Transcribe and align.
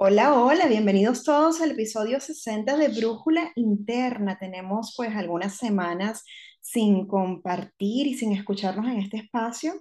Hola, 0.00 0.32
hola, 0.32 0.68
bienvenidos 0.68 1.24
todos 1.24 1.60
al 1.60 1.72
episodio 1.72 2.20
60 2.20 2.76
de 2.76 2.86
Brújula 2.86 3.50
Interna. 3.56 4.38
Tenemos 4.38 4.94
pues 4.96 5.12
algunas 5.16 5.56
semanas 5.56 6.24
sin 6.60 7.08
compartir 7.08 8.06
y 8.06 8.14
sin 8.14 8.32
escucharnos 8.32 8.86
en 8.86 9.00
este 9.00 9.16
espacio. 9.16 9.72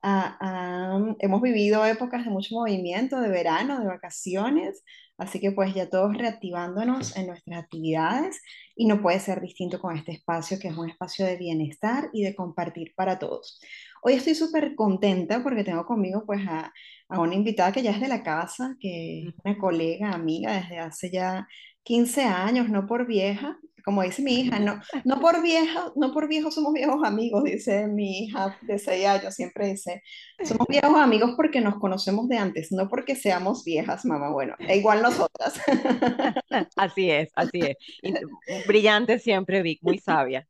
Ah, 0.00 0.38
ah, 0.40 1.14
hemos 1.18 1.42
vivido 1.42 1.84
épocas 1.84 2.24
de 2.24 2.30
mucho 2.30 2.54
movimiento, 2.54 3.20
de 3.20 3.28
verano, 3.28 3.78
de 3.80 3.86
vacaciones, 3.86 4.82
así 5.18 5.38
que 5.38 5.52
pues 5.52 5.74
ya 5.74 5.90
todos 5.90 6.16
reactivándonos 6.16 7.14
en 7.16 7.26
nuestras 7.26 7.64
actividades 7.64 8.40
y 8.74 8.86
no 8.86 9.02
puede 9.02 9.20
ser 9.20 9.42
distinto 9.42 9.80
con 9.80 9.96
este 9.98 10.12
espacio 10.12 10.58
que 10.58 10.68
es 10.68 10.78
un 10.78 10.88
espacio 10.88 11.26
de 11.26 11.36
bienestar 11.36 12.08
y 12.14 12.22
de 12.22 12.34
compartir 12.34 12.94
para 12.96 13.18
todos. 13.18 13.60
Hoy 14.02 14.14
estoy 14.14 14.34
súper 14.34 14.74
contenta 14.76 15.42
porque 15.42 15.64
tengo 15.64 15.84
conmigo 15.84 16.24
pues 16.24 16.40
a 16.48 16.72
a 17.08 17.20
una 17.20 17.34
invitada 17.34 17.72
que 17.72 17.82
ya 17.82 17.90
es 17.90 18.00
de 18.00 18.08
la 18.08 18.22
casa, 18.22 18.76
que 18.80 19.28
es 19.28 19.34
una 19.44 19.58
colega, 19.58 20.12
amiga 20.12 20.52
desde 20.54 20.78
hace 20.78 21.10
ya 21.10 21.48
15 21.84 22.24
años, 22.24 22.68
no 22.68 22.86
por 22.86 23.06
vieja, 23.06 23.58
como 23.88 24.02
dice 24.02 24.20
mi 24.20 24.40
hija, 24.40 24.58
no, 24.58 24.82
no 25.04 25.18
por 25.18 25.40
vieja, 25.40 25.90
no 25.96 26.12
por 26.12 26.28
viejos 26.28 26.54
somos 26.54 26.74
viejos 26.74 27.02
amigos, 27.02 27.44
dice 27.44 27.86
mi 27.86 28.24
hija 28.24 28.54
de 28.60 28.78
6 28.78 29.06
años, 29.06 29.34
siempre 29.34 29.68
dice, 29.68 30.02
somos 30.44 30.66
viejos 30.68 30.94
amigos 30.94 31.32
porque 31.36 31.62
nos 31.62 31.78
conocemos 31.78 32.28
de 32.28 32.36
antes, 32.36 32.70
no 32.70 32.90
porque 32.90 33.16
seamos 33.16 33.64
viejas, 33.64 34.04
mamá, 34.04 34.30
bueno, 34.30 34.56
e 34.58 34.76
igual 34.76 35.00
nosotras. 35.00 35.58
Así 36.76 37.10
es, 37.10 37.30
así 37.34 37.60
es. 37.60 37.76
Brillante 38.66 39.18
siempre, 39.18 39.62
Vic, 39.62 39.78
muy 39.80 39.98
sabia. 39.98 40.46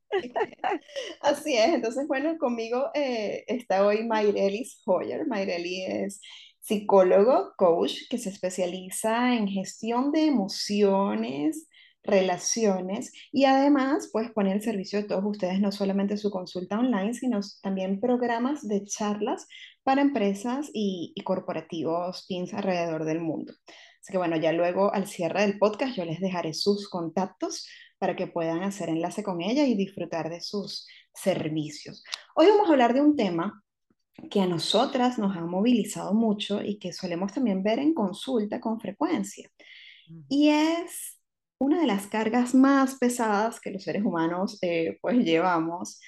Así 1.21 1.57
es, 1.57 1.75
entonces 1.75 2.09
bueno, 2.09 2.37
conmigo 2.38 2.91
eh, 2.95 3.45
está 3.47 3.87
hoy 3.87 4.05
Mayrelis 4.05 4.83
Hoyer. 4.85 5.27
Mayreli 5.29 5.85
es 5.85 6.21
psicólogo, 6.69 7.55
coach, 7.57 8.09
que 8.11 8.19
se 8.19 8.29
especializa 8.29 9.35
en 9.35 9.49
gestión 9.49 10.13
de 10.13 10.27
emociones, 10.27 11.67
relaciones 12.02 13.13
y 13.33 13.47
además 13.47 14.10
pues 14.13 14.30
pone 14.33 14.52
al 14.52 14.60
servicio 14.63 15.01
de 15.01 15.09
todos 15.09 15.25
ustedes 15.25 15.60
no 15.60 15.73
solamente 15.73 16.19
su 16.19 16.30
consulta 16.30 16.79
online, 16.79 17.15
sino 17.15 17.41
también 17.63 18.01
programas 18.01 18.69
de 18.69 18.85
charlas 18.85 19.47
para 19.83 20.02
empresas 20.02 20.71
y, 20.75 21.15
corporativos 21.25 22.27
PINS 22.29 22.52
alrededor 22.52 23.07
del 23.07 23.21
mundo. 23.21 23.55
Así 24.01 24.13
que 24.13 24.19
bueno, 24.19 24.37
ya 24.37 24.53
luego 24.53 24.93
al 24.93 25.07
cierre 25.07 25.43
del 25.43 25.59
podcast 25.59 25.97
yo 25.97 26.05
les 26.05 26.21
dejaré 26.21 26.53
sus 26.53 26.88
contactos 26.91 27.66
para 27.99 28.15
que 28.15 28.27
puedan 28.27 28.63
hacer 28.63 28.91
enlace 28.91 29.23
con 29.23 29.41
ella 29.41 29.66
y 29.66 29.75
disfrutar 29.75 30.29
de 30.29 30.43
sus 30.43 30.87
servicios. 31.15 32.05
Hoy 32.37 32.47
vamos 32.47 32.69
a 32.69 32.73
hablar 32.73 32.93
de 32.93 33.01
un 33.01 33.16
tema 33.16 33.63
que 34.30 34.41
a 34.41 34.47
nosotras 34.47 35.19
nos 35.19 35.37
ha 35.37 35.41
movilizado 35.41 36.15
mucho 36.15 36.63
y 36.63 36.79
que 36.79 36.93
solemos 36.93 37.33
también 37.33 37.63
ver 37.63 37.79
en 37.79 37.95
consulta 37.95 38.60
con 38.60 38.80
frecuencia. 38.80 39.49
Y 40.29 40.49
es 40.49 41.19
una 41.59 41.80
de 41.80 41.87
las 41.87 42.07
cargas 42.07 42.55
más 42.55 42.97
pesadas 42.97 43.60
que 43.60 43.71
los 43.71 43.83
seres 43.83 44.05
humanos 44.05 44.59
eh, 44.63 44.99
pues 45.01 45.19
llevamos 45.19 46.01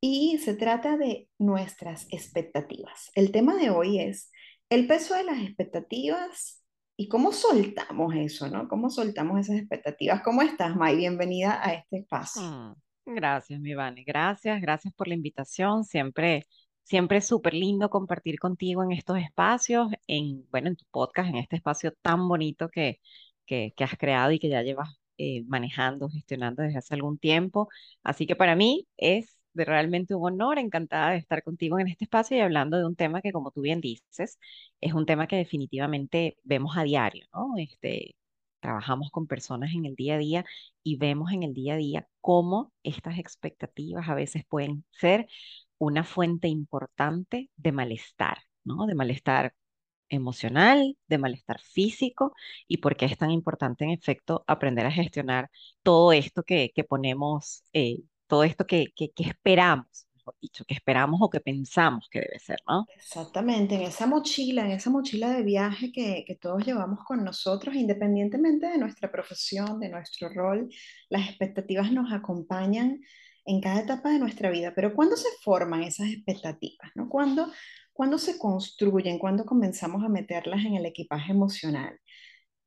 y 0.00 0.38
se 0.38 0.54
trata 0.54 0.96
de 0.96 1.28
nuestras 1.38 2.06
expectativas. 2.10 3.10
El 3.14 3.32
tema 3.32 3.54
de 3.56 3.70
hoy 3.70 4.00
es 4.00 4.30
el 4.70 4.86
peso 4.86 5.14
de 5.14 5.24
las 5.24 5.40
expectativas 5.40 6.62
y 6.96 7.08
cómo 7.08 7.32
soltamos 7.32 8.14
eso, 8.14 8.48
¿no? 8.48 8.68
¿Cómo 8.68 8.90
soltamos 8.90 9.40
esas 9.40 9.56
expectativas? 9.56 10.22
¿Cómo 10.22 10.42
estás, 10.42 10.76
May? 10.76 10.96
Bienvenida 10.96 11.60
a 11.62 11.74
este 11.74 11.98
espacio. 11.98 12.42
Mm, 12.42 12.74
Gracias, 13.06 13.60
mi 13.60 13.74
Vane. 13.74 14.02
Gracias, 14.04 14.60
gracias 14.60 14.94
por 14.94 15.08
la 15.08 15.14
invitación. 15.14 15.84
Siempre, 15.84 16.46
siempre 16.84 17.18
es 17.18 17.26
súper 17.26 17.54
lindo 17.54 17.90
compartir 17.90 18.38
contigo 18.38 18.82
en 18.84 18.92
estos 18.92 19.18
espacios, 19.18 19.88
en, 20.06 20.46
bueno, 20.50 20.68
en 20.68 20.76
tu 20.76 20.84
podcast, 20.90 21.28
en 21.30 21.36
este 21.36 21.56
espacio 21.56 21.92
tan 22.02 22.28
bonito 22.28 22.68
que, 22.70 23.00
que, 23.46 23.74
has 23.78 23.96
creado 23.98 24.32
y 24.32 24.38
que 24.38 24.48
ya 24.48 24.62
llevas 24.62 24.90
eh, 25.18 25.42
manejando, 25.46 26.08
gestionando 26.08 26.62
desde 26.62 26.78
hace 26.78 26.94
algún 26.94 27.18
tiempo. 27.18 27.68
Así 28.02 28.26
que 28.26 28.36
para 28.36 28.56
mí 28.56 28.86
es 28.96 29.38
realmente 29.54 30.14
un 30.14 30.24
honor, 30.26 30.58
encantada 30.58 31.12
de 31.12 31.18
estar 31.18 31.42
contigo 31.42 31.78
en 31.78 31.88
este 31.88 32.04
espacio 32.04 32.36
y 32.36 32.40
hablando 32.40 32.76
de 32.78 32.86
un 32.86 32.96
tema 32.96 33.22
que, 33.22 33.32
como 33.32 33.50
tú 33.50 33.60
bien 33.62 33.80
dices, 33.80 34.38
es 34.80 34.92
un 34.94 35.06
tema 35.06 35.26
que 35.26 35.36
definitivamente 35.36 36.36
vemos 36.42 36.76
a 36.76 36.82
diario, 36.84 37.26
¿no? 37.32 37.54
Este, 37.58 38.16
trabajamos 38.60 39.10
con 39.10 39.26
personas 39.26 39.72
en 39.74 39.84
el 39.84 39.94
día 39.94 40.14
a 40.14 40.18
día 40.18 40.44
y 40.82 40.96
vemos 40.96 41.32
en 41.32 41.42
el 41.42 41.54
día 41.54 41.74
a 41.74 41.76
día 41.76 42.08
cómo 42.20 42.72
estas 42.82 43.18
expectativas 43.18 44.08
a 44.08 44.14
veces 44.14 44.44
pueden 44.48 44.84
ser 44.90 45.28
una 45.78 46.04
fuente 46.04 46.48
importante 46.48 47.50
de 47.56 47.72
malestar, 47.72 48.38
¿no? 48.64 48.86
De 48.86 48.94
malestar 48.94 49.54
emocional, 50.08 50.96
de 51.08 51.18
malestar 51.18 51.60
físico 51.60 52.34
y 52.68 52.78
por 52.78 52.96
qué 52.96 53.06
es 53.06 53.18
tan 53.18 53.30
importante 53.30 53.84
en 53.84 53.90
efecto 53.90 54.44
aprender 54.46 54.86
a 54.86 54.90
gestionar 54.90 55.50
todo 55.82 56.12
esto 56.12 56.42
que, 56.42 56.72
que 56.74 56.84
ponemos, 56.84 57.64
eh, 57.72 58.02
todo 58.26 58.44
esto 58.44 58.66
que, 58.66 58.92
que, 58.94 59.10
que 59.12 59.24
esperamos, 59.24 60.06
mejor 60.14 60.36
dicho, 60.40 60.64
que 60.64 60.74
esperamos 60.74 61.20
o 61.22 61.30
que 61.30 61.40
pensamos 61.40 62.08
que 62.10 62.20
debe 62.20 62.38
ser, 62.38 62.58
¿no? 62.66 62.86
Exactamente, 62.96 63.74
en 63.74 63.82
esa 63.82 64.06
mochila, 64.06 64.64
en 64.64 64.72
esa 64.72 64.90
mochila 64.90 65.30
de 65.30 65.42
viaje 65.42 65.92
que, 65.92 66.24
que 66.26 66.36
todos 66.36 66.64
llevamos 66.64 67.00
con 67.04 67.24
nosotros, 67.24 67.74
independientemente 67.74 68.68
de 68.68 68.78
nuestra 68.78 69.10
profesión, 69.10 69.80
de 69.80 69.88
nuestro 69.90 70.28
rol, 70.28 70.68
las 71.08 71.28
expectativas 71.28 71.92
nos 71.92 72.12
acompañan 72.12 73.00
en 73.46 73.60
cada 73.60 73.80
etapa 73.80 74.10
de 74.10 74.18
nuestra 74.18 74.50
vida. 74.50 74.72
Pero 74.74 74.94
¿cuándo 74.94 75.16
se 75.16 75.28
forman 75.42 75.82
esas 75.82 76.08
expectativas? 76.08 76.90
¿no? 76.94 77.08
¿Cuándo, 77.08 77.52
cuándo 77.92 78.18
se 78.18 78.38
construyen? 78.38 79.18
¿Cuándo 79.18 79.44
comenzamos 79.44 80.04
a 80.04 80.08
meterlas 80.08 80.64
en 80.64 80.74
el 80.76 80.86
equipaje 80.86 81.32
emocional? 81.32 81.98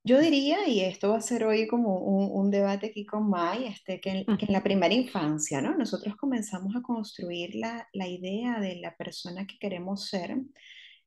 Yo 0.03 0.19
diría, 0.21 0.67
y 0.69 0.79
esto 0.81 1.09
va 1.09 1.17
a 1.17 1.21
ser 1.21 1.43
hoy 1.43 1.67
como 1.67 1.97
un, 1.99 2.29
un 2.31 2.49
debate 2.49 2.87
aquí 2.87 3.05
con 3.05 3.29
Mai, 3.29 3.65
este, 3.65 3.99
que, 3.99 4.09
en, 4.11 4.37
que 4.37 4.45
en 4.45 4.53
la 4.53 4.63
primera 4.63 4.93
infancia, 4.93 5.61
¿no? 5.61 5.75
Nosotros 5.77 6.15
comenzamos 6.15 6.75
a 6.77 6.81
construir 6.81 7.55
la, 7.55 7.87
la 7.93 8.07
idea 8.07 8.59
de 8.61 8.77
la 8.77 8.95
persona 8.95 9.45
que 9.45 9.57
queremos 9.59 10.07
ser 10.07 10.37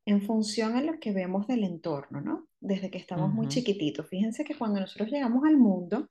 en 0.07 0.23
función 0.23 0.77
a 0.77 0.83
lo 0.83 0.99
que 1.01 1.13
vemos 1.13 1.47
del 1.47 1.65
entorno, 1.65 2.21
¿no? 2.21 2.49
Desde 2.61 2.91
que 2.91 2.99
estamos 2.99 3.33
muy 3.33 3.47
Ujú, 3.47 3.49
chiquititos. 3.49 4.09
Fíjense 4.09 4.45
que 4.45 4.57
cuando 4.57 4.81
nosotros 4.81 5.11
llegamos 5.11 5.45
al 5.45 5.57
mundo, 5.57 6.09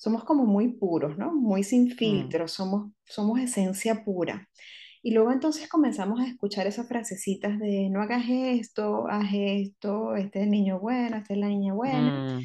somos 0.00 0.24
como 0.24 0.46
muy 0.46 0.68
puros, 0.68 1.18
¿no? 1.18 1.30
Muy 1.34 1.62
sin 1.62 1.84
mm, 1.84 1.90
filtro, 1.90 2.48
somos, 2.48 2.90
somos 3.04 3.38
esencia 3.38 4.02
pura. 4.02 4.48
Y 5.02 5.12
luego 5.12 5.30
entonces 5.30 5.68
comenzamos 5.68 6.20
a 6.20 6.26
escuchar 6.26 6.66
esas 6.66 6.88
frasecitas 6.88 7.58
de 7.58 7.90
no 7.90 8.00
hagas 8.00 8.24
esto, 8.28 9.06
haz 9.08 9.28
esto, 9.34 10.16
este 10.16 10.40
es 10.40 10.44
el 10.46 10.50
niño 10.50 10.80
bueno, 10.80 11.18
esta 11.18 11.34
es 11.34 11.38
la 11.38 11.48
niña 11.48 11.74
buena. 11.74 12.40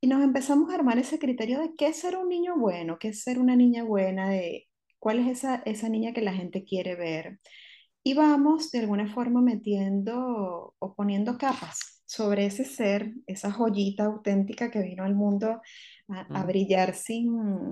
Y 0.00 0.06
nos 0.06 0.22
empezamos 0.22 0.70
a 0.70 0.76
armar 0.76 0.98
ese 0.98 1.18
criterio 1.18 1.60
de 1.60 1.74
qué 1.76 1.88
es 1.88 1.98
ser 1.98 2.16
un 2.16 2.30
niño 2.30 2.56
bueno, 2.56 2.98
qué 2.98 3.08
es 3.08 3.22
ser 3.22 3.38
una 3.38 3.54
niña 3.54 3.84
buena, 3.84 4.30
de 4.30 4.66
cuál 4.98 5.18
es 5.18 5.26
esa, 5.26 5.56
esa 5.66 5.90
niña 5.90 6.14
que 6.14 6.22
la 6.22 6.32
gente 6.32 6.64
quiere 6.64 6.94
ver. 6.94 7.38
Y 8.02 8.14
vamos 8.14 8.70
de 8.70 8.78
alguna 8.78 9.12
forma 9.12 9.42
metiendo 9.42 10.74
o 10.78 10.94
poniendo 10.94 11.36
capas 11.36 12.02
sobre 12.06 12.46
ese 12.46 12.64
ser, 12.64 13.12
esa 13.26 13.52
joyita 13.52 14.04
auténtica 14.04 14.70
que 14.70 14.80
vino 14.80 15.04
al 15.04 15.14
mundo 15.14 15.60
a, 16.08 16.40
a 16.40 16.44
brillar 16.44 16.94
sin, 16.94 17.70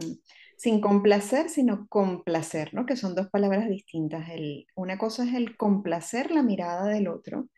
sin 0.57 0.81
complacer, 0.81 1.49
sino 1.49 1.87
complacer, 1.89 2.75
¿no? 2.75 2.87
Que 2.87 2.97
son 2.97 3.15
dos 3.15 3.29
palabras 3.29 3.69
distintas. 3.69 4.29
El, 4.31 4.67
una 4.75 4.99
cosa 4.99 5.25
es 5.25 5.35
el 5.35 5.57
complacer 5.57 6.31
la 6.31 6.43
mirada 6.43 6.87
del 6.87 7.09
otro, 7.09 7.49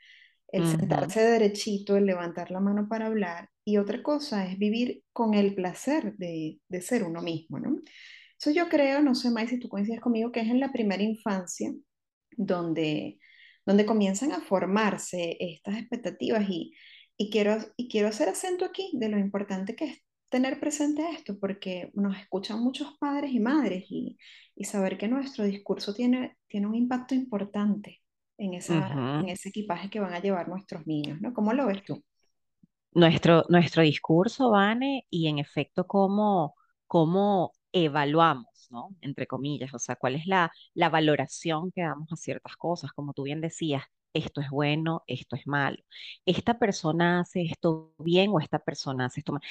el 0.50 0.66
sentarse 0.66 1.20
derechito, 1.20 1.96
el 1.96 2.06
levantar 2.06 2.50
la 2.50 2.60
mano 2.60 2.88
para 2.88 3.06
hablar, 3.06 3.50
y 3.64 3.76
otra 3.76 4.02
cosa 4.02 4.46
es 4.46 4.58
vivir 4.58 5.02
con 5.12 5.34
el 5.34 5.54
placer 5.54 6.16
de, 6.16 6.58
de 6.68 6.80
ser 6.80 7.04
uno 7.04 7.20
mismo, 7.20 7.58
¿no? 7.58 7.76
Eso 8.40 8.50
yo 8.52 8.68
creo, 8.68 9.02
no 9.02 9.14
sé, 9.14 9.30
May, 9.30 9.48
si 9.48 9.58
tú 9.58 9.68
coincides 9.68 10.00
conmigo, 10.00 10.32
que 10.32 10.40
es 10.40 10.48
en 10.48 10.60
la 10.60 10.72
primera 10.72 11.02
infancia 11.02 11.70
donde, 12.36 13.18
donde 13.66 13.84
comienzan 13.84 14.32
a 14.32 14.40
formarse 14.40 15.36
estas 15.40 15.76
expectativas 15.76 16.48
y, 16.48 16.72
y 17.16 17.30
quiero, 17.30 17.58
y 17.76 17.88
quiero 17.88 18.08
hacer 18.08 18.28
acento 18.28 18.64
aquí 18.64 18.92
de 18.94 19.08
lo 19.08 19.18
importante 19.18 19.74
que 19.74 19.84
es 19.86 19.98
tener 20.28 20.60
presente 20.60 21.08
esto, 21.12 21.38
porque 21.38 21.90
nos 21.94 22.16
escuchan 22.18 22.60
muchos 22.62 22.96
padres 22.98 23.32
y 23.32 23.40
madres 23.40 23.84
y, 23.90 24.18
y 24.54 24.64
saber 24.64 24.98
que 24.98 25.08
nuestro 25.08 25.44
discurso 25.44 25.94
tiene, 25.94 26.36
tiene 26.48 26.66
un 26.66 26.74
impacto 26.74 27.14
importante 27.14 28.02
en 28.38 28.54
esa, 28.54 29.04
en 29.18 29.28
Ujú. 29.28 29.30
ese 29.30 29.48
equipaje 29.50 29.90
que 29.90 30.00
van 30.00 30.14
a 30.14 30.20
llevar 30.20 30.48
nuestros 30.48 30.86
niños, 30.86 31.20
¿no? 31.20 31.32
¿Cómo 31.34 31.52
lo 31.52 31.66
ves 31.66 31.84
tú? 31.84 32.04
Nuestro, 32.92 33.44
nuestro 33.48 33.82
discurso, 33.82 34.50
Vane, 34.50 35.06
y 35.10 35.28
en 35.28 35.38
efecto 35.38 35.86
cómo, 35.86 36.54
cómo 36.86 37.52
evaluamos, 37.72 38.66
¿no? 38.70 38.88
Entre 39.02 39.26
comillas, 39.26 39.72
o 39.74 39.78
sea, 39.78 39.94
cuál 39.96 40.16
es 40.16 40.26
la, 40.26 40.50
la 40.74 40.88
valoración 40.88 41.70
que 41.72 41.82
damos 41.82 42.10
a 42.12 42.16
ciertas 42.16 42.56
cosas, 42.56 42.92
como 42.92 43.12
tú 43.12 43.24
bien 43.24 43.40
decías, 43.40 43.84
esto 44.14 44.40
es 44.40 44.50
bueno, 44.50 45.04
esto 45.06 45.36
es 45.36 45.46
malo, 45.46 45.76
esta 46.26 46.58
persona 46.58 47.20
hace 47.20 47.42
esto 47.42 47.94
bien 47.98 48.30
o 48.32 48.40
esta 48.40 48.58
persona 48.58 49.04
hace 49.06 49.20
esto 49.20 49.32
mal. 49.34 49.42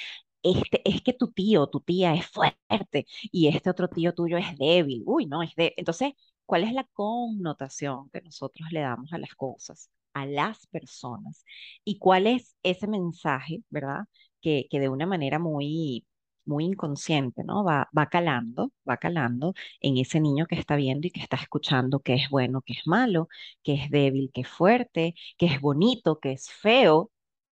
Este, 0.42 0.80
es 0.88 1.02
que 1.02 1.12
tu 1.12 1.32
tío, 1.32 1.66
tu 1.68 1.80
tía 1.80 2.14
es 2.14 2.26
fuerte 2.26 3.06
y 3.32 3.48
este 3.48 3.70
otro 3.70 3.88
tío 3.88 4.14
tuyo 4.14 4.36
es 4.38 4.56
débil. 4.58 5.02
Uy, 5.06 5.26
no, 5.26 5.42
es 5.42 5.54
débil. 5.56 5.74
Entonces, 5.76 6.12
¿cuál 6.46 6.64
es 6.64 6.72
la 6.72 6.84
connotación 6.92 8.08
que 8.10 8.20
nosotros 8.22 8.68
le 8.72 8.80
damos 8.80 9.12
a 9.12 9.18
las 9.18 9.34
cosas? 9.34 9.90
a 10.14 10.26
las 10.26 10.66
personas 10.68 11.44
y 11.84 11.98
cuál 11.98 12.26
es 12.26 12.56
ese 12.64 12.88
mensaje, 12.88 13.62
¿verdad? 13.70 14.00
Que, 14.40 14.66
que 14.70 14.80
de 14.80 14.88
una 14.88 15.06
manera 15.06 15.38
muy, 15.38 16.06
muy 16.44 16.64
inconsciente, 16.64 17.44
¿no? 17.44 17.62
Va, 17.64 17.88
va 17.96 18.08
calando, 18.08 18.72
va 18.88 18.96
calando 18.96 19.54
en 19.80 19.98
ese 19.98 20.20
niño 20.20 20.46
que 20.46 20.56
está 20.56 20.76
viendo 20.76 21.06
y 21.06 21.10
que 21.10 21.20
está 21.20 21.36
escuchando 21.36 22.00
qué 22.00 22.14
es 22.14 22.30
bueno, 22.30 22.62
qué 22.62 22.72
es 22.74 22.86
malo, 22.86 23.28
qué 23.62 23.74
es 23.74 23.90
débil, 23.90 24.30
qué 24.34 24.40
es 24.42 24.48
fuerte, 24.48 25.14
qué 25.36 25.46
es 25.46 25.60
bonito, 25.60 26.18
qué 26.20 26.32
es 26.32 26.50
feo, 26.50 27.10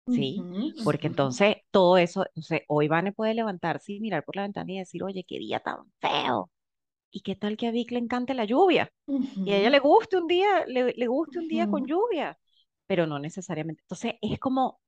¿sí? 0.08 0.48
Porque 0.82 1.06
entonces 1.08 1.56
todo 1.78 1.96
eso, 1.98 2.24
entonces 2.26 2.62
hoy 2.68 2.88
Vane 2.88 3.12
puede 3.12 3.34
levantarse 3.34 3.92
y 3.92 4.00
mirar 4.00 4.24
por 4.24 4.36
la 4.36 4.42
ventana 4.42 4.72
y 4.72 4.78
decir, 4.78 5.02
oye, 5.04 5.24
qué 5.24 5.38
día 5.38 5.60
tan 5.60 5.78
feo. 6.00 6.50
¿Y 7.10 7.20
qué 7.22 7.36
tal 7.36 7.56
que 7.56 7.68
a 7.68 7.70
Vic 7.72 7.90
le 7.92 7.98
encante 8.00 8.34
la 8.34 8.44
lluvia? 8.44 8.92
Y 9.44 9.52
a 9.52 9.58
ella 9.58 9.70
le 9.70 9.78
guste 9.80 10.16
un 10.18 10.26
día, 10.28 10.66
le, 10.66 10.92
le 10.94 11.06
guste 11.08 11.38
un 11.40 11.48
día 11.48 11.68
con 11.68 11.86
lluvia, 11.86 12.38
pero 12.86 13.06
no 13.06 13.18
necesariamente. 13.18 13.82
Entonces, 13.84 14.14
es 14.22 14.38
como, 14.40 14.80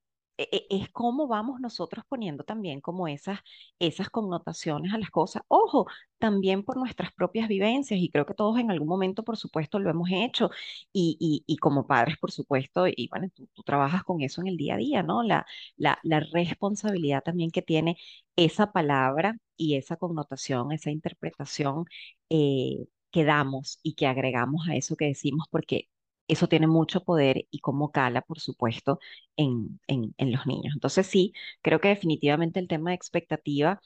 es 0.71 0.89
como 0.91 1.27
vamos 1.29 1.61
nosotros 1.61 2.05
poniendo 2.09 2.45
también 2.45 2.81
como 2.81 3.09
esas, 3.09 3.41
esas 3.79 4.11
connotaciones 4.11 4.93
a 4.95 4.99
las 4.99 5.11
cosas. 5.11 5.43
Ojo, 5.49 5.87
también 6.19 6.63
por 6.65 6.77
nuestras 6.77 7.13
propias 7.13 7.49
vivencias, 7.49 8.01
y 8.01 8.11
creo 8.11 8.27
que 8.27 8.35
todos 8.35 8.59
en 8.59 8.71
algún 8.71 8.89
momento, 8.89 9.23
por 9.25 9.37
supuesto, 9.37 9.79
lo 9.79 9.91
hemos 9.91 10.09
hecho, 10.13 10.51
y, 10.93 11.45
y, 11.47 11.57
como 11.59 11.87
padres, 11.87 12.17
por 12.19 12.31
supuesto, 12.33 12.87
y 12.89 13.09
bueno, 13.11 13.29
tú, 13.35 13.49
trabajas 13.65 14.05
con 14.05 14.21
eso 14.23 14.41
en 14.41 14.49
el 14.49 14.57
día 14.57 14.75
a 14.75 14.77
día, 14.79 15.03
¿no? 15.03 15.23
La, 15.23 15.47
la, 15.77 15.99
la 16.03 16.21
responsabilidad 16.21 17.23
también 17.23 17.51
que 17.51 17.63
tiene 17.63 17.97
esa 18.37 18.73
palabra 18.73 19.37
y 19.57 19.75
esa 19.77 19.97
connotación, 19.97 20.73
esa 20.73 20.91
interpretación. 20.91 21.85
eh, 22.31 22.87
que 23.11 23.25
damos 23.25 23.81
y 23.83 23.95
que 23.95 24.07
agregamos 24.07 24.69
a 24.69 24.77
eso 24.77 24.97
que 24.97 25.07
decimos, 25.07 25.47
porque 25.51 25.89
eso 26.33 26.49
tiene 26.49 26.67
mucho 26.67 27.05
poder 27.05 27.47
y 27.51 27.61
cómo 27.61 27.91
cala, 27.93 28.23
por 28.23 28.41
supuesto, 28.41 28.99
en, 29.37 29.81
en, 29.89 30.15
en 30.19 30.33
los 30.33 30.47
niños. 30.47 30.75
Entonces 30.75 31.07
sí, 31.07 31.33
creo 31.63 31.81
que 31.81 31.89
definitivamente 31.89 32.61
el 32.61 32.69
tema 32.69 32.91
de 32.91 32.97
expectativa 32.97 33.81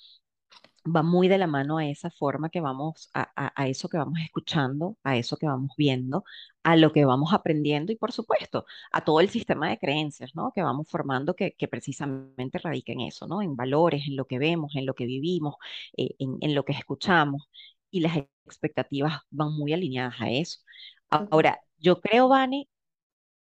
va 0.86 1.02
muy 1.02 1.28
de 1.28 1.38
la 1.38 1.46
mano 1.46 1.78
a 1.78 1.86
esa 1.86 2.10
forma 2.10 2.50
que 2.50 2.60
vamos, 2.60 3.08
a, 3.14 3.30
a, 3.36 3.52
a 3.62 3.68
eso 3.68 3.88
que 3.88 3.96
vamos 3.96 4.18
escuchando, 4.22 4.98
a 5.02 5.16
eso 5.16 5.36
que 5.38 5.46
vamos 5.46 5.70
viendo, 5.78 6.24
a 6.62 6.76
lo 6.76 6.92
que 6.92 7.04
vamos 7.06 7.32
aprendiendo 7.32 7.90
y, 7.92 7.96
por 7.96 8.12
supuesto, 8.12 8.66
a 8.92 9.02
todo 9.02 9.20
el 9.20 9.30
sistema 9.30 9.68
de 9.70 9.78
creencias, 9.78 10.34
¿no? 10.34 10.52
Que 10.54 10.62
vamos 10.62 10.88
formando 10.90 11.34
que, 11.34 11.52
que 11.56 11.68
precisamente 11.68 12.58
radica 12.58 12.92
en 12.92 13.00
eso, 13.00 13.26
¿no? 13.26 13.40
En 13.42 13.56
valores, 13.56 14.06
en 14.06 14.16
lo 14.16 14.26
que 14.26 14.38
vemos, 14.38 14.74
en 14.76 14.84
lo 14.86 14.94
que 14.94 15.06
vivimos, 15.06 15.54
eh, 15.96 16.10
en, 16.18 16.36
en 16.40 16.54
lo 16.54 16.64
que 16.64 16.72
escuchamos. 16.72 17.48
Y 17.90 18.00
las 18.00 18.16
expectativas 18.46 19.20
van 19.30 19.52
muy 19.54 19.72
alineadas 19.72 20.20
a 20.20 20.30
eso. 20.30 20.58
Ahora, 21.10 21.60
yo 21.84 22.00
creo, 22.00 22.28
Vane, 22.28 22.68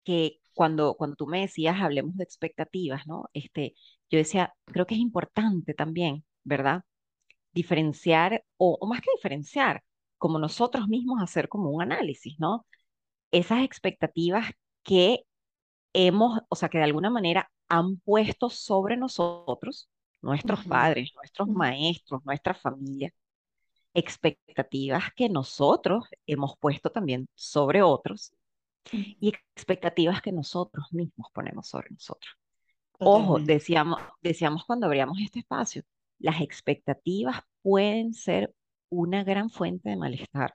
que 0.04 0.40
cuando, 0.54 0.94
cuando 0.96 1.16
tú 1.16 1.26
me 1.26 1.40
decías, 1.42 1.80
hablemos 1.80 2.16
de 2.16 2.24
expectativas, 2.24 3.06
¿no? 3.06 3.28
Este, 3.34 3.74
yo 4.10 4.18
decía, 4.18 4.54
creo 4.66 4.86
que 4.86 4.94
es 4.96 5.00
importante 5.00 5.74
también, 5.74 6.24
¿verdad? 6.44 6.84
diferenciar, 7.52 8.44
o, 8.56 8.78
o 8.80 8.86
más 8.86 9.00
que 9.00 9.10
diferenciar, 9.16 9.82
como 10.18 10.38
nosotros 10.38 10.88
mismos 10.88 11.22
hacer 11.22 11.48
como 11.48 11.70
un 11.70 11.82
análisis, 11.82 12.36
¿no? 12.38 12.66
Esas 13.32 13.64
expectativas 13.64 14.46
que 14.82 15.24
hemos, 15.92 16.40
o 16.48 16.56
sea, 16.56 16.68
que 16.68 16.78
de 16.78 16.84
alguna 16.84 17.10
manera 17.10 17.50
han 17.68 17.98
puesto 18.00 18.50
sobre 18.50 18.96
nosotros, 18.96 19.90
nuestros 20.22 20.64
padres, 20.66 21.12
nuestros 21.16 21.48
maestros, 21.48 22.24
nuestra 22.24 22.54
familia, 22.54 23.12
expectativas 23.98 25.04
que 25.14 25.28
nosotros 25.28 26.04
hemos 26.26 26.56
puesto 26.58 26.90
también 26.90 27.28
sobre 27.34 27.82
otros 27.82 28.32
y 28.92 29.28
expectativas 29.28 30.22
que 30.22 30.32
nosotros 30.32 30.86
mismos 30.92 31.28
ponemos 31.32 31.68
sobre 31.68 31.90
nosotros. 31.90 32.32
Ojo, 33.00 33.38
decíamos, 33.38 34.00
decíamos 34.22 34.64
cuando 34.64 34.86
abríamos 34.86 35.18
este 35.20 35.40
espacio, 35.40 35.82
las 36.18 36.40
expectativas 36.40 37.40
pueden 37.62 38.12
ser 38.14 38.52
una 38.88 39.22
gran 39.24 39.50
fuente 39.50 39.90
de 39.90 39.96
malestar, 39.96 40.54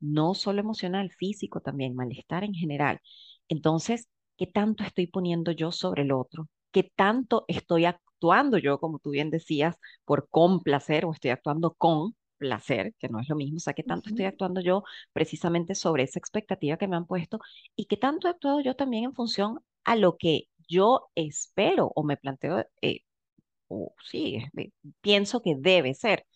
no 0.00 0.34
solo 0.34 0.60
emocional, 0.60 1.10
físico 1.10 1.60
también, 1.60 1.94
malestar 1.94 2.44
en 2.44 2.54
general. 2.54 3.00
Entonces, 3.48 4.08
¿qué 4.36 4.46
tanto 4.46 4.82
estoy 4.84 5.06
poniendo 5.06 5.52
yo 5.52 5.70
sobre 5.70 6.02
el 6.02 6.12
otro? 6.12 6.48
¿Qué 6.72 6.90
tanto 6.94 7.44
estoy 7.46 7.84
actuando 7.84 8.58
yo, 8.58 8.78
como 8.78 8.98
tú 8.98 9.10
bien 9.10 9.30
decías, 9.30 9.76
por 10.04 10.28
complacer 10.28 11.04
o 11.04 11.12
estoy 11.12 11.30
actuando 11.30 11.74
con 11.74 12.16
placer, 12.38 12.94
que 12.98 13.08
no 13.08 13.20
es 13.20 13.28
lo 13.28 13.36
mismo? 13.36 13.56
O 13.58 13.60
sea, 13.60 13.74
¿qué 13.74 13.82
tanto 13.82 14.08
estoy 14.10 14.26
actuando 14.26 14.60
yo 14.60 14.84
precisamente 15.12 15.74
sobre 15.74 16.04
esa 16.04 16.18
expectativa 16.18 16.76
que 16.78 16.88
me 16.88 16.96
han 16.96 17.06
puesto? 17.06 17.38
¿Y 17.76 17.86
qué 17.86 17.96
tanto 17.96 18.28
he 18.28 18.30
actuado 18.30 18.60
yo 18.60 18.74
también 18.76 19.04
en 19.04 19.14
función 19.14 19.60
a 19.84 19.96
lo 19.96 20.16
que 20.18 20.48
yo 20.68 21.10
espero 21.14 21.92
o 21.94 22.04
me 22.04 22.16
planteo, 22.16 22.64
eh, 22.82 23.00
o 23.68 23.94
sí, 24.10 24.36
eh, 24.58 24.70
pienso 25.00 25.42
que 25.42 25.54
debe 25.58 25.94
ser? 25.94 26.26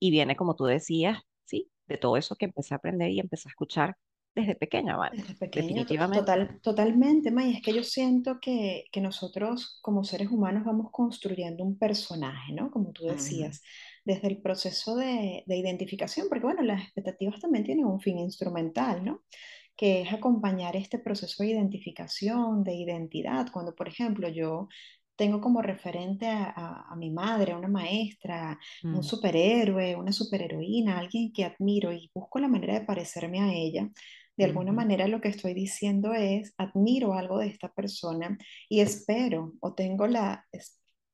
Y 0.00 0.10
viene, 0.10 0.36
como 0.36 0.56
tú 0.56 0.64
decías, 0.66 1.22
sí, 1.44 1.70
de 1.88 1.98
todo 1.98 2.16
eso 2.16 2.36
que 2.36 2.46
empecé 2.46 2.74
a 2.74 2.78
aprender 2.78 3.10
y 3.10 3.20
empecé 3.20 3.48
a 3.48 3.52
escuchar 3.52 3.96
desde 4.34 4.54
pequeña, 4.56 4.96
¿vale? 4.96 5.16
Desde 5.16 5.34
pequeño, 5.36 5.86
to- 5.86 5.94
Definitivamente. 5.94 6.10
total, 6.12 6.60
totalmente, 6.62 7.30
May. 7.30 7.54
Es 7.56 7.62
que 7.62 7.72
yo 7.74 7.82
siento 7.82 8.38
que, 8.40 8.84
que 8.92 9.00
nosotros 9.00 9.78
como 9.80 10.04
seres 10.04 10.28
humanos 10.30 10.64
vamos 10.66 10.90
construyendo 10.92 11.64
un 11.64 11.78
personaje, 11.78 12.52
¿no? 12.52 12.70
Como 12.70 12.92
tú 12.92 13.04
decías, 13.04 13.62
desde 14.08 14.28
el 14.28 14.40
proceso 14.40 14.96
de, 14.96 15.44
de 15.46 15.56
identificación, 15.56 16.28
porque 16.30 16.46
bueno, 16.46 16.62
las 16.62 16.82
expectativas 16.82 17.40
también 17.40 17.64
tienen 17.64 17.84
un 17.84 18.00
fin 18.00 18.18
instrumental, 18.18 19.04
¿no? 19.04 19.22
Que 19.76 20.00
es 20.00 20.12
acompañar 20.12 20.76
este 20.76 20.98
proceso 20.98 21.42
de 21.42 21.50
identificación, 21.50 22.64
de 22.64 22.74
identidad. 22.74 23.48
Cuando, 23.52 23.74
por 23.74 23.86
ejemplo, 23.86 24.30
yo 24.30 24.68
tengo 25.14 25.42
como 25.42 25.60
referente 25.60 26.26
a, 26.26 26.44
a, 26.56 26.86
a 26.90 26.96
mi 26.96 27.10
madre, 27.10 27.52
a 27.52 27.58
una 27.58 27.68
maestra, 27.68 28.58
un 28.82 29.00
mm, 29.00 29.02
superhéroe, 29.02 29.94
una 29.96 30.12
superheroína, 30.12 30.98
alguien 30.98 31.30
que 31.30 31.44
admiro 31.44 31.92
y 31.92 32.10
busco 32.14 32.38
la 32.38 32.48
manera 32.48 32.78
de 32.78 32.86
parecerme 32.86 33.40
a 33.40 33.52
ella 33.52 33.90
de 34.38 34.44
alguna 34.44 34.70
manera 34.72 35.08
lo 35.08 35.20
que 35.20 35.28
estoy 35.28 35.52
diciendo 35.52 36.14
es, 36.14 36.54
admiro 36.58 37.14
algo 37.14 37.38
de 37.40 37.48
esta 37.48 37.72
persona 37.72 38.38
y 38.68 38.78
espero 38.78 39.54
o 39.58 39.74
tengo 39.74 40.06
la, 40.06 40.46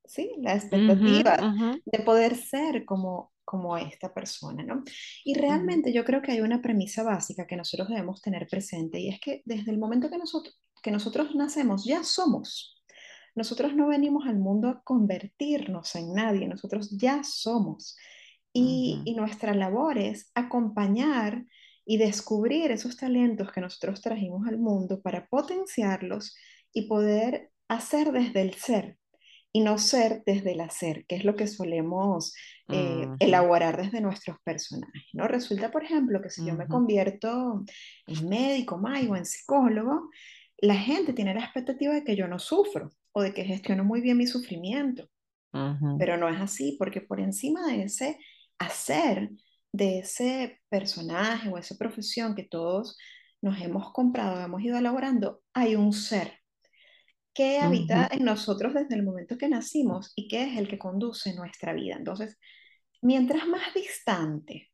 sí, 0.05 0.33
la 0.39 0.55
expectativa 0.55 1.39
ujú, 1.41 1.81
de 1.85 1.99
poder 2.01 2.37
ser 2.37 2.85
como, 2.85 3.33
como 3.45 3.77
esta 3.77 4.13
persona, 4.13 4.63
¿no? 4.63 4.83
Y 5.25 5.35
realmente 5.35 5.93
yo 5.93 6.05
creo 6.05 6.23
que 6.23 6.33
hay 6.33 6.41
una 6.41 6.61
premisa 6.61 7.03
básica 7.03 7.47
que 7.47 7.57
nosotros 7.57 7.89
debemos 7.89 8.21
tener 8.21 8.47
presente 8.49 9.01
y 9.01 9.09
es 9.09 9.21
que 9.21 9.43
desde 9.45 9.71
el 9.71 9.79
momento 9.79 10.11
que 10.11 10.19
nosotros, 10.19 10.59
que 10.83 10.91
nosotros 10.91 11.35
nacemos 11.35 11.85
ya 11.85 12.05
somos. 12.05 12.83
Nosotros 13.35 13.75
no 13.75 13.89
venimos 13.89 14.27
al 14.27 14.39
mundo 14.39 14.69
a 14.69 14.83
convertirnos 14.85 15.97
en 15.97 16.13
nadie, 16.13 16.47
nosotros 16.47 16.91
ya 16.97 17.25
somos. 17.25 17.97
Y, 18.53 19.03
y 19.05 19.17
nuestra 19.17 19.53
labor 19.55 19.99
es 19.99 20.31
acompañar 20.37 21.45
y 21.85 21.97
descubrir 21.97 22.71
esos 22.71 22.97
talentos 22.97 23.51
que 23.51 23.61
nosotros 23.61 24.01
trajimos 24.01 24.47
al 24.47 24.59
mundo 24.59 25.01
para 25.03 25.27
potenciarlos 25.27 26.37
y 26.73 26.87
poder 26.87 27.51
hacer 27.67 28.13
desde 28.13 28.43
el 28.43 28.55
ser 28.55 28.99
y 29.57 29.61
no 29.61 29.79
ser 29.79 30.25
desde 30.27 30.51
el 30.51 30.61
hacer, 30.61 31.07
que 31.07 31.15
es 31.15 31.25
lo 31.25 31.37
que 31.37 31.47
solemos 31.47 32.35
eh, 32.69 33.07
elaborar 33.21 33.81
desde 33.81 34.01
nuestros 34.01 34.37
personajes, 34.43 35.05
¿no? 35.13 35.29
Resulta, 35.29 35.71
por 35.71 35.85
ejemplo, 35.85 36.21
que 36.21 36.29
si 36.29 36.45
yo 36.45 36.55
me 36.55 36.67
convierto 36.67 37.65
en 38.09 38.29
médico, 38.29 38.81
o 38.83 39.17
en 39.17 39.25
psicólogo, 39.25 40.11
la 40.59 40.75
gente 40.75 41.13
tiene 41.13 41.35
la 41.35 41.45
expectativa 41.45 41.95
de 41.95 42.03
que 42.03 42.17
yo 42.17 42.27
no 42.27 42.41
sufro 42.41 42.91
o 43.13 43.23
de 43.23 43.33
que 43.33 43.45
gestiono 43.45 43.85
muy 43.85 44.01
bien 44.01 44.17
mi 44.19 44.27
sufrimiento, 44.27 45.09
pero 46.01 46.17
no 46.17 46.29
es 46.29 46.41
así, 46.41 46.75
porque 46.77 47.01
por 47.01 47.21
encima 47.21 47.65
de 47.69 47.85
ese 47.85 48.19
hacer, 48.59 49.31
de 49.73 50.01
ese 50.01 50.61
personaje 50.69 51.49
o 51.49 51.59
esa 51.59 51.77
profesión 51.77 52.35
que 52.35 52.43
todos 52.43 52.99
nos 53.41 53.61
hemos 53.61 53.93
comprado, 53.93 54.45
hemos 54.45 54.63
ido 54.63 54.77
elaborando, 54.77 55.43
hay 55.53 55.77
un 55.77 55.93
ser 55.93 56.44
que 57.35 57.59
habita 57.59 58.09
en 58.13 58.25
nosotros 58.25 58.75
desde 58.75 58.95
el 58.95 59.03
momento 59.03 59.37
que 59.37 59.49
nacimos 59.49 60.13
y 60.15 60.29
que 60.29 60.45
es 60.45 60.57
el 60.57 60.69
que 60.69 60.79
conduce 60.79 61.35
nuestra 61.35 61.73
vida. 61.73 61.97
Entonces, 61.97 62.39
mientras 63.03 63.47
más 63.49 63.75
distante, 63.75 64.71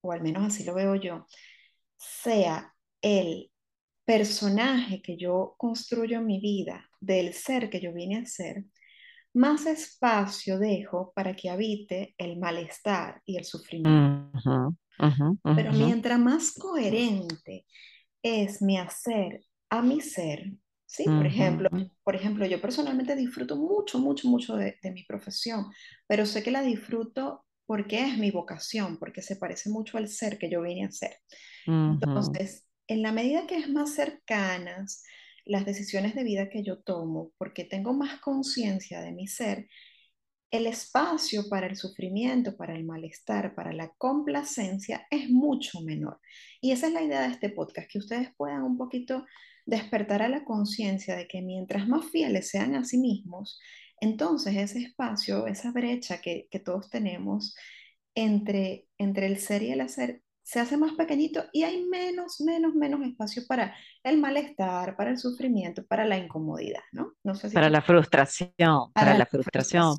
o 0.00 0.12
al 0.12 0.22
menos 0.22 0.44
así 0.46 0.64
lo 0.64 0.74
veo 0.74 0.94
yo, 0.94 1.26
sea 1.96 2.72
el 3.02 3.50
personaje 4.04 5.02
que 5.02 5.16
yo 5.16 5.54
construyo 5.58 6.18
en 6.18 6.26
mi 6.26 6.40
vida 6.40 6.88
del 7.00 7.32
ser 7.32 7.68
que 7.68 7.80
yo 7.80 7.92
vine 7.92 8.18
a 8.18 8.26
ser, 8.26 8.64
más 9.34 9.66
espacio 9.66 10.58
dejo 10.60 11.12
para 11.14 11.34
que 11.34 11.50
habite 11.50 12.14
el 12.18 12.38
malestar 12.38 13.20
y 13.24 13.36
el 13.36 13.44
sufrimiento. 13.44 14.76
Pero 15.56 15.72
mientras 15.72 16.18
más 16.20 16.52
coherente 16.52 17.66
es 18.22 18.62
mi 18.62 18.78
hacer 18.78 19.44
a 19.68 19.82
mi 19.82 20.00
ser, 20.00 20.52
¿sí? 20.86 21.04
Por 21.04 21.26
ejemplo, 21.26 21.68
por 22.02 22.16
ejemplo, 22.16 22.46
yo 22.46 22.60
personalmente 22.60 23.16
disfruto 23.16 23.56
mucho, 23.56 23.98
mucho, 23.98 24.28
mucho 24.28 24.56
de, 24.56 24.78
de 24.82 24.90
mi 24.92 25.04
profesión, 25.04 25.66
pero 26.06 26.26
sé 26.26 26.42
que 26.42 26.50
la 26.50 26.62
disfruto 26.62 27.44
porque 27.66 28.02
es 28.02 28.18
mi 28.18 28.30
vocación, 28.30 28.98
porque 28.98 29.22
se 29.22 29.36
parece 29.36 29.70
mucho 29.70 29.98
al 29.98 30.08
ser 30.08 30.38
que 30.38 30.50
yo 30.50 30.62
vine 30.62 30.84
a 30.86 30.90
ser. 30.90 31.16
Entonces, 31.66 32.66
en 32.86 33.02
la 33.02 33.12
medida 33.12 33.46
que 33.46 33.56
es 33.56 33.70
más 33.70 33.94
cercanas 33.94 35.02
las 35.44 35.64
decisiones 35.64 36.14
de 36.14 36.24
vida 36.24 36.48
que 36.48 36.62
yo 36.62 36.78
tomo, 36.82 37.32
porque 37.38 37.64
tengo 37.64 37.92
más 37.92 38.20
conciencia 38.20 39.00
de 39.00 39.12
mi 39.12 39.26
ser, 39.26 39.68
el 40.50 40.66
espacio 40.66 41.48
para 41.48 41.66
el 41.66 41.76
sufrimiento, 41.76 42.56
para 42.56 42.76
el 42.76 42.84
malestar, 42.84 43.54
para 43.54 43.72
la 43.72 43.92
complacencia 43.98 45.06
es 45.10 45.28
mucho 45.28 45.80
menor. 45.80 46.20
Y 46.60 46.70
esa 46.70 46.86
es 46.86 46.92
la 46.92 47.02
idea 47.02 47.22
de 47.22 47.32
este 47.32 47.50
podcast, 47.50 47.90
que 47.90 47.98
ustedes 47.98 48.28
puedan 48.36 48.62
un 48.62 48.78
poquito 48.78 49.26
despertar 49.66 50.22
a 50.22 50.28
la 50.28 50.44
conciencia 50.44 51.16
de 51.16 51.26
que 51.26 51.42
mientras 51.42 51.88
más 51.88 52.06
fieles 52.06 52.50
sean 52.50 52.74
a 52.74 52.84
sí 52.84 52.98
mismos, 52.98 53.58
entonces 54.00 54.56
ese 54.56 54.80
espacio, 54.80 55.46
esa 55.46 55.72
brecha 55.72 56.20
que, 56.20 56.48
que 56.50 56.60
todos 56.60 56.90
tenemos 56.90 57.54
entre, 58.14 58.86
entre 58.98 59.26
el 59.26 59.38
ser 59.38 59.62
y 59.62 59.72
el 59.72 59.80
hacer, 59.80 60.22
se 60.44 60.60
hace 60.60 60.76
más 60.76 60.92
pequeñito 60.92 61.44
y 61.52 61.62
hay 61.62 61.82
menos, 61.86 62.40
menos, 62.42 62.74
menos 62.74 63.00
espacio 63.00 63.42
para 63.48 63.74
el 64.02 64.18
malestar, 64.18 64.94
para 64.94 65.10
el 65.10 65.18
sufrimiento, 65.18 65.86
para 65.86 66.04
la 66.04 66.18
incomodidad, 66.18 66.82
¿no? 66.92 67.14
No 67.24 67.34
sé 67.34 67.48
si 67.48 67.54
para 67.54 67.70
la 67.70 67.80
frustración, 67.80 68.92
para, 68.92 69.16
la 69.16 69.24
frustración. 69.24 69.96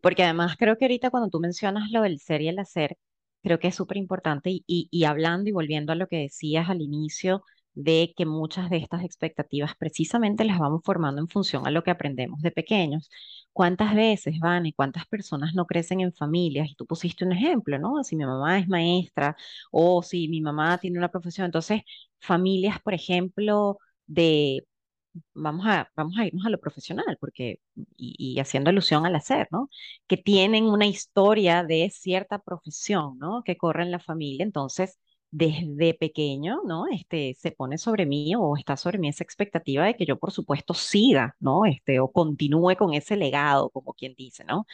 Porque 0.00 0.22
además 0.22 0.56
creo 0.56 0.78
que 0.78 0.84
ahorita 0.84 1.10
cuando 1.10 1.28
tú 1.28 1.40
mencionas 1.40 1.90
lo 1.90 2.02
del 2.02 2.20
ser 2.20 2.40
y 2.40 2.48
el 2.48 2.60
hacer, 2.60 2.96
creo 3.42 3.58
que 3.58 3.68
es 3.68 3.74
súper 3.74 3.96
importante 3.96 4.50
y, 4.50 4.88
y 4.90 5.04
hablando 5.04 5.50
y 5.50 5.52
volviendo 5.52 5.92
a 5.92 5.96
lo 5.96 6.06
que 6.06 6.18
decías 6.18 6.70
al 6.70 6.80
inicio 6.80 7.42
de 7.74 8.14
que 8.16 8.26
muchas 8.26 8.70
de 8.70 8.76
estas 8.78 9.02
expectativas 9.04 9.74
precisamente 9.76 10.44
las 10.44 10.58
vamos 10.58 10.82
formando 10.84 11.20
en 11.20 11.28
función 11.28 11.66
a 11.66 11.70
lo 11.70 11.82
que 11.82 11.90
aprendemos 11.90 12.40
de 12.42 12.50
pequeños. 12.52 13.10
¿Cuántas 13.52 13.94
veces 13.94 14.38
van 14.40 14.66
y 14.66 14.72
cuántas 14.72 15.06
personas 15.06 15.54
no 15.54 15.66
crecen 15.66 16.00
en 16.00 16.12
familias? 16.12 16.70
Y 16.70 16.74
tú 16.76 16.86
pusiste 16.86 17.24
un 17.24 17.32
ejemplo, 17.32 17.78
¿no? 17.78 18.02
Si 18.04 18.16
mi 18.16 18.24
mamá 18.26 18.58
es 18.58 18.68
maestra 18.68 19.36
o 19.70 20.02
si 20.02 20.28
mi 20.28 20.40
mamá 20.40 20.78
tiene 20.78 20.98
una 20.98 21.10
profesión, 21.10 21.46
entonces 21.46 21.82
familias, 22.20 22.80
por 22.82 22.94
ejemplo, 22.94 23.78
de 24.06 24.64
vamos 25.34 25.66
a, 25.66 25.90
vamos 25.96 26.16
a 26.18 26.26
irnos 26.26 26.46
a 26.46 26.50
lo 26.50 26.60
profesional, 26.60 27.16
porque, 27.20 27.60
y, 27.96 28.14
y, 28.36 28.40
haciendo 28.40 28.70
alusión 28.70 29.06
al 29.06 29.14
hacer, 29.16 29.48
¿no? 29.50 29.68
Que 30.06 30.16
tienen 30.16 30.64
una 30.64 30.86
historia 30.86 31.64
de 31.64 31.90
cierta 31.90 32.38
profesión, 32.40 33.18
¿no? 33.18 33.42
Que 33.44 33.56
corre 33.56 33.82
en 33.84 33.90
la 33.90 34.00
familia, 34.00 34.44
entonces 34.44 34.98
desde 35.34 35.94
pequeño, 35.94 36.60
¿no? 36.64 36.86
Este, 36.86 37.34
se 37.34 37.50
pone 37.50 37.76
sobre 37.76 38.06
mí 38.06 38.34
o 38.36 38.56
está 38.56 38.76
sobre 38.76 38.98
mí 38.98 39.08
esa 39.08 39.24
expectativa 39.24 39.84
de 39.84 39.96
que 39.96 40.06
yo, 40.06 40.16
por 40.16 40.30
supuesto, 40.30 40.74
siga, 40.74 41.34
¿no? 41.40 41.66
Este, 41.66 41.98
o 41.98 42.12
continúe 42.12 42.76
con 42.76 42.94
ese 42.94 43.16
legado, 43.16 43.68
como 43.70 43.94
quien 43.94 44.14
dice, 44.16 44.44
¿no? 44.44 44.64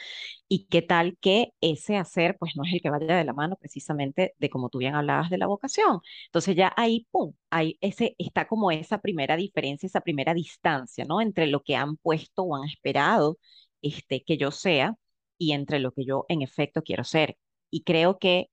Y 0.47 0.67
qué 0.67 0.83
tal 0.83 1.17
que 1.19 1.53
ese 1.61 1.97
hacer, 1.97 2.37
pues 2.37 2.55
no 2.55 2.63
es 2.63 2.73
el 2.73 2.81
que 2.81 2.91
vaya 2.91 3.15
de 3.17 3.23
la 3.23 3.33
mano 3.33 3.55
precisamente 3.55 4.35
de 4.37 4.49
como 4.51 4.69
tú 4.69 4.77
bien 4.77 4.93
hablabas 4.95 5.31
de 5.31 5.39
la 5.39 5.47
vocación. 5.47 5.99
Entonces 6.27 6.55
ya 6.55 6.71
ahí, 6.77 7.07
pum, 7.11 7.33
ahí 7.49 7.77
ese, 7.81 8.15
está 8.19 8.47
como 8.47 8.69
esa 8.71 8.99
primera 9.01 9.35
diferencia, 9.37 9.87
esa 9.87 10.01
primera 10.01 10.33
distancia, 10.35 11.05
¿no? 11.05 11.21
Entre 11.21 11.47
lo 11.47 11.63
que 11.63 11.75
han 11.75 11.97
puesto 11.97 12.43
o 12.43 12.55
han 12.55 12.65
esperado 12.69 13.39
este, 13.81 14.23
que 14.23 14.37
yo 14.37 14.51
sea 14.51 14.95
y 15.39 15.53
entre 15.53 15.79
lo 15.79 15.91
que 15.91 16.05
yo 16.05 16.25
en 16.29 16.43
efecto 16.43 16.83
quiero 16.83 17.03
ser. 17.03 17.37
Y 17.71 17.83
creo 17.83 18.19
que 18.19 18.49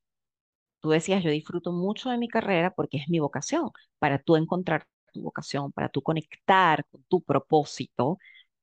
Tú 0.81 0.91
decías, 0.91 1.23
yo 1.25 1.31
disfruto 1.31 1.73
mucho 1.73 2.11
de 2.11 2.19
mi 2.19 2.29
carrera 2.29 2.73
porque 2.75 2.99
es 2.99 3.09
mi 3.09 3.19
vocación. 3.19 3.71
Para 3.99 4.19
tú 4.19 4.37
encontrar 4.37 4.87
tu 5.13 5.23
vocación, 5.23 5.73
para 5.73 5.89
tú 5.89 6.03
conectar 6.03 6.85
con 6.91 7.03
tu 7.05 7.21
propósito, 7.23 8.19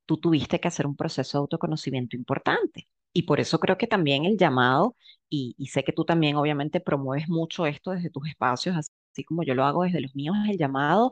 tú 0.05 0.17
tuviste 0.17 0.59
que 0.59 0.67
hacer 0.67 0.87
un 0.87 0.95
proceso 0.95 1.37
de 1.37 1.41
autoconocimiento 1.41 2.15
importante. 2.15 2.87
Y 3.13 3.23
por 3.23 3.39
eso 3.39 3.59
creo 3.59 3.77
que 3.77 3.87
también 3.87 4.25
el 4.25 4.37
llamado, 4.37 4.95
y, 5.29 5.55
sé 5.67 5.83
que 5.83 5.93
tú 5.93 6.05
también 6.05 6.35
obviamente 6.35 6.81
promueves 6.81 7.29
mucho 7.29 7.65
esto 7.65 7.91
desde 7.91 8.09
tus 8.09 8.27
espacios, 8.27 8.75
así 8.77 9.23
como 9.23 9.43
yo 9.43 9.55
lo 9.55 9.65
hago 9.65 9.83
desde 9.83 10.01
los 10.01 10.15
míos, 10.15 10.35
es 10.43 10.51
el 10.51 10.57
llamado 10.57 11.11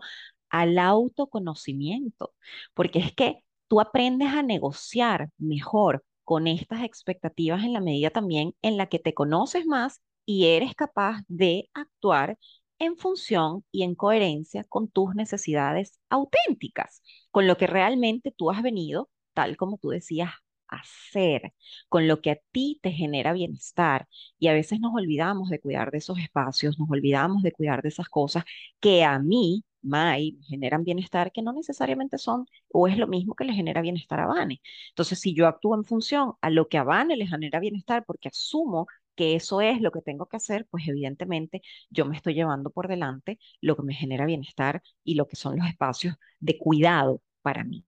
al 0.49 0.77
autoconocimiento, 0.79 2.33
porque 2.73 2.99
es 2.99 3.13
que 3.13 3.43
tú 3.67 3.81
aprendes 3.81 4.29
a 4.33 4.43
negociar 4.43 5.29
mejor 5.37 6.03
con 6.23 6.47
estas 6.47 6.83
expectativas 6.83 7.63
en 7.63 7.73
la 7.73 7.81
medida 7.81 8.09
también 8.09 8.53
en 8.61 8.77
la 8.77 8.87
que 8.87 8.99
te 8.99 9.13
conoces 9.13 9.65
más 9.65 10.01
y 10.25 10.47
eres 10.47 10.75
capaz 10.75 11.21
de 11.27 11.69
actuar 11.73 12.37
en 12.79 12.97
función 12.97 13.63
y 13.71 13.83
en 13.83 13.95
coherencia 13.95 14.63
con 14.65 14.89
tus 14.89 15.15
necesidades 15.15 15.99
auténticas, 16.09 17.01
con 17.31 17.47
lo 17.47 17.57
que 17.57 17.67
realmente 17.67 18.31
tú 18.31 18.51
has 18.51 18.61
venido, 18.61 19.09
tal 19.33 19.57
como 19.57 19.77
tú 19.77 19.89
decías, 19.89 20.31
a 20.67 20.77
hacer, 20.77 21.53
con 21.89 22.07
lo 22.07 22.21
que 22.21 22.31
a 22.31 22.39
ti 22.51 22.79
te 22.81 22.91
genera 22.91 23.33
bienestar. 23.33 24.07
Y 24.39 24.47
a 24.47 24.53
veces 24.53 24.79
nos 24.79 24.93
olvidamos 24.95 25.49
de 25.49 25.59
cuidar 25.59 25.91
de 25.91 25.99
esos 25.99 26.19
espacios, 26.19 26.79
nos 26.79 26.89
olvidamos 26.89 27.43
de 27.43 27.51
cuidar 27.51 27.81
de 27.81 27.89
esas 27.89 28.09
cosas 28.09 28.43
que 28.79 29.03
a 29.03 29.19
mí, 29.19 29.63
me 29.83 30.37
generan 30.47 30.83
bienestar, 30.83 31.31
que 31.31 31.41
no 31.41 31.51
necesariamente 31.53 32.17
son 32.17 32.45
o 32.69 32.87
es 32.87 32.97
lo 32.97 33.07
mismo 33.07 33.35
que 33.35 33.43
le 33.43 33.53
genera 33.53 33.81
bienestar 33.81 34.19
a 34.21 34.27
Vane. 34.27 34.61
Entonces, 34.89 35.19
si 35.19 35.33
yo 35.33 35.47
actúo 35.47 35.75
en 35.75 35.83
función 35.83 36.33
a 36.41 36.49
lo 36.49 36.67
que 36.69 36.77
a 36.77 36.83
Vane 36.83 37.17
le 37.17 37.27
genera 37.27 37.59
bienestar, 37.59 38.05
porque 38.05 38.29
asumo 38.29 38.87
que 39.15 39.35
eso 39.35 39.61
es 39.61 39.81
lo 39.81 39.91
que 39.91 40.01
tengo 40.01 40.27
que 40.27 40.37
hacer, 40.37 40.67
pues 40.69 40.87
evidentemente 40.87 41.61
yo 41.89 42.05
me 42.05 42.15
estoy 42.17 42.33
llevando 42.35 42.69
por 42.71 42.87
delante 42.87 43.39
lo 43.61 43.75
que 43.75 43.83
me 43.83 43.93
genera 43.93 44.25
bienestar 44.25 44.81
y 45.03 45.15
lo 45.15 45.27
que 45.27 45.35
son 45.35 45.57
los 45.57 45.67
espacios 45.67 46.15
de 46.39 46.57
cuidado 46.57 47.21
para 47.41 47.63
mí. 47.63 47.85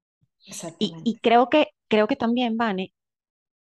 Y, 0.79 0.95
y 1.03 1.17
creo 1.19 1.49
que, 1.49 1.69
creo 1.87 2.07
que 2.07 2.15
también, 2.15 2.57
Vane, 2.57 2.93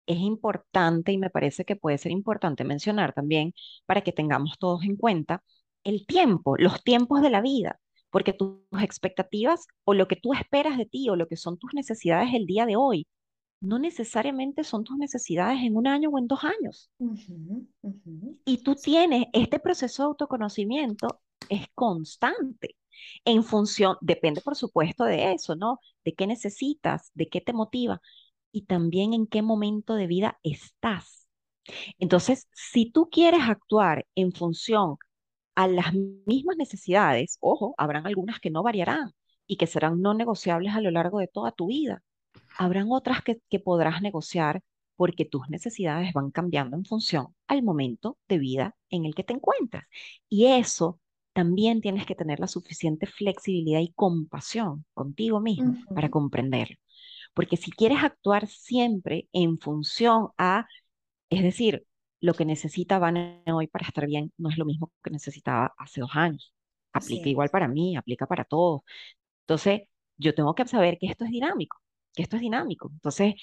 es 0.07 0.17
importante 0.19 1.11
y 1.11 1.17
me 1.17 1.29
parece 1.29 1.65
que 1.65 1.75
puede 1.75 1.97
ser 1.97 2.11
importante 2.11 2.63
mencionar 2.63 3.13
también 3.13 3.53
para 3.85 4.01
que 4.01 4.11
tengamos 4.11 4.57
todos 4.59 4.83
en 4.83 4.95
cuenta 4.97 5.43
el 5.83 6.05
tiempo, 6.07 6.57
los 6.57 6.83
tiempos 6.83 7.21
de 7.21 7.29
la 7.29 7.41
vida, 7.41 7.79
porque 8.09 8.33
tus 8.33 8.59
expectativas 8.81 9.67
o 9.85 9.93
lo 9.93 10.07
que 10.07 10.15
tú 10.15 10.33
esperas 10.33 10.77
de 10.77 10.85
ti 10.85 11.09
o 11.09 11.15
lo 11.15 11.27
que 11.27 11.37
son 11.37 11.57
tus 11.59 11.73
necesidades 11.73 12.33
el 12.33 12.45
día 12.47 12.65
de 12.65 12.75
hoy 12.75 13.07
no 13.61 13.79
necesariamente 13.79 14.63
son 14.63 14.83
tus 14.83 14.97
necesidades 14.97 15.59
en 15.61 15.75
un 15.75 15.87
año 15.87 16.09
o 16.09 16.17
en 16.17 16.27
dos 16.27 16.43
años. 16.43 16.89
Y 18.45 18.63
tú 18.63 18.75
tienes, 18.75 19.25
este 19.33 19.59
proceso 19.59 20.03
de 20.03 20.07
autoconocimiento 20.07 21.21
es 21.49 21.67
constante 21.75 22.75
en 23.25 23.43
función, 23.43 23.97
depende 24.01 24.41
por 24.41 24.55
supuesto 24.55 25.05
de 25.05 25.33
eso, 25.33 25.55
¿no? 25.55 25.79
De 26.03 26.13
qué 26.13 26.27
necesitas, 26.27 27.11
de 27.13 27.29
qué 27.29 27.41
te 27.41 27.53
motiva 27.53 28.01
y 28.51 28.65
también 28.65 29.13
en 29.13 29.27
qué 29.27 29.41
momento 29.41 29.95
de 29.95 30.07
vida 30.07 30.39
estás. 30.43 31.27
Entonces, 31.99 32.47
si 32.53 32.91
tú 32.91 33.09
quieres 33.11 33.41
actuar 33.43 34.05
en 34.15 34.31
función 34.33 34.97
a 35.55 35.67
las 35.67 35.93
mismas 36.25 36.57
necesidades, 36.57 37.37
ojo, 37.41 37.75
habrán 37.77 38.07
algunas 38.07 38.39
que 38.39 38.49
no 38.49 38.63
variarán 38.63 39.11
y 39.47 39.57
que 39.57 39.67
serán 39.67 40.01
no 40.01 40.13
negociables 40.13 40.73
a 40.73 40.81
lo 40.81 40.91
largo 40.91 41.19
de 41.19 41.27
toda 41.27 41.51
tu 41.51 41.67
vida 41.67 42.03
habrán 42.59 42.87
otras 42.91 43.21
que, 43.23 43.59
podrás 43.59 44.01
negociar 44.01 44.61
porque 44.95 45.23
tus 45.25 45.49
necesidades 45.49 46.11
van 46.13 46.29
cambiando 46.29 46.75
en 46.75 46.83
función 46.83 47.33
al 47.47 47.63
momento 47.63 48.17
de 48.27 48.37
vida 48.37 48.75
en 48.89 49.05
el 49.05 49.15
que 49.15 49.23
te 49.23 49.33
encuentras. 49.33 49.85
Y 50.27 50.47
eso 50.47 50.99
también 51.31 51.79
tienes 51.79 52.05
que 52.05 52.15
tener 52.15 52.39
la 52.41 52.47
suficiente 52.47 53.05
flexibilidad 53.07 53.79
y 53.79 53.93
compasión 53.93 54.85
contigo 54.93 55.39
mismo 55.39 55.77
para 55.95 56.09
comprenderlo. 56.09 56.75
Porque 57.33 57.55
si 57.55 57.71
quieres 57.71 58.03
actuar 58.03 58.47
siempre 58.47 59.29
en 59.31 59.57
función 59.57 60.29
a, 60.37 60.67
es 61.29 61.43
decir, 61.43 61.85
lo 62.19 62.33
que 62.33 62.43
necesita 62.43 62.99
Van 62.99 63.41
hoy 63.47 63.67
para 63.67 63.87
estar 63.87 64.05
bien 64.05 64.33
no 64.37 64.49
es 64.49 64.57
lo 64.57 64.65
mismo 64.65 64.91
que 65.01 65.11
necesitaba 65.11 65.73
hace 65.77 66.01
dos 66.01 66.11
años. 66.13 66.53
Aplica 66.91 67.29
igual 67.29 67.49
para 67.49 67.69
mí, 67.69 67.95
aplica 67.95 68.27
para 68.27 68.43
todos. 68.43 68.81
Entonces, 69.43 69.83
yo 70.17 70.35
tengo 70.35 70.53
que 70.55 70.67
saber 70.67 70.97
que 70.99 71.07
esto 71.07 71.23
es 71.23 71.31
dinámico 71.31 71.77
que 72.19 72.23
esto 72.23 72.35
es 72.35 72.41
dinámico. 72.41 72.89
Entonces, 72.91 73.35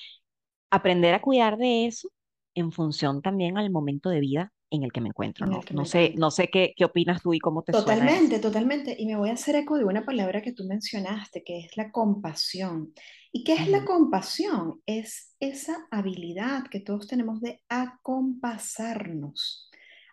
aprender 0.71 1.15
a 1.15 1.23
cuidar 1.23 1.57
de 1.57 1.87
eso 1.87 2.11
en 2.55 2.73
función 2.73 3.23
también 3.23 3.57
al 3.57 3.71
momento 3.71 4.11
de 4.11 4.21
vida 4.21 4.53
en 4.69 4.83
el 4.83 4.93
que 4.93 5.01
me 5.01 5.09
encuentro. 5.09 5.47
No, 5.47 5.63
no 5.73 5.87
sé, 5.87 6.13
no 6.19 6.31
sé 6.31 6.49
qué, 6.49 6.75
qué 6.77 6.85
opinas 6.85 7.23
tú 7.23 7.33
y 7.33 7.39
cómo 7.39 7.63
te 7.63 7.73
Totalmente, 7.73 8.39
totalmente. 8.39 8.95
Y 8.99 9.07
me 9.07 9.17
voy 9.17 9.31
a 9.31 9.33
hacer 9.33 9.57
eco 9.57 9.79
de 9.79 9.87
una 9.87 10.05
palabra 10.05 10.43
que 10.43 10.53
tú 10.53 10.65
mencionaste, 10.65 11.43
que 11.43 11.61
es 11.61 11.75
la 11.79 11.91
compasión. 11.91 12.93
¿Y 13.33 13.45
qué 13.45 13.55
es 13.55 13.67
la 13.69 13.87
compasión? 13.87 14.83
Es 14.85 15.35
esa 15.41 15.89
habilidad 15.91 16.65
que 16.71 16.81
todos 16.81 17.07
tenemos 17.07 17.41
de 17.41 17.63
acompasarnos 17.71 19.71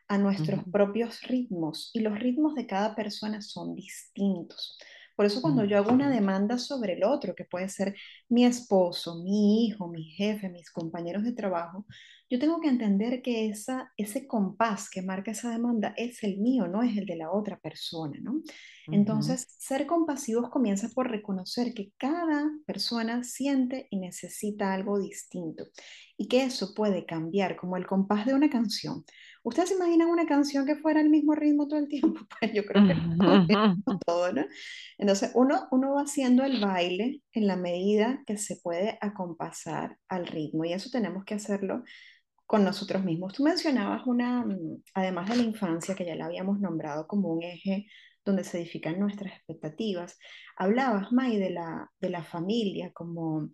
a 0.07 0.17
nuestros 0.17 0.63
propios 0.71 1.21
ritmos. 1.23 1.91
Y 1.93 1.99
los 1.99 2.17
ritmos 2.17 2.55
de 2.55 2.65
cada 2.65 2.95
persona 2.95 3.41
son 3.41 3.75
distintos. 3.75 4.77
Por 5.15 5.25
eso 5.25 5.41
cuando 5.41 5.65
yo 5.65 5.77
hago 5.77 5.91
una 5.91 6.09
demanda 6.09 6.57
sobre 6.57 6.93
el 6.93 7.03
otro, 7.03 7.35
que 7.35 7.45
puede 7.45 7.69
ser 7.69 7.95
mi 8.29 8.45
esposo, 8.45 9.23
mi 9.23 9.65
hijo, 9.67 9.87
mi 9.87 10.03
jefe, 10.05 10.49
mis 10.49 10.71
compañeros 10.71 11.23
de 11.23 11.33
trabajo, 11.33 11.85
yo 12.29 12.39
tengo 12.39 12.59
que 12.59 12.67
entender 12.67 13.21
que 13.21 13.47
esa, 13.47 13.91
ese 13.95 14.25
compás 14.27 14.89
que 14.89 15.03
marca 15.03 15.31
esa 15.31 15.51
demanda 15.51 15.93
es 15.97 16.23
el 16.23 16.39
mío, 16.39 16.67
no 16.67 16.81
es 16.81 16.97
el 16.97 17.05
de 17.05 17.15
la 17.15 17.31
otra 17.31 17.59
persona, 17.59 18.17
¿no? 18.21 18.41
Entonces, 18.89 19.45
ser 19.59 19.85
compasivos 19.85 20.49
comienza 20.49 20.89
por 20.89 21.11
reconocer 21.11 21.73
que 21.75 21.91
cada 21.97 22.49
persona 22.65 23.23
siente 23.23 23.87
y 23.91 23.99
necesita 23.99 24.73
algo 24.73 24.99
distinto 24.99 25.65
y 26.17 26.27
que 26.27 26.43
eso 26.43 26.73
puede 26.73 27.05
cambiar 27.05 27.55
como 27.55 27.77
el 27.77 27.85
compás 27.85 28.25
de 28.25 28.33
una 28.33 28.49
canción. 28.49 29.03
¿Ustedes 29.43 29.69
se 29.69 29.75
imaginan 29.75 30.07
una 30.07 30.25
canción 30.25 30.65
que 30.65 30.77
fuera 30.77 31.01
el 31.01 31.09
mismo 31.09 31.35
ritmo 31.35 31.67
todo 31.67 31.79
el 31.79 31.89
tiempo? 31.89 32.19
Pues 32.39 32.53
yo 32.53 32.65
creo 32.65 32.87
que 32.87 32.95
no, 32.95 33.45
todo, 34.05 34.31
¿no? 34.31 34.45
Entonces, 34.97 35.31
uno, 35.35 35.67
uno 35.71 35.95
va 35.95 36.03
haciendo 36.03 36.43
el 36.45 36.61
baile 36.61 37.21
en 37.33 37.47
la 37.47 37.57
medida 37.57 38.23
que 38.25 38.37
se 38.37 38.57
puede 38.57 38.97
acompasar 39.01 39.97
al 40.07 40.27
ritmo 40.27 40.65
y 40.65 40.73
eso 40.73 40.89
tenemos 40.89 41.25
que 41.25 41.35
hacerlo 41.35 41.83
con 42.45 42.63
nosotros 42.63 43.03
mismos. 43.03 43.33
Tú 43.33 43.43
mencionabas 43.43 44.05
una, 44.05 44.45
mm, 44.45 44.83
además 44.93 45.29
de 45.29 45.37
la 45.37 45.43
infancia, 45.43 45.95
que 45.95 46.05
ya 46.05 46.15
la 46.15 46.25
habíamos 46.25 46.59
nombrado 46.59 47.05
como 47.07 47.29
un 47.29 47.43
eje 47.43 47.87
donde 48.25 48.45
se 48.45 48.59
edifican 48.59 48.99
nuestras 48.99 49.33
expectativas, 49.33 50.17
hablabas, 50.55 51.11
May, 51.11 51.37
de 51.37 51.49
la, 51.49 51.91
de 51.99 52.09
la 52.09 52.23
familia 52.23 52.91
como, 52.93 53.49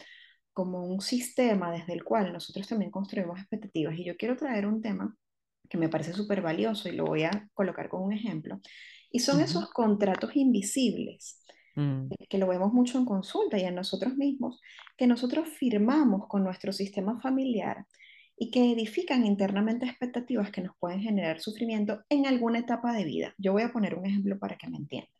como 0.53 0.86
un 0.86 1.01
sistema 1.01 1.72
desde 1.72 1.93
el 1.93 2.03
cual 2.03 2.31
nosotros 2.31 2.67
también 2.67 2.91
construimos 2.91 3.39
expectativas. 3.39 3.98
Y 3.98 4.05
yo 4.05 4.15
quiero 4.17 4.36
traer 4.38 4.67
un 4.67 4.81
tema 4.81 5.15
que 5.70 5.78
me 5.78 5.89
parece 5.89 6.13
súper 6.13 6.42
valioso 6.42 6.89
y 6.89 6.94
lo 6.94 7.06
voy 7.06 7.24
a 7.24 7.50
colocar 7.54 7.89
con 7.89 8.04
un 8.04 8.13
ejemplo. 8.13 8.60
Y 9.12 9.20
son 9.20 9.39
ujú, 9.39 9.42
esos 9.42 9.70
contratos 9.72 10.36
invisibles, 10.36 11.44
mm, 11.75 12.13
que 12.30 12.38
lo 12.38 12.48
vemos 12.48 12.74
mucho 12.74 12.98
en 12.98 13.06
consulta 13.06 13.58
y 13.58 13.63
en 13.63 13.75
nosotros 13.75 14.16
mismos, 14.16 14.60
que 14.98 15.08
nosotros 15.08 15.48
firmamos 15.50 16.28
con 16.28 16.44
nuestro 16.44 16.74
sistema 16.74 17.20
familiar 17.22 17.86
y 18.38 18.51
que 18.51 18.72
edifican 18.72 19.25
internamente 19.25 19.86
expectativas 19.86 20.51
que 20.51 20.62
nos 20.62 20.75
pueden 20.80 21.01
generar 21.01 21.39
sufrimiento 21.42 22.04
en 22.10 22.25
alguna 22.25 22.60
etapa 22.60 22.94
de 22.94 23.04
vida. 23.06 23.34
Yo 23.38 23.51
voy 23.54 23.63
a 23.63 23.72
poner 23.74 23.96
un 23.96 24.06
ejemplo 24.06 24.39
para 24.39 24.58
que 24.58 24.70
me 24.70 24.78
entiendan. 24.78 25.12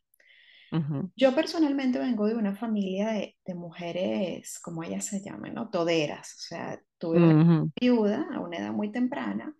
ujú, 0.72 1.10
Yo 1.16 1.34
personalmente 1.34 1.98
vengo 1.98 2.26
de 2.26 2.34
una 2.36 2.54
familia 2.56 3.10
de, 3.10 3.36
de 3.44 3.54
mujeres, 3.54 4.58
como 4.60 4.82
ellas 4.84 5.04
se 5.06 5.20
llaman, 5.22 5.54
¿no? 5.54 5.68
Toderas. 5.70 6.34
O 6.38 6.40
sea, 6.48 6.80
tuve 6.98 7.20
una 7.20 7.34
ujú, 7.40 7.70
viuda 7.80 8.26
a 8.32 8.40
una 8.40 8.58
edad 8.58 8.72
muy 8.72 8.90
temprana 8.92 9.54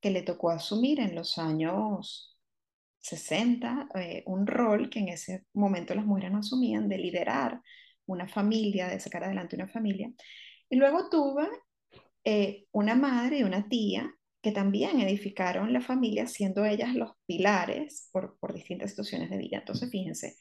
que 0.00 0.10
le 0.10 0.22
tocó 0.22 0.50
asumir 0.50 1.00
en 1.00 1.14
los 1.14 1.38
años 1.38 2.36
60 3.00 3.88
eh, 3.94 4.22
un 4.26 4.46
rol 4.46 4.90
que 4.90 5.00
en 5.00 5.08
ese 5.08 5.44
momento 5.54 5.94
las 5.94 6.04
mujeres 6.04 6.32
no 6.32 6.38
asumían 6.38 6.88
de 6.88 6.98
liderar 6.98 7.60
una 8.06 8.28
familia, 8.28 8.88
de 8.88 9.00
sacar 9.00 9.24
adelante 9.24 9.56
una 9.56 9.68
familia. 9.68 10.10
Y 10.70 10.76
luego 10.76 11.08
tuve 11.08 11.48
eh, 12.24 12.66
una 12.72 12.94
madre 12.94 13.38
y 13.38 13.42
una 13.42 13.68
tía 13.68 14.14
que 14.42 14.52
también 14.52 15.00
edificaron 15.00 15.72
la 15.72 15.80
familia, 15.80 16.26
siendo 16.26 16.64
ellas 16.64 16.94
los 16.94 17.12
pilares 17.26 18.08
por, 18.12 18.38
por 18.38 18.54
distintas 18.54 18.90
situaciones 18.90 19.30
de 19.30 19.38
vida. 19.38 19.58
Entonces, 19.58 19.90
fíjense, 19.90 20.36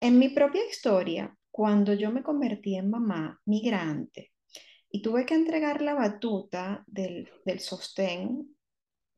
en 0.00 0.18
mi 0.18 0.28
propia 0.28 0.64
historia, 0.68 1.36
cuando 1.50 1.94
yo 1.94 2.12
me 2.12 2.22
convertí 2.22 2.76
en 2.76 2.90
mamá 2.90 3.40
migrante 3.46 4.33
y 4.94 5.02
tuve 5.02 5.26
que 5.26 5.34
entregar 5.34 5.82
la 5.82 5.94
batuta 5.94 6.84
del, 6.86 7.28
del 7.44 7.58
sostén 7.58 8.54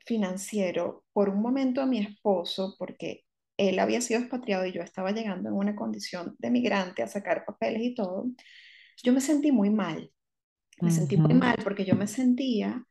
financiero 0.07 1.05
por 1.13 1.29
un 1.29 1.43
momento 1.43 1.83
a 1.83 1.87
mi 1.87 1.99
esposo, 1.99 2.75
porque 2.79 3.25
él 3.59 3.79
había 3.79 4.01
sido 4.01 4.21
expatriado 4.21 4.65
y 4.65 4.73
yo 4.73 4.81
estaba 4.81 5.13
llegando 5.13 5.51
en 5.51 5.55
una 5.55 5.77
condición 5.77 6.35
de 6.39 6.51
migrante 6.51 7.03
a 7.03 7.09
sacar 7.09 7.45
papeles 7.45 7.83
y 7.83 7.95
todo, 7.95 8.25
yo 9.05 9.13
me 9.13 9.21
sentí 9.21 9.53
muy 9.53 9.69
mal. 9.69 10.11
Me 10.81 10.91
sentí 10.91 11.19
muy 11.19 11.35
mal 11.35 11.57
porque 11.63 11.85
yo 11.85 11.95
me 11.95 12.07
sentía 12.07 12.83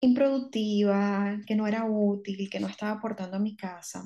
improductiva, 0.00 1.38
que 1.46 1.54
no 1.54 1.68
era 1.68 1.84
útil, 1.84 2.50
que 2.50 2.58
no 2.58 2.66
estaba 2.66 2.98
aportando 2.98 3.36
a 3.36 3.40
mi 3.40 3.56
casa. 3.56 4.02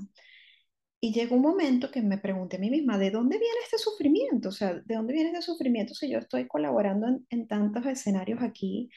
Y 1.05 1.13
llegó 1.13 1.37
un 1.37 1.43
momento 1.43 1.91
que 1.91 2.01
me 2.03 2.19
pregunté 2.19 2.57
a 2.57 2.61
mí 2.61 2.71
misma, 2.71 2.97
¿de 2.99 3.11
dónde 3.11 3.39
viene 3.39 3.59
este 3.65 3.79
sufrimiento? 3.79 4.49
O 4.49 4.53
sea, 4.53 4.75
¿de 4.75 4.95
dónde 4.95 5.13
viene 5.13 5.31
este 5.31 5.43
sufrimiento 5.43 5.95
si 5.95 6.11
yo 6.11 6.19
estoy 6.19 6.47
colaborando 6.49 7.07
en, 7.09 7.27
en 7.31 7.47
tantos 7.47 7.85
escenarios 7.87 8.41
aquí? 8.43 8.89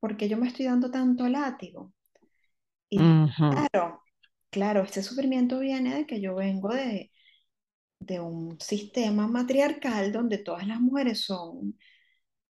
porque 0.00 0.28
yo 0.28 0.36
me 0.36 0.48
estoy 0.48 0.66
dando 0.66 0.90
tanto 0.90 1.28
látigo? 1.28 1.92
Y 2.88 2.98
claro, 3.48 4.02
claro, 4.50 4.82
este 4.82 5.02
sufrimiento 5.02 5.58
viene 5.58 5.94
de 5.94 6.06
que 6.06 6.20
yo 6.20 6.36
vengo 6.36 6.68
de, 6.72 7.10
de 8.00 8.20
un 8.20 8.60
sistema 8.60 9.26
matriarcal 9.28 10.12
donde 10.12 10.38
todas 10.38 10.66
las 10.66 10.80
mujeres 10.80 11.24
son 11.24 11.78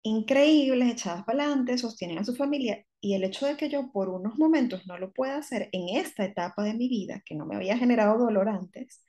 increíbles, 0.03 0.91
echadas 0.93 1.25
para 1.25 1.45
adelante, 1.45 1.77
sostienen 1.77 2.19
a 2.19 2.25
su 2.25 2.35
familia 2.35 2.85
y 3.01 3.13
el 3.15 3.23
hecho 3.23 3.45
de 3.45 3.57
que 3.57 3.69
yo 3.69 3.91
por 3.91 4.09
unos 4.09 4.37
momentos 4.37 4.85
no 4.87 4.97
lo 4.97 5.11
pueda 5.13 5.37
hacer 5.37 5.69
en 5.71 5.97
esta 5.97 6.25
etapa 6.25 6.63
de 6.63 6.73
mi 6.73 6.89
vida, 6.89 7.21
que 7.25 7.35
no 7.35 7.45
me 7.45 7.55
había 7.55 7.77
generado 7.77 8.17
dolor 8.17 8.49
antes, 8.49 9.03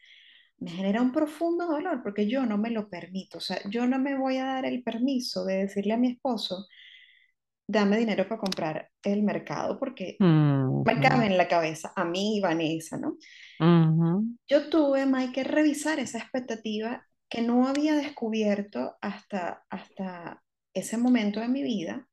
me 0.58 0.70
genera 0.70 1.02
un 1.02 1.12
profundo 1.12 1.66
dolor 1.66 2.02
porque 2.02 2.26
yo 2.28 2.46
no 2.46 2.58
me 2.58 2.70
lo 2.70 2.88
permito, 2.88 3.38
o 3.38 3.40
sea, 3.40 3.58
yo 3.70 3.86
no 3.86 3.98
me 3.98 4.16
voy 4.16 4.36
a 4.38 4.44
dar 4.44 4.66
el 4.66 4.82
permiso 4.82 5.44
de 5.44 5.56
decirle 5.58 5.94
a 5.94 5.98
mi 5.98 6.08
esposo, 6.12 6.66
dame 7.66 7.98
dinero 7.98 8.28
para 8.28 8.40
comprar 8.40 8.90
el 9.02 9.22
mercado 9.22 9.78
porque 9.78 10.16
me 10.84 11.00
cabe 11.00 11.26
en 11.26 11.36
la 11.38 11.48
cabeza, 11.48 11.92
a 11.96 12.04
mí 12.04 12.36
y 12.38 12.40
Vanessa, 12.40 12.96
¿no? 12.98 13.16
Yo 14.48 14.68
tuve, 14.70 15.06
Mike, 15.06 15.32
que 15.32 15.44
revisar 15.44 15.98
esa 15.98 16.18
expectativa 16.18 17.06
que 17.28 17.42
no 17.42 17.68
había 17.68 17.94
descubierto 17.94 18.96
hasta, 19.00 19.64
hasta 19.70 20.42
ese 20.74 20.98
momento 20.98 21.40
de 21.40 21.48
mi 21.48 21.62
vida, 21.62 22.08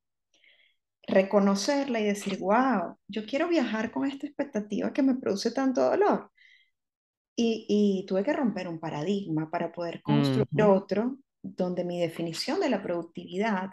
reconocerla 1.08 2.00
y 2.00 2.04
decir, 2.04 2.38
wow, 2.38 2.96
yo 3.08 3.26
quiero 3.26 3.48
viajar 3.48 3.90
con 3.92 4.06
esta 4.06 4.26
expectativa 4.26 4.92
que 4.92 5.02
me 5.02 5.16
produce 5.16 5.52
tanto 5.52 5.82
dolor. 5.82 6.30
Y, 7.36 7.66
y 7.68 8.06
tuve 8.06 8.24
que 8.24 8.32
romper 8.32 8.68
un 8.68 8.80
paradigma 8.80 9.50
para 9.50 9.72
poder 9.72 10.02
construir 10.02 10.62
otro 10.62 11.18
donde 11.42 11.84
mi 11.84 12.00
definición 12.00 12.60
de 12.60 12.70
la 12.70 12.82
productividad 12.82 13.70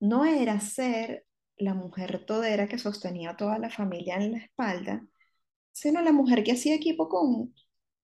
no 0.00 0.24
era 0.24 0.60
ser 0.60 1.26
la 1.56 1.74
mujer 1.74 2.24
todera 2.26 2.68
que 2.68 2.78
sostenía 2.78 3.30
a 3.30 3.36
toda 3.36 3.58
la 3.58 3.70
familia 3.70 4.16
en 4.16 4.32
la 4.32 4.38
espalda, 4.38 5.04
sino 5.72 6.02
la 6.02 6.12
mujer 6.12 6.44
que 6.44 6.52
hacía 6.52 6.74
equipo 6.76 7.08
con, 7.08 7.54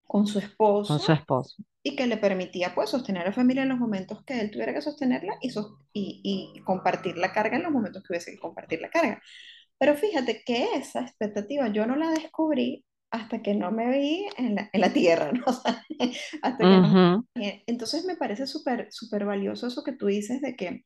con 0.03 0.27
su 0.27 0.39
Con 0.85 0.99
su 0.99 1.11
esposo 1.11 1.13
esposo. 1.13 1.63
Y 1.83 1.95
que 1.95 2.07
le 2.07 2.17
permitía 2.17 2.75
pues 2.75 2.89
sostener 2.91 3.23
a 3.23 3.25
la 3.27 3.33
familia 3.33 3.63
en 3.63 3.69
los 3.69 3.79
momentos 3.79 4.23
que 4.25 4.39
él 4.39 4.51
tuviera 4.51 4.73
que 4.73 4.81
sostenerla 4.81 5.35
y, 5.41 5.49
sos- 5.49 5.77
y, 5.93 6.21
y 6.55 6.61
compartir 6.63 7.17
la 7.17 7.33
carga 7.33 7.57
en 7.57 7.63
los 7.63 7.71
momentos 7.71 8.03
que 8.03 8.13
hubiese 8.13 8.31
que 8.31 8.39
compartir 8.39 8.81
la 8.81 8.89
carga. 8.89 9.21
Pero 9.79 9.95
fíjate 9.95 10.43
que 10.45 10.75
esa 10.75 11.01
expectativa 11.01 11.69
yo 11.69 11.85
no 11.87 11.95
la 11.95 12.11
descubrí 12.11 12.85
hasta 13.11 13.41
que 13.41 13.55
no 13.55 13.71
me 13.71 13.89
vi 13.91 14.27
en 14.37 14.55
la, 14.55 14.69
en 14.73 14.81
la 14.81 14.93
tierra, 14.93 15.31
¿no? 15.33 15.43
O 15.47 15.53
sea, 15.53 15.83
hasta 16.43 16.67
que 16.67 16.77
no. 16.79 16.97
Entonces 17.67 18.05
me 18.05 18.15
parece 18.17 18.47
súper, 18.47 18.87
súper 18.91 19.25
valioso 19.25 19.67
eso 19.67 19.83
que 19.83 19.93
tú 19.93 20.07
dices 20.07 20.41
de 20.41 20.55
que, 20.55 20.85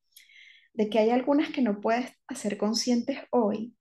de 0.73 0.89
que 0.89 0.99
hay 0.99 1.09
algunas 1.11 1.51
que 1.51 1.61
no 1.61 1.81
puedes 1.81 2.11
hacer 2.27 2.57
conscientes 2.57 3.19
hoy, 3.31 3.75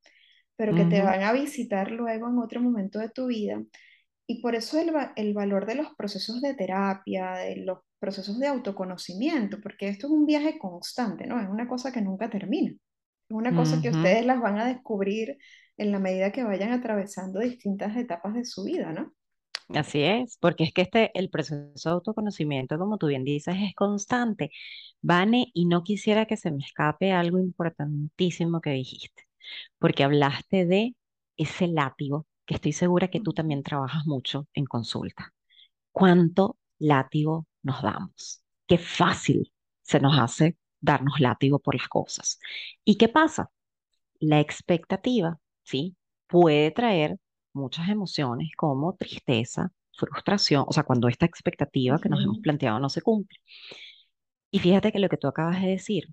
pero 0.57 0.75
que 0.75 0.87
te 0.87 1.03
van 1.03 1.23
a 1.23 1.33
visitar 1.33 1.91
luego 1.93 2.29
en 2.29 2.39
otro 2.39 2.61
momento 2.63 2.99
de 3.01 3.11
tu 3.11 3.29
vida 3.29 3.63
y 4.27 4.41
por 4.43 4.55
eso 4.55 4.79
el, 4.81 4.95
va- 4.95 5.13
el 5.17 5.35
valor 5.35 5.67
de 5.67 5.75
los 5.77 5.89
procesos 5.97 6.41
de 6.41 6.55
terapia, 6.55 7.33
de 7.35 7.57
los 7.65 7.79
procesos 7.99 8.39
de 8.39 8.47
autoconocimiento, 8.49 9.61
porque 9.63 9.89
esto 9.89 10.07
es 10.07 10.13
un 10.13 10.27
viaje 10.27 10.59
constante, 10.59 11.27
¿no? 11.27 11.41
Es 11.41 11.49
una 11.49 11.69
cosa 11.69 11.93
que 11.93 12.03
nunca 12.03 12.31
termina. 12.31 12.71
Es 12.73 13.37
una 13.37 13.55
cosa 13.55 13.81
que 13.81 13.91
ustedes 13.91 14.25
las 14.27 14.41
van 14.41 14.59
a 14.59 14.67
descubrir 14.67 15.39
en 15.77 15.93
la 15.93 15.99
medida 15.99 16.33
que 16.33 16.45
vayan 16.45 16.73
atravesando 16.73 17.41
distintas 17.41 17.97
etapas 17.97 18.35
de 18.35 18.45
su 18.45 18.65
vida, 18.65 18.93
¿no? 18.93 19.13
Así 19.75 20.03
es, 20.03 20.37
porque 20.41 20.65
es 20.65 20.73
que 20.75 20.83
este, 20.83 21.11
el 21.19 21.31
proceso 21.31 21.89
de 21.89 21.93
autoconocimiento, 21.95 22.79
como 22.79 22.99
tú 22.99 23.07
bien 23.09 23.25
dices, 23.25 23.57
es 23.59 23.75
constante. 23.75 24.51
Vane, 25.01 25.51
y 25.55 25.67
no 25.67 25.83
quisiera 25.83 26.27
que 26.27 26.37
se 26.37 26.51
me 26.53 26.59
escape 26.65 27.13
algo 27.13 27.39
importantísimo 27.39 28.61
que 28.61 28.71
dijiste, 28.71 29.23
porque 29.79 30.05
hablaste 30.05 30.67
de 30.67 30.97
ese 31.37 31.69
látigo, 31.69 32.27
que 32.47 32.55
estoy 32.55 32.73
segura 32.73 33.09
que 33.09 33.21
tú 33.21 33.33
también 33.33 33.63
trabajas 33.63 34.07
mucho 34.07 34.49
en 34.55 34.65
consulta. 34.67 35.33
¿Cuánto 35.93 36.59
látigo 36.79 37.47
nos 37.63 37.83
damos? 37.83 38.43
Qué 38.67 38.79
fácil 38.79 39.53
se 39.83 40.01
nos 40.01 40.19
hace 40.19 40.57
darnos 40.81 41.21
látigo 41.21 41.59
por 41.59 41.75
las 41.75 41.89
cosas. 41.89 42.39
¿Y 42.85 42.97
qué 42.97 43.09
pasa? 43.09 43.51
La 44.21 44.41
expectativa, 44.41 45.39
¿sí? 45.63 45.97
Puede 46.27 46.71
traer 46.71 47.19
muchas 47.53 47.89
emociones 47.89 48.51
como 48.57 48.95
tristeza, 48.97 49.73
frustración, 49.97 50.65
o 50.67 50.73
sea, 50.73 50.83
cuando 50.85 51.09
esta 51.09 51.27
expectativa 51.27 51.99
que 52.01 52.09
nos 52.09 52.23
hemos 52.23 52.39
planteado 52.41 52.81
no 52.81 52.89
se 52.89 53.03
cumple. 53.03 53.39
Y 54.51 54.59
fíjate 54.61 54.93
que 54.93 54.99
lo 54.99 55.09
que 55.09 55.17
tú 55.17 55.27
acabas 55.29 55.61
de 55.61 55.69
decir, 55.69 56.05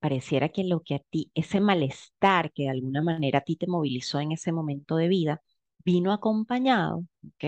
pareciera 0.00 0.48
que 0.50 0.64
lo 0.64 0.82
que 0.82 0.96
a 0.96 0.98
ti, 1.00 1.30
ese 1.34 1.60
malestar 1.60 2.52
que 2.52 2.64
de 2.64 2.70
alguna 2.70 3.02
manera 3.02 3.40
a 3.40 3.42
ti 3.42 3.56
te 3.56 3.66
movilizó 3.66 4.20
en 4.20 4.32
ese 4.32 4.52
momento 4.52 4.96
de 4.96 5.08
vida, 5.08 5.42
vino 5.84 6.12
acompañado, 6.12 7.04
¿ok? 7.26 7.44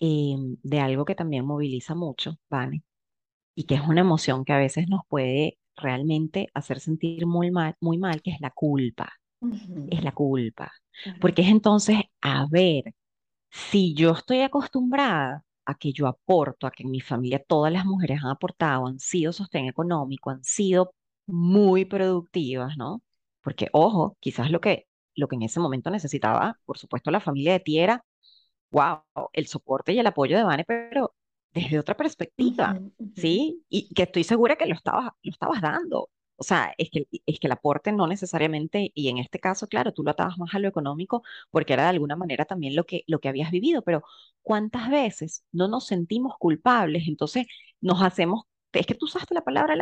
Eh, 0.00 0.36
de 0.62 0.80
algo 0.80 1.04
que 1.04 1.14
también 1.14 1.44
moviliza 1.46 1.94
mucho, 1.94 2.38
¿vale? 2.50 2.82
Y 3.54 3.64
que 3.64 3.76
es 3.76 3.82
una 3.82 4.02
emoción 4.02 4.44
que 4.44 4.52
a 4.54 4.58
veces 4.58 4.88
nos 4.88 5.02
puede 5.08 5.58
realmente 5.76 6.48
hacer 6.54 6.80
sentir 6.80 7.26
muy 7.26 7.50
mal, 7.50 7.76
muy 7.80 7.98
mal, 7.98 8.22
que 8.22 8.30
es 8.32 8.40
la 8.40 8.50
culpa. 8.50 9.12
es 9.86 10.02
la 10.04 10.12
culpa. 10.12 10.72
Porque 11.20 11.42
es 11.42 11.48
entonces, 11.48 11.98
a 12.20 12.46
ver, 12.50 12.84
si 13.50 13.94
yo 13.94 14.12
estoy 14.12 14.40
acostumbrada 14.42 15.44
a 15.66 15.74
que 15.76 15.92
yo 15.92 16.06
aporto, 16.06 16.66
a 16.66 16.70
que 16.70 16.84
en 16.84 16.90
mi 16.90 17.00
familia 17.00 17.42
todas 17.46 17.72
las 17.72 17.84
mujeres 17.86 18.20
han 18.24 18.30
aportado, 18.30 18.86
han 18.86 18.98
sido 19.00 19.32
sostén 19.32 19.66
económico, 19.66 20.30
han 20.30 20.44
sido 20.44 20.94
muy 21.28 21.86
productivas, 21.86 22.76
¿no? 22.78 23.02
Porque, 23.42 23.68
ojo, 23.72 24.16
quizás 24.20 24.50
lo 24.50 24.60
que, 24.60 24.88
lo 25.16 25.28
que 25.28 25.36
en 25.36 25.44
ese 25.44 25.60
momento 25.60 25.90
necesitaba, 25.90 26.60
por 26.66 26.78
supuesto, 26.78 27.10
la 27.12 27.20
familia 27.20 27.52
de 27.54 27.60
ti 27.60 27.80
era, 27.80 28.04
wow, 28.70 29.02
el 29.32 29.46
soporte 29.46 29.92
y 29.92 29.98
el 29.98 30.06
apoyo 30.06 30.36
de 30.36 30.44
Vane, 30.44 30.64
pero 30.64 31.14
desde 31.52 31.78
otra 31.78 31.96
perspectiva, 31.96 32.82
ujú, 32.98 33.12
¿sí? 33.16 33.64
Y 33.68 33.92
que 33.94 34.04
estoy 34.04 34.24
segura 34.24 34.56
que 34.56 34.66
lo 34.66 34.74
estabas, 34.74 35.10
lo 35.22 35.30
estabas 35.30 35.60
dando. 35.62 36.10
O 36.36 36.44
sea, 36.44 36.72
es 36.78 36.90
que, 36.90 37.06
es 37.26 37.40
que 37.40 37.46
el 37.48 37.52
aporte 37.52 37.90
no 37.92 38.06
necesariamente, 38.06 38.92
y 38.94 39.08
en 39.08 39.18
este 39.18 39.40
caso, 39.40 39.66
claro, 39.66 39.92
tú 39.92 40.04
lo 40.04 40.12
atabas 40.12 40.38
más 40.38 40.54
a 40.54 40.60
lo 40.60 40.68
económico 40.68 41.22
porque 41.50 41.72
era 41.72 41.84
de 41.84 41.88
alguna 41.90 42.14
manera 42.16 42.44
también 42.44 42.76
lo 42.76 42.84
que, 42.86 43.02
lo 43.08 43.18
que 43.20 43.28
habías 43.28 43.50
vivido, 43.50 43.82
pero 43.82 44.02
¿cuántas 44.42 44.88
veces 44.90 45.44
no 45.52 45.66
nos 45.68 45.86
sentimos 45.86 46.34
culpables? 46.38 47.08
Entonces 47.08 47.46
nos 47.80 48.02
hacemos, 48.02 48.44
es 48.72 48.86
que 48.86 48.94
tú 48.94 49.06
usaste 49.06 49.34
la 49.34 49.42
palabra 49.42 49.74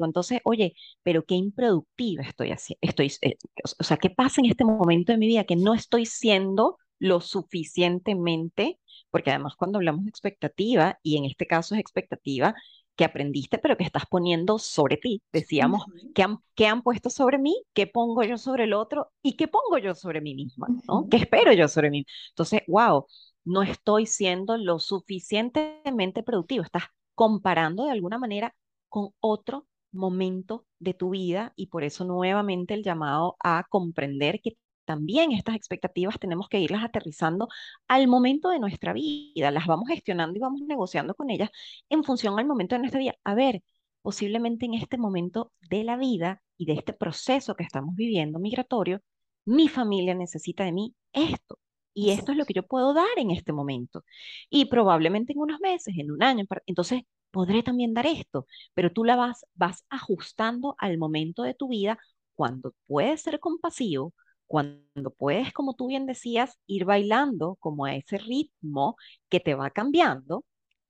entonces, 0.00 0.40
oye, 0.44 0.74
pero 1.02 1.24
qué 1.24 1.34
improductiva 1.34 2.22
estoy 2.22 2.50
haciendo, 2.50 2.78
estoy, 2.82 3.12
eh, 3.22 3.36
o 3.78 3.84
sea, 3.84 3.96
¿qué 3.96 4.10
pasa 4.10 4.40
en 4.40 4.46
este 4.50 4.64
momento 4.64 5.12
de 5.12 5.18
mi 5.18 5.26
vida 5.26 5.44
que 5.44 5.56
no 5.56 5.74
estoy 5.74 6.06
siendo 6.06 6.78
lo 6.98 7.20
suficientemente? 7.20 8.78
Porque 9.10 9.30
además 9.30 9.54
cuando 9.56 9.78
hablamos 9.78 10.04
de 10.04 10.10
expectativa, 10.10 10.98
y 11.02 11.16
en 11.16 11.24
este 11.24 11.46
caso 11.46 11.74
es 11.74 11.80
expectativa 11.80 12.54
que 12.96 13.04
aprendiste, 13.04 13.58
pero 13.58 13.76
que 13.76 13.84
estás 13.84 14.04
poniendo 14.06 14.58
sobre 14.58 14.96
ti. 14.96 15.22
Decíamos, 15.32 15.86
ujú, 15.88 16.12
¿qué 16.14 16.22
han, 16.22 16.38
qué 16.54 16.66
han 16.66 16.82
puesto 16.82 17.10
sobre 17.10 17.38
mí? 17.38 17.64
¿Qué 17.72 17.86
pongo 17.86 18.22
yo 18.22 18.36
sobre 18.36 18.64
el 18.64 18.74
otro? 18.74 19.10
¿Y 19.22 19.36
qué 19.36 19.48
pongo 19.48 19.78
yo 19.78 19.94
sobre 19.94 20.20
mí 20.20 20.34
misma? 20.34 20.68
¿Qué 21.10 21.16
espero 21.16 21.52
yo 21.52 21.68
sobre 21.68 21.90
mí? 21.90 22.04
Entonces, 22.30 22.62
wow, 22.68 23.06
no 23.44 23.62
estoy 23.62 24.06
siendo 24.06 24.56
lo 24.56 24.78
suficientemente 24.78 26.22
productivo. 26.22 26.64
Estás 26.64 26.84
comparando 27.14 27.84
de 27.84 27.92
alguna 27.92 28.18
manera 28.18 28.54
con 28.88 29.10
otro 29.20 29.66
momento 29.92 30.66
de 30.78 30.94
tu 30.94 31.10
vida 31.10 31.52
y 31.56 31.66
por 31.68 31.84
eso 31.84 32.04
nuevamente 32.04 32.74
el 32.74 32.82
llamado 32.82 33.36
a 33.40 33.64
comprender 33.68 34.40
que 34.42 34.56
también 34.84 35.32
estas 35.32 35.54
expectativas 35.56 36.18
tenemos 36.18 36.48
que 36.48 36.60
irlas 36.60 36.84
aterrizando 36.84 37.48
al 37.88 38.08
momento 38.08 38.50
de 38.50 38.58
nuestra 38.58 38.92
vida, 38.92 39.50
las 39.50 39.66
vamos 39.66 39.88
gestionando 39.88 40.36
y 40.36 40.40
vamos 40.40 40.60
negociando 40.62 41.14
con 41.14 41.30
ellas 41.30 41.50
en 41.88 42.04
función 42.04 42.38
al 42.38 42.46
momento 42.46 42.74
de 42.74 42.80
nuestra 42.80 43.00
vida. 43.00 43.14
A 43.24 43.34
ver, 43.34 43.62
posiblemente 44.02 44.66
en 44.66 44.74
este 44.74 44.98
momento 44.98 45.52
de 45.70 45.84
la 45.84 45.96
vida 45.96 46.42
y 46.56 46.66
de 46.66 46.74
este 46.74 46.92
proceso 46.92 47.54
que 47.54 47.64
estamos 47.64 47.94
viviendo 47.94 48.38
migratorio, 48.38 49.00
mi 49.44 49.68
familia 49.68 50.14
necesita 50.14 50.64
de 50.64 50.72
mí 50.72 50.94
esto. 51.12 51.58
Y 51.94 52.10
esto 52.10 52.32
es 52.32 52.38
lo 52.38 52.46
que 52.46 52.54
yo 52.54 52.66
puedo 52.66 52.94
dar 52.94 53.06
en 53.18 53.30
este 53.30 53.52
momento. 53.52 54.04
Y 54.50 54.66
probablemente 54.66 55.32
en 55.32 55.40
unos 55.40 55.60
meses, 55.60 55.94
en 55.98 56.10
un 56.10 56.22
año, 56.22 56.44
entonces 56.66 57.02
podré 57.32 57.62
también 57.64 57.94
dar 57.94 58.06
esto, 58.06 58.46
pero 58.74 58.92
tú 58.92 59.04
la 59.04 59.16
vas, 59.16 59.46
vas 59.54 59.84
ajustando 59.90 60.76
al 60.78 60.98
momento 60.98 61.42
de 61.44 61.54
tu 61.54 61.68
vida 61.68 61.98
cuando 62.34 62.74
puedes 62.86 63.22
ser 63.22 63.40
compasivo, 63.40 64.14
cuando 64.46 65.10
puedes, 65.16 65.52
como 65.52 65.74
tú 65.74 65.88
bien 65.88 66.06
decías, 66.06 66.58
ir 66.66 66.84
bailando 66.84 67.56
como 67.60 67.86
a 67.86 67.94
ese 67.96 68.18
ritmo 68.18 68.96
que 69.30 69.40
te 69.40 69.54
va 69.54 69.70
cambiando 69.70 70.44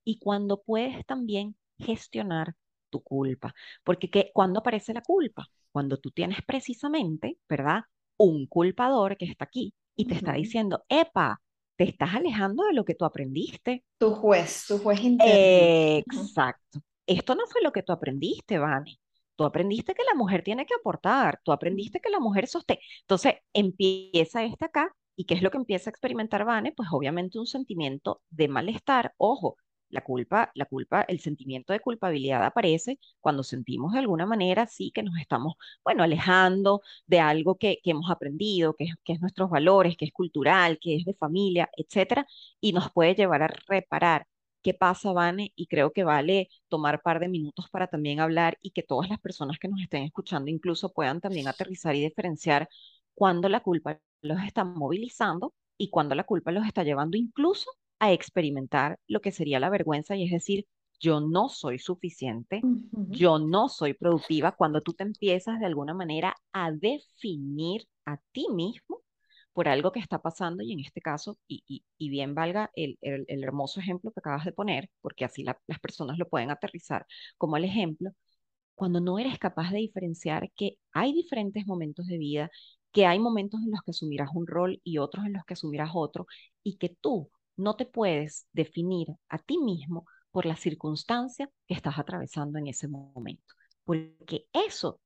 y 0.04 0.18
cuando 0.18 0.62
puedes 0.62 1.04
también 1.06 1.56
gestionar 1.78 2.54
tu 2.90 3.02
culpa. 3.02 3.54
Porque 3.84 4.10
¿qué, 4.10 4.30
¿cuándo 4.34 4.60
aparece 4.60 4.94
la 4.94 5.02
culpa? 5.02 5.48
Cuando 5.72 5.98
tú 5.98 6.10
tienes 6.10 6.38
precisamente, 6.46 7.38
¿verdad? 7.48 7.82
Un 8.16 8.46
culpador 8.46 9.16
que 9.16 9.24
está 9.26 9.44
aquí 9.44 9.74
y 9.96 10.06
te 10.06 10.14
está 10.14 10.34
diciendo, 10.34 10.84
epa, 10.88 11.40
te 11.76 11.84
estás 11.84 12.14
alejando 12.14 12.64
de 12.64 12.74
lo 12.74 12.84
que 12.84 12.94
tú 12.94 13.04
aprendiste. 13.04 13.84
Tu 13.98 14.10
juez, 14.10 14.64
tu 14.68 14.78
juez 14.78 15.00
interno. 15.02 15.34
Exacto. 15.98 16.80
Esto 17.06 17.34
no 17.34 17.46
fue 17.46 17.62
lo 17.62 17.72
que 17.72 17.82
tú 17.82 17.92
aprendiste, 17.92 18.58
Vane. 18.58 18.98
Tú 19.36 19.44
aprendiste 19.44 19.94
que 19.94 20.04
la 20.04 20.14
mujer 20.14 20.42
tiene 20.42 20.66
que 20.66 20.74
aportar, 20.74 21.40
tú 21.42 21.52
aprendiste 21.52 22.00
que 22.00 22.10
la 22.10 22.20
mujer 22.20 22.46
sostén. 22.46 22.78
Entonces 23.00 23.34
empieza 23.52 24.44
esta 24.44 24.66
acá, 24.66 24.94
¿y 25.16 25.24
qué 25.24 25.34
es 25.34 25.42
lo 25.42 25.50
que 25.50 25.56
empieza 25.56 25.88
a 25.90 25.92
experimentar 25.92 26.44
Vane? 26.44 26.72
Pues 26.72 26.88
obviamente 26.92 27.38
un 27.38 27.46
sentimiento 27.46 28.22
de 28.30 28.48
malestar. 28.48 29.14
Ojo, 29.16 29.56
la 29.92 30.02
culpa, 30.02 30.50
la 30.54 30.66
culpa, 30.66 31.02
el 31.02 31.20
sentimiento 31.20 31.72
de 31.72 31.80
culpabilidad 31.80 32.44
aparece 32.44 32.98
cuando 33.20 33.44
sentimos 33.44 33.92
de 33.92 34.00
alguna 34.00 34.26
manera, 34.26 34.66
sí, 34.66 34.90
que 34.92 35.02
nos 35.04 35.16
estamos, 35.20 35.54
bueno, 35.84 36.02
alejando 36.02 36.82
de 37.06 37.20
algo 37.20 37.56
que, 37.56 37.78
que 37.84 37.92
hemos 37.92 38.10
aprendido, 38.10 38.74
que 38.74 38.84
es, 38.84 38.94
que 39.04 39.12
es 39.14 39.20
nuestros 39.20 39.50
valores, 39.50 39.96
que 39.96 40.06
es 40.06 40.12
cultural, 40.12 40.78
que 40.80 40.96
es 40.96 41.04
de 41.04 41.14
familia, 41.14 41.70
etcétera, 41.76 42.26
y 42.60 42.72
nos 42.72 42.90
puede 42.92 43.14
llevar 43.14 43.42
a 43.42 43.48
reparar. 43.68 44.26
Qué 44.62 44.74
pasa, 44.74 45.12
Vane, 45.12 45.52
y 45.56 45.66
creo 45.66 45.92
que 45.92 46.04
vale 46.04 46.48
tomar 46.68 47.02
par 47.02 47.18
de 47.20 47.28
minutos 47.28 47.68
para 47.70 47.88
también 47.88 48.20
hablar 48.20 48.58
y 48.62 48.70
que 48.70 48.82
todas 48.84 49.08
las 49.10 49.20
personas 49.20 49.58
que 49.58 49.68
nos 49.68 49.80
estén 49.80 50.04
escuchando 50.04 50.50
incluso 50.50 50.92
puedan 50.92 51.20
también 51.20 51.48
aterrizar 51.48 51.94
y 51.96 52.02
diferenciar 52.02 52.68
cuándo 53.14 53.48
la 53.48 53.60
culpa 53.60 53.98
los 54.22 54.40
está 54.42 54.64
movilizando 54.64 55.54
y 55.76 55.90
cuándo 55.90 56.14
la 56.14 56.24
culpa 56.24 56.52
los 56.52 56.66
está 56.66 56.84
llevando 56.84 57.16
incluso 57.16 57.70
a 58.02 58.12
experimentar 58.12 58.98
lo 59.06 59.20
que 59.20 59.30
sería 59.30 59.60
la 59.60 59.70
vergüenza 59.70 60.16
y 60.16 60.24
es 60.24 60.32
decir, 60.32 60.66
yo 60.98 61.20
no 61.20 61.48
soy 61.48 61.78
suficiente, 61.78 62.60
yo 63.10 63.38
no 63.38 63.68
soy 63.68 63.94
productiva, 63.94 64.56
cuando 64.56 64.80
tú 64.82 64.92
te 64.92 65.04
empiezas 65.04 65.60
de 65.60 65.66
alguna 65.66 65.94
manera 65.94 66.34
a 66.52 66.72
definir 66.72 67.86
a 68.04 68.18
ti 68.32 68.48
mismo 68.52 69.02
por 69.52 69.68
algo 69.68 69.92
que 69.92 70.00
está 70.00 70.20
pasando 70.20 70.64
y 70.64 70.72
en 70.72 70.80
este 70.80 71.00
caso, 71.00 71.38
y, 71.46 71.62
y, 71.68 71.84
y 71.96 72.08
bien 72.08 72.34
valga 72.34 72.72
el, 72.74 72.98
el, 73.02 73.24
el, 73.28 73.44
hermoso 73.44 73.78
ejemplo 73.78 74.10
que 74.10 74.18
acabas 74.18 74.44
de 74.44 74.52
poner, 74.52 74.90
porque 75.00 75.24
así 75.24 75.44
la, 75.44 75.56
las 75.68 75.78
personas 75.78 76.18
lo 76.18 76.28
pueden 76.28 76.50
aterrizar 76.50 77.06
como 77.38 77.56
el 77.56 77.64
ejemplo, 77.64 78.10
cuando 78.74 79.00
no 79.00 79.20
eres 79.20 79.38
capaz 79.38 79.70
de 79.70 79.78
diferenciar 79.78 80.50
que 80.56 80.76
hay 80.92 81.12
diferentes 81.12 81.66
momentos 81.68 82.06
de 82.08 82.18
vida, 82.18 82.50
que 82.90 83.06
hay 83.06 83.20
momentos 83.20 83.60
en 83.64 83.70
los 83.70 83.82
que 83.82 83.92
asumirás 83.92 84.30
un 84.34 84.46
rol 84.48 84.80
y 84.82 84.98
otros 84.98 85.24
en 85.26 85.34
los 85.34 85.44
que 85.44 85.54
asumirás 85.54 85.90
otro, 85.94 86.26
y 86.64 86.78
que 86.78 86.88
tú 87.00 87.30
no 87.62 87.76
te 87.76 87.86
puedes 87.86 88.46
definir 88.52 89.08
a 89.28 89.38
ti 89.38 89.58
mismo 89.58 90.06
por 90.30 90.46
la 90.46 90.56
circunstancia 90.56 91.50
que 91.66 91.74
estás 91.74 91.98
atravesando 91.98 92.58
en 92.58 92.68
ese 92.68 92.88
momento, 92.88 93.54
porque 93.84 94.46
eso 94.52 95.00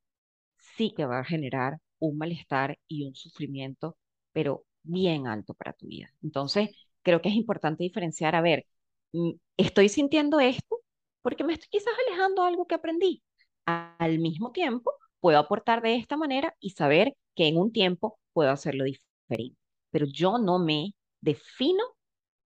sí 0.77 0.93
que 0.97 1.07
va 1.07 1.21
a 1.21 1.25
generar 1.25 1.79
un 1.99 2.19
malestar 2.19 2.79
y 2.89 3.07
un 3.07 3.15
sufrimiento, 3.15 3.97
pero 4.33 4.65
bien 4.83 5.27
alto 5.27 5.55
para 5.55 5.73
tu 5.73 5.87
vida. 5.87 6.09
Entonces, 6.23 6.71
creo 7.03 7.23
que 7.23 7.29
es 7.31 7.35
importante 7.35 7.85
diferenciar, 7.85 8.35
a 8.37 8.41
ver, 8.43 8.67
mm, 9.13 9.33
estoy 9.57 9.89
sintiendo 9.89 10.41
esto 10.41 10.79
porque 11.23 11.45
me 11.45 11.55
estoy 11.55 11.69
quizás 11.71 11.93
alejando 12.07 12.43
de 12.43 12.49
algo 12.49 12.67
que 12.67 12.75
aprendí. 12.77 13.23
Al 13.67 14.19
mismo 14.21 14.53
tiempo, 14.53 14.93
puedo 15.21 15.39
aportar 15.39 15.83
de 15.83 15.97
esta 15.97 16.17
manera 16.17 16.55
y 16.61 16.71
saber 16.71 17.15
que 17.35 17.49
en 17.49 17.57
un 17.59 17.73
tiempo 17.73 18.19
puedo 18.33 18.51
hacerlo 18.51 18.85
diferente. 18.85 19.59
Pero 19.91 20.07
yo 20.07 20.39
no 20.39 20.59
me 20.59 20.95
defino 21.21 21.83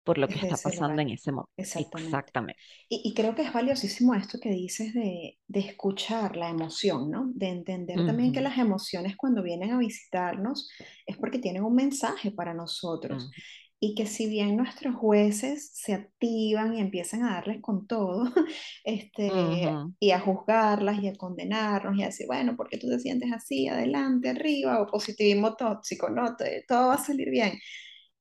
por 0.05 0.19
lo 0.19 0.31
que 0.31 0.39
está 0.39 0.59
pasando 0.59 1.01
lugar, 1.01 1.03
en 1.03 1.11
ese 1.11 1.33
momento. 1.33 1.53
exactamente. 1.57 2.27
Exactamente. 2.35 2.61
Y, 2.89 3.03
y 3.05 3.15
creo 3.15 3.35
que 3.35 3.43
es 3.43 3.53
valiosísimo 3.53 4.15
esto 4.15 4.39
que 4.41 4.51
dices 4.51 4.95
de, 4.95 5.39
de 5.49 5.61
escuchar 5.61 6.37
la 6.37 6.51
emoción, 6.51 7.11
¿no? 7.11 7.31
De 7.35 7.49
entender 7.49 8.05
también 8.05 8.33
que 8.33 8.41
las 8.43 8.59
emociones 8.59 9.17
cuando 9.17 9.43
vienen 9.43 9.73
a 9.73 9.79
visitarnos 9.79 10.69
es 11.07 11.17
porque 11.19 11.39
tienen 11.39 11.65
un 11.65 11.75
mensaje 11.75 12.33
para 12.33 12.55
nosotros. 12.55 13.31
ujú, 13.31 13.43
Y 13.81 13.95
que 13.95 14.07
si 14.07 14.29
bien 14.29 14.57
nuestros 14.57 14.95
jueces 14.97 15.71
se 15.75 15.95
activan 15.95 16.75
y 16.77 16.81
empiezan 16.81 17.25
a 17.25 17.35
darles 17.35 17.61
con 17.63 17.87
todo, 17.87 18.25
este, 18.85 19.83
y 20.01 20.11
a 20.13 20.21
juzgarlas 20.21 21.03
y 21.03 21.09
a 21.09 21.15
condenarnos 21.17 21.97
y 21.99 22.03
a 22.03 22.07
decir, 22.07 22.27
bueno, 22.27 22.57
¿por 22.57 22.69
qué 22.69 22.79
tú 22.79 22.89
te 22.89 22.99
sientes 23.01 23.33
así? 23.33 23.69
Adelante, 23.69 24.31
arriba, 24.31 24.83
o 24.83 24.87
positivismo 24.87 25.57
tóxico, 25.57 26.11
no, 26.11 26.37
todo 26.69 26.89
va 26.89 26.95
a 26.95 26.99
salir 27.05 27.31
bien 27.31 27.55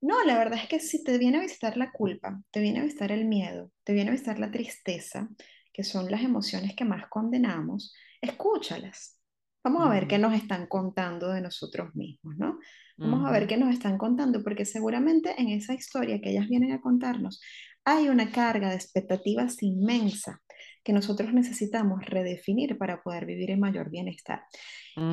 no, 0.02 0.24
la 0.24 0.38
verdad 0.38 0.60
es 0.62 0.70
que 0.70 0.80
si 0.80 1.04
te 1.04 1.18
viene 1.18 1.38
a 1.38 1.42
visitar 1.42 1.78
la 1.78 1.92
culpa, 1.92 2.42
te 2.52 2.62
viene 2.62 2.80
a 2.80 2.84
visitar 2.84 3.12
el 3.12 3.26
miedo, 3.26 3.72
te 3.84 3.94
viene 3.94 4.10
a 4.10 4.14
visitar 4.14 4.40
la 4.40 4.52
tristeza, 4.52 5.30
que 5.74 5.84
son 5.84 6.10
las 6.10 6.22
emociones 6.22 6.76
que 6.76 6.86
más 6.86 7.08
condenamos, 7.08 7.94
escúchalas. 8.22 9.18
Vamos 9.64 9.86
a 9.86 9.90
ver 9.90 10.08
qué 10.08 10.18
nos 10.18 10.34
están 10.34 10.68
contando 10.68 11.32
de 11.32 11.42
nosotros 11.42 11.94
mismos, 11.94 12.38
¿no? 12.38 12.60
Vamos 12.98 13.26
a 13.26 13.32
ver 13.32 13.48
qué 13.48 13.56
nos 13.56 13.74
están 13.74 13.98
contando, 13.98 14.44
porque 14.44 14.66
seguramente 14.66 15.34
en 15.38 15.50
esa 15.50 15.74
historia 15.74 16.20
que 16.20 16.32
ellas 16.32 16.50
vienen 16.50 16.74
a 16.74 16.82
contarnos 16.82 17.40
hay 17.86 18.10
una 18.10 18.32
carga 18.32 18.70
de 18.70 18.76
expectativas 18.76 19.64
inmensa 19.64 20.42
que 20.84 20.94
nosotros 20.94 21.34
necesitamos 21.34 22.06
redefinir 22.06 22.78
para 22.78 23.02
poder 23.02 23.26
vivir 23.26 23.52
en 23.52 23.60
mayor 23.60 23.90
bienestar. 23.90 24.44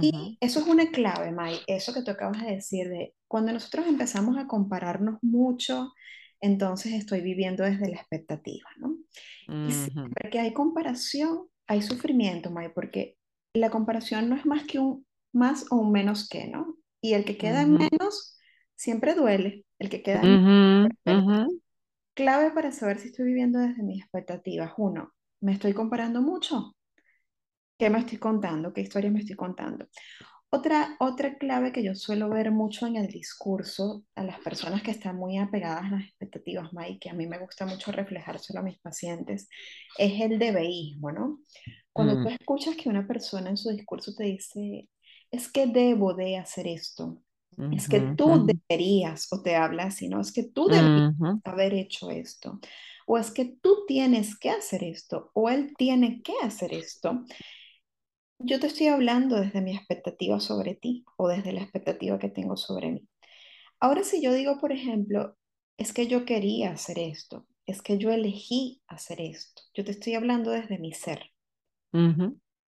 Y 0.02 0.36
eso 0.40 0.60
es 0.60 0.66
una 0.66 0.90
clave, 0.90 1.32
Mai, 1.32 1.58
eso 1.66 1.94
que 1.94 2.02
tú 2.02 2.10
acabas 2.10 2.42
de 2.42 2.52
decir, 2.52 2.88
de 2.88 3.14
cuando 3.28 3.52
nosotros 3.52 3.86
empezamos 3.86 4.38
a 4.38 4.46
compararnos 4.46 5.18
mucho, 5.22 5.92
entonces 6.40 6.92
estoy 6.94 7.20
viviendo 7.22 7.64
desde 7.64 7.88
la 7.90 7.96
expectativa, 7.96 8.68
¿no? 8.78 8.96
Y 9.64 9.72
ujú. 9.72 10.02
siempre 10.02 10.30
que 10.30 10.40
hay 10.40 10.52
comparación, 10.52 11.48
hay 11.66 11.82
sufrimiento, 11.82 12.50
Mai, 12.50 12.72
porque 12.72 13.16
la 13.54 13.70
comparación 13.70 14.28
no 14.28 14.36
es 14.36 14.46
más 14.46 14.64
que 14.66 14.78
un 14.78 15.06
más 15.32 15.66
o 15.70 15.76
un 15.76 15.92
menos 15.92 16.28
que, 16.28 16.48
¿no? 16.48 16.76
Y 17.02 17.14
el 17.14 17.24
que 17.26 17.36
queda 17.38 17.62
en 17.62 17.74
ujú, 17.74 17.88
menos 17.92 18.38
siempre 18.76 19.14
duele. 19.14 19.66
El 19.78 19.90
que 19.90 20.02
queda 20.02 20.24
en 20.24 20.32
menos 20.32 20.42
Clave 22.14 22.50
para 22.50 22.72
saber 22.72 22.98
si 22.98 23.06
estoy 23.10 23.26
viviendo 23.26 23.60
desde 23.60 23.84
mis 23.84 24.02
expectativas. 24.02 24.72
Uno, 24.76 25.14
¿me 25.40 25.52
estoy 25.52 25.72
comparando 25.72 26.20
mucho? 26.20 26.74
¿Qué 27.78 27.88
me 27.90 27.98
estoy 28.00 28.18
contando? 28.18 28.72
¿Qué 28.72 28.82
historia 28.82 29.10
me 29.10 29.20
estoy 29.20 29.36
contando? 29.36 29.86
Otra, 30.50 30.96
otra 31.00 31.36
clave 31.38 31.72
que 31.72 31.82
yo 31.82 31.94
suelo 31.94 32.30
ver 32.30 32.50
mucho 32.52 32.86
en 32.86 32.96
el 32.96 33.08
discurso 33.08 34.04
a 34.14 34.22
las 34.22 34.38
personas 34.40 34.82
que 34.82 34.92
están 34.92 35.16
muy 35.16 35.38
apegadas 35.38 35.84
a 35.86 35.96
las 35.96 36.04
expectativas, 36.04 36.72
Mike, 36.72 36.98
que 37.00 37.10
a 37.10 37.14
mí 37.14 37.26
me 37.26 37.38
gusta 37.38 37.66
mucho 37.66 37.90
reflejárselo 37.92 38.60
a 38.60 38.62
mis 38.62 38.78
pacientes, 38.78 39.48
es 39.98 40.20
el 40.20 40.38
debeísmo, 40.38 41.10
¿no? 41.12 41.40
Cuando 41.92 42.20
tú 42.20 42.28
mm, 42.28 42.32
escuchas 42.32 42.76
que 42.76 42.88
una 42.88 43.06
persona 43.06 43.50
en 43.50 43.56
su 43.56 43.70
discurso 43.70 44.14
te 44.14 44.24
dice, 44.24 44.88
es 45.30 45.50
que 45.50 45.66
debo 45.66 46.14
de 46.14 46.36
hacer 46.38 46.68
esto, 46.68 47.22
es 47.70 47.88
que 47.88 48.00
tú 48.16 48.46
deberías, 48.46 49.26
o 49.32 49.42
te 49.42 49.56
habla 49.56 49.84
así, 49.84 50.08
¿no? 50.08 50.20
Es 50.20 50.32
que 50.32 50.44
tú 50.44 50.68
deberías 50.68 51.02
haber 51.44 51.74
hecho 51.74 52.10
esto, 52.10 52.60
o 53.06 53.18
es 53.18 53.30
que 53.32 53.56
tú 53.60 53.84
tienes 53.86 54.38
que 54.38 54.50
hacer 54.50 54.84
esto, 54.84 55.30
o 55.34 55.50
él 55.50 55.74
tiene 55.76 56.22
que 56.22 56.34
hacer 56.42 56.72
esto. 56.72 57.24
Yo 58.38 58.60
te 58.60 58.66
estoy 58.68 58.88
hablando 58.88 59.36
desde 59.40 59.60
mi 59.60 59.74
expectativa 59.76 60.40
sobre 60.40 60.74
ti 60.74 61.04
o 61.16 61.28
desde 61.28 61.52
la 61.52 61.62
expectativa 61.62 62.18
que 62.18 62.28
tengo 62.30 62.56
sobre 62.56 62.92
mí. 62.92 63.08
Ahora, 63.80 64.04
si 64.04 64.22
yo 64.22 64.32
digo, 64.32 64.58
por 64.60 64.72
ejemplo, 64.72 65.36
es 65.78 65.92
que 65.92 66.06
yo 66.06 66.24
quería 66.24 66.72
hacer 66.72 66.98
esto, 66.98 67.46
es 67.66 67.82
que 67.82 67.98
yo 67.98 68.10
elegí 68.12 68.82
hacer 68.88 69.20
esto, 69.20 69.62
yo 69.74 69.84
te 69.84 69.92
estoy 69.92 70.14
hablando 70.14 70.50
desde 70.50 70.78
mi 70.78 70.92
ser, 70.92 71.32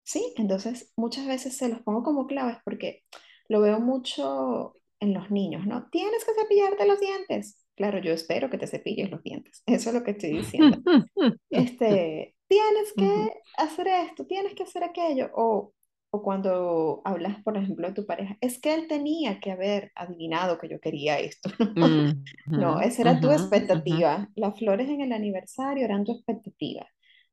¿sí? 0.04 0.32
Entonces, 0.36 0.92
muchas 0.96 1.26
veces 1.26 1.56
se 1.56 1.68
los 1.68 1.80
pongo 1.80 2.02
como 2.02 2.26
claves 2.26 2.58
porque 2.64 3.04
lo 3.48 3.60
veo 3.60 3.80
mucho 3.80 4.74
en 5.00 5.14
los 5.14 5.30
niños, 5.30 5.66
¿no? 5.66 5.88
Tienes 5.90 6.24
que 6.24 6.32
cepillarte 6.34 6.86
los 6.86 7.00
dientes. 7.00 7.64
Claro, 7.76 8.00
yo 8.00 8.12
espero 8.12 8.50
que 8.50 8.58
te 8.58 8.66
cepilles 8.66 9.10
los 9.10 9.22
dientes. 9.22 9.62
Eso 9.66 9.90
es 9.90 9.94
lo 9.94 10.04
que 10.04 10.12
estoy 10.12 10.30
diciendo. 10.30 10.78
este, 11.50 12.36
tienes 12.48 12.92
que 12.96 13.32
hacer 13.56 13.88
esto, 13.88 14.26
tienes 14.26 14.54
que 14.54 14.64
hacer 14.64 14.84
aquello, 14.84 15.30
o, 15.34 15.72
o 16.10 16.22
cuando 16.22 17.02
hablas, 17.04 17.42
por 17.42 17.56
ejemplo, 17.56 17.88
de 17.88 17.94
tu 17.94 18.06
pareja, 18.06 18.36
es 18.40 18.60
que 18.60 18.74
él 18.74 18.88
tenía 18.88 19.40
que 19.40 19.52
haber 19.52 19.92
adivinado 19.94 20.58
que 20.58 20.68
yo 20.68 20.80
quería 20.80 21.18
esto. 21.20 21.50
No, 22.54 22.80
esa 22.80 23.02
era 23.02 23.20
tu 23.20 23.30
expectativa. 23.30 24.28
Las 24.34 24.58
flores 24.58 24.88
en 24.88 25.00
el 25.00 25.12
aniversario 25.12 25.84
eran 25.84 26.04
tu 26.04 26.12
expectativa. 26.12 26.86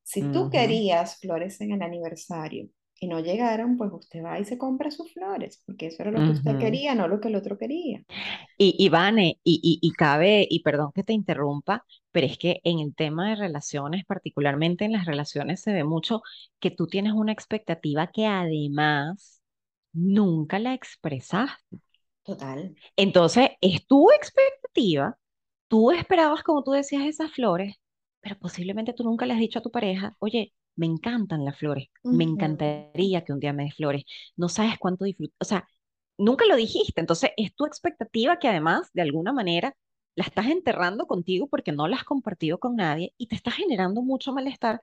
Si 0.03 0.29
tú 0.31 0.49
querías 0.51 1.19
flores 1.19 1.59
en 1.61 1.71
el 1.71 1.81
aniversario 1.81 2.69
y 2.99 3.07
no 3.07 3.19
llegaron, 3.21 3.77
pues 3.77 3.91
usted 3.93 4.23
va 4.23 4.39
y 4.39 4.45
se 4.45 4.57
compra 4.57 4.91
sus 4.91 5.13
flores, 5.13 5.61
porque 5.65 5.87
eso 5.87 6.01
era 6.03 6.11
lo 6.11 6.23
que 6.23 6.31
usted 6.31 6.57
quería, 6.57 6.95
no 6.95 7.07
lo 7.07 7.19
que 7.21 7.27
el 7.29 7.35
otro 7.35 7.57
quería. 7.57 8.03
Y, 8.57 8.75
y 8.77 8.89
Vane, 8.89 9.39
y, 9.43 9.59
y, 9.63 9.79
y 9.87 9.91
cabe, 9.93 10.47
y 10.49 10.61
perdón 10.63 10.91
que 10.93 11.03
te 11.03 11.13
interrumpa, 11.13 11.85
pero 12.11 12.25
es 12.27 12.37
que 12.37 12.61
en 12.63 12.79
el 12.79 12.95
tema 12.95 13.29
de 13.29 13.35
relaciones, 13.35 14.05
particularmente 14.05 14.85
en 14.85 14.93
las 14.93 15.05
relaciones, 15.05 15.61
se 15.61 15.73
ve 15.73 15.83
mucho 15.83 16.21
que 16.59 16.71
tú 16.71 16.87
tienes 16.87 17.13
una 17.13 17.31
expectativa 17.33 18.07
que 18.11 18.25
además 18.27 19.41
nunca 19.93 20.59
la 20.59 20.73
expresaste. 20.73 21.79
Total. 22.23 22.75
Entonces, 22.95 23.49
es 23.61 23.85
tu 23.87 24.11
expectativa, 24.11 25.17
tú 25.67 25.91
esperabas, 25.91 26.43
como 26.43 26.63
tú 26.63 26.71
decías, 26.71 27.03
esas 27.05 27.31
flores, 27.31 27.75
pero 28.21 28.37
posiblemente 28.39 28.93
tú 28.93 29.03
nunca 29.03 29.25
le 29.25 29.33
has 29.33 29.39
dicho 29.39 29.59
a 29.59 29.61
tu 29.61 29.71
pareja, 29.71 30.15
oye, 30.19 30.53
me 30.75 30.85
encantan 30.85 31.45
las 31.45 31.57
flores, 31.57 31.87
me 32.09 32.23
encantaría 32.23 33.23
que 33.23 33.33
un 33.33 33.39
día 33.39 33.53
me 33.53 33.63
des 33.65 33.75
flores, 33.75 34.03
no 34.35 34.49
sabes 34.49 34.77
cuánto 34.79 35.05
disfruto, 35.05 35.33
o 35.39 35.45
sea, 35.45 35.67
nunca 36.17 36.45
lo 36.45 36.55
dijiste, 36.55 37.01
entonces 37.01 37.31
es 37.37 37.55
tu 37.55 37.65
expectativa 37.65 38.39
que 38.39 38.47
además, 38.49 38.89
de 38.93 39.01
alguna 39.01 39.33
manera, 39.33 39.75
la 40.15 40.23
estás 40.25 40.47
enterrando 40.47 41.07
contigo 41.07 41.47
porque 41.47 41.71
no 41.71 41.87
la 41.87 41.97
has 41.97 42.03
compartido 42.05 42.59
con 42.59 42.75
nadie 42.75 43.13
y 43.17 43.27
te 43.27 43.35
está 43.35 43.51
generando 43.51 44.01
mucho 44.01 44.33
malestar 44.33 44.81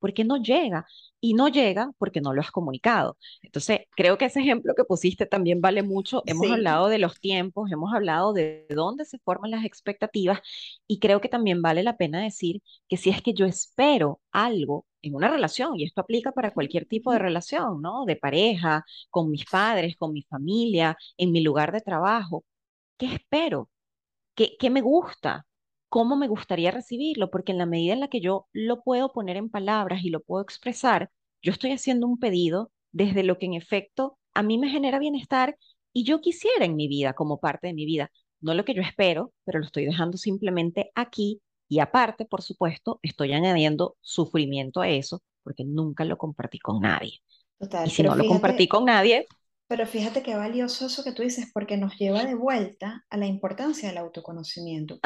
porque 0.00 0.24
no 0.24 0.38
llega 0.38 0.86
y 1.20 1.34
no 1.34 1.48
llega 1.48 1.92
porque 1.98 2.20
no 2.20 2.32
lo 2.34 2.40
has 2.40 2.50
comunicado. 2.50 3.18
Entonces, 3.42 3.80
creo 3.96 4.18
que 4.18 4.26
ese 4.26 4.40
ejemplo 4.40 4.74
que 4.76 4.84
pusiste 4.84 5.26
también 5.26 5.60
vale 5.60 5.82
mucho. 5.82 6.24
Hemos 6.26 6.50
Sí, 6.50 6.50
hablado 6.50 6.88
de 6.88 6.98
los 6.98 7.20
tiempos, 7.20 7.70
hemos 7.72 7.94
hablado 7.94 8.32
de 8.32 8.66
dónde 8.70 9.04
se 9.04 9.18
forman 9.20 9.50
las 9.52 9.64
expectativas 9.64 10.40
y 10.86 10.98
creo 10.98 11.20
que 11.20 11.28
también 11.28 11.62
vale 11.62 11.82
la 11.82 11.96
pena 11.96 12.22
decir 12.22 12.62
que 12.88 12.96
si 12.96 13.10
es 13.10 13.22
que 13.22 13.34
yo 13.34 13.46
espero 13.46 14.20
algo 14.32 14.86
en 15.02 15.14
una 15.14 15.28
relación, 15.28 15.78
y 15.78 15.84
esto 15.84 16.00
aplica 16.02 16.32
para 16.32 16.52
cualquier 16.52 16.84
tipo 16.86 17.12
de 17.12 17.18
relación, 17.18 17.80
¿no? 17.80 18.04
De 18.04 18.16
pareja, 18.16 18.84
con 19.08 19.30
mis 19.30 19.46
padres, 19.46 19.96
con 19.96 20.12
mi 20.12 20.22
familia, 20.24 20.96
en 21.16 21.32
mi 21.32 21.42
lugar 21.42 21.72
de 21.72 21.80
trabajo, 21.80 22.44
¿qué 22.98 23.06
espero? 23.14 23.70
¿Qué, 24.34 24.56
qué 24.58 24.70
me 24.70 24.80
gusta? 24.82 25.46
¿Cómo 25.90 26.16
me 26.16 26.28
gustaría 26.28 26.70
recibirlo? 26.70 27.30
Porque 27.30 27.52
en 27.52 27.58
la 27.58 27.66
medida 27.66 27.92
en 27.92 28.00
la 28.00 28.08
que 28.08 28.20
yo 28.20 28.46
lo 28.52 28.82
puedo 28.82 29.12
poner 29.12 29.36
en 29.36 29.50
palabras 29.50 30.04
y 30.04 30.10
lo 30.10 30.20
puedo 30.20 30.42
expresar, 30.42 31.10
yo 31.42 31.52
estoy 31.52 31.72
haciendo 31.72 32.06
un 32.06 32.18
pedido 32.18 32.70
desde 32.92 33.24
lo 33.24 33.38
que 33.38 33.46
en 33.46 33.54
efecto 33.54 34.16
a 34.32 34.42
mí 34.42 34.56
me 34.56 34.70
genera 34.70 35.00
bienestar 35.00 35.58
y 35.92 36.04
yo 36.04 36.20
quisiera 36.20 36.64
en 36.64 36.76
mi 36.76 36.86
vida, 36.86 37.14
como 37.14 37.40
parte 37.40 37.66
de 37.66 37.74
mi 37.74 37.86
vida. 37.86 38.10
No 38.40 38.54
lo 38.54 38.64
que 38.64 38.72
yo 38.72 38.82
espero, 38.82 39.32
pero 39.44 39.58
lo 39.58 39.66
estoy 39.66 39.84
dejando 39.84 40.16
simplemente 40.16 40.92
aquí 40.94 41.42
y 41.68 41.80
aparte, 41.80 42.24
por 42.24 42.42
supuesto, 42.42 43.00
estoy 43.02 43.32
añadiendo 43.32 43.96
sufrimiento 44.00 44.80
a 44.80 44.88
eso 44.88 45.22
porque 45.42 45.64
nunca 45.64 46.04
lo 46.04 46.16
compartí 46.18 46.60
con 46.60 46.80
nadie. 46.80 47.20
Y 47.84 47.90
si 47.90 48.02
no 48.02 48.14
lo 48.14 48.26
compartí 48.26 48.68
con 48.68 48.84
nadie, 48.84 49.26
Pero 49.70 49.86
fíjate 49.86 50.24
qué 50.24 50.34
valioso 50.34 50.86
eso 50.86 51.04
que 51.04 51.12
tú 51.12 51.22
dices, 51.22 51.48
porque 51.54 51.76
nos 51.76 51.96
lleva 51.96 52.24
de 52.24 52.34
vuelta 52.34 53.06
a 53.08 53.16
la 53.16 53.26
importancia 53.26 53.88
del 53.88 53.98
autoconocimiento, 53.98 54.98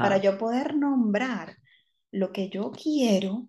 para 0.00 0.18
yo 0.18 0.38
poder 0.38 0.76
nombrar 0.76 1.56
lo 2.12 2.30
que 2.30 2.48
yo 2.48 2.70
quiero, 2.70 3.48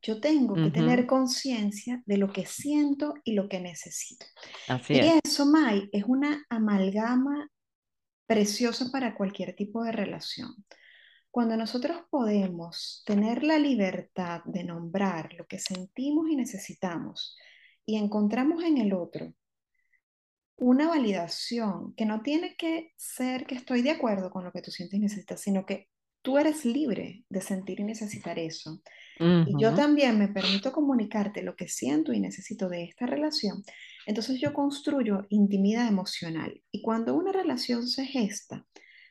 yo 0.00 0.22
tengo 0.22 0.62
que 0.62 0.70
tener 0.70 1.00
ujú, 1.00 1.06
conciencia 1.06 2.02
de 2.06 2.16
lo 2.16 2.32
que 2.32 2.46
siento 2.46 3.12
y 3.22 3.34
lo 3.34 3.50
que 3.50 3.60
necesito. 3.60 4.24
así 4.66 4.94
Y 4.94 5.08
es. 5.08 5.12
eso, 5.24 5.44
Mai, 5.44 5.90
es 5.92 6.04
una 6.06 6.42
amalgama 6.48 7.50
preciosa 8.26 8.90
para 8.90 9.14
cualquier 9.14 9.54
tipo 9.54 9.84
de 9.84 9.92
relación. 9.92 10.54
Cuando 11.30 11.56
nosotros 11.58 11.98
podemos 12.10 13.02
tener 13.06 13.44
la 13.44 13.58
libertad 13.58 14.42
de 14.46 14.64
nombrar 14.64 15.34
lo 15.34 15.46
que 15.46 15.58
sentimos 15.58 16.30
y 16.30 16.36
necesitamos 16.36 17.36
y 17.86 17.98
encontramos 17.98 18.64
en 18.64 18.78
el 18.78 18.94
otro 18.94 19.34
una 20.56 20.88
validación 20.88 21.94
que 21.96 22.06
no 22.06 22.22
tiene 22.22 22.56
que 22.56 22.92
ser 22.96 23.46
que 23.46 23.54
estoy 23.54 23.82
de 23.82 23.90
acuerdo 23.90 24.30
con 24.30 24.44
lo 24.44 24.52
que 24.52 24.62
tú 24.62 24.70
sientes 24.70 24.98
y 24.98 25.02
necesitas, 25.02 25.40
sino 25.40 25.66
que 25.66 25.88
tú 26.22 26.38
eres 26.38 26.64
libre 26.64 27.24
de 27.28 27.40
sentir 27.40 27.80
y 27.80 27.84
necesitar 27.84 28.38
eso. 28.38 28.80
Y 29.20 29.60
yo 29.60 29.74
también 29.74 30.18
me 30.18 30.28
permito 30.28 30.72
comunicarte 30.72 31.42
lo 31.42 31.54
que 31.54 31.68
siento 31.68 32.12
y 32.12 32.18
necesito 32.18 32.68
de 32.68 32.84
esta 32.84 33.06
relación. 33.06 33.62
Entonces 34.06 34.40
yo 34.40 34.52
construyo 34.52 35.26
intimidad 35.28 35.86
emocional. 35.86 36.62
Y 36.72 36.82
cuando 36.82 37.14
una 37.14 37.30
relación 37.30 37.86
se 37.86 38.06
gesta 38.06 38.66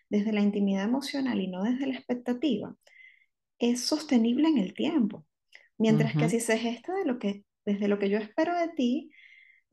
desde 0.09 0.33
la 0.33 0.41
intimidad 0.41 0.83
emocional 0.83 1.39
y 1.39 1.47
no 1.47 1.63
desde 1.63 1.87
la 1.87 1.93
expectativa, 1.93 2.75
es 3.59 3.81
sostenible 3.81 4.49
en 4.49 4.57
el 4.57 4.73
tiempo. 4.73 5.25
Mientras 5.77 6.15
que 6.15 6.29
si 6.29 6.39
se 6.39 6.57
gesta 6.57 6.93
de 6.93 7.05
lo 7.05 7.19
que, 7.19 7.45
desde 7.65 7.87
lo 7.87 7.97
que 7.99 8.09
yo 8.09 8.17
espero 8.17 8.57
de 8.57 8.69
ti, 8.69 9.11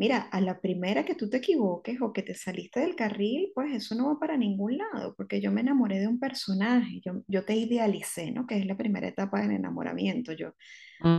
Mira, 0.00 0.30
a 0.32 0.40
la 0.40 0.58
primera 0.58 1.04
que 1.04 1.14
tú 1.14 1.28
te 1.28 1.36
equivoques 1.36 2.00
o 2.00 2.10
que 2.10 2.22
te 2.22 2.34
saliste 2.34 2.80
del 2.80 2.96
carril, 2.96 3.52
pues 3.54 3.70
eso 3.74 3.94
no 3.94 4.06
va 4.06 4.18
para 4.18 4.38
ningún 4.38 4.78
lado, 4.78 5.14
porque 5.14 5.42
yo 5.42 5.52
me 5.52 5.60
enamoré 5.60 5.98
de 5.98 6.08
un 6.08 6.18
personaje, 6.18 7.02
yo, 7.04 7.22
yo 7.28 7.44
te 7.44 7.54
idealicé, 7.54 8.32
¿no? 8.32 8.46
Que 8.46 8.56
es 8.56 8.64
la 8.64 8.78
primera 8.78 9.08
etapa 9.08 9.42
del 9.42 9.50
enamoramiento, 9.50 10.32
yo, 10.32 10.54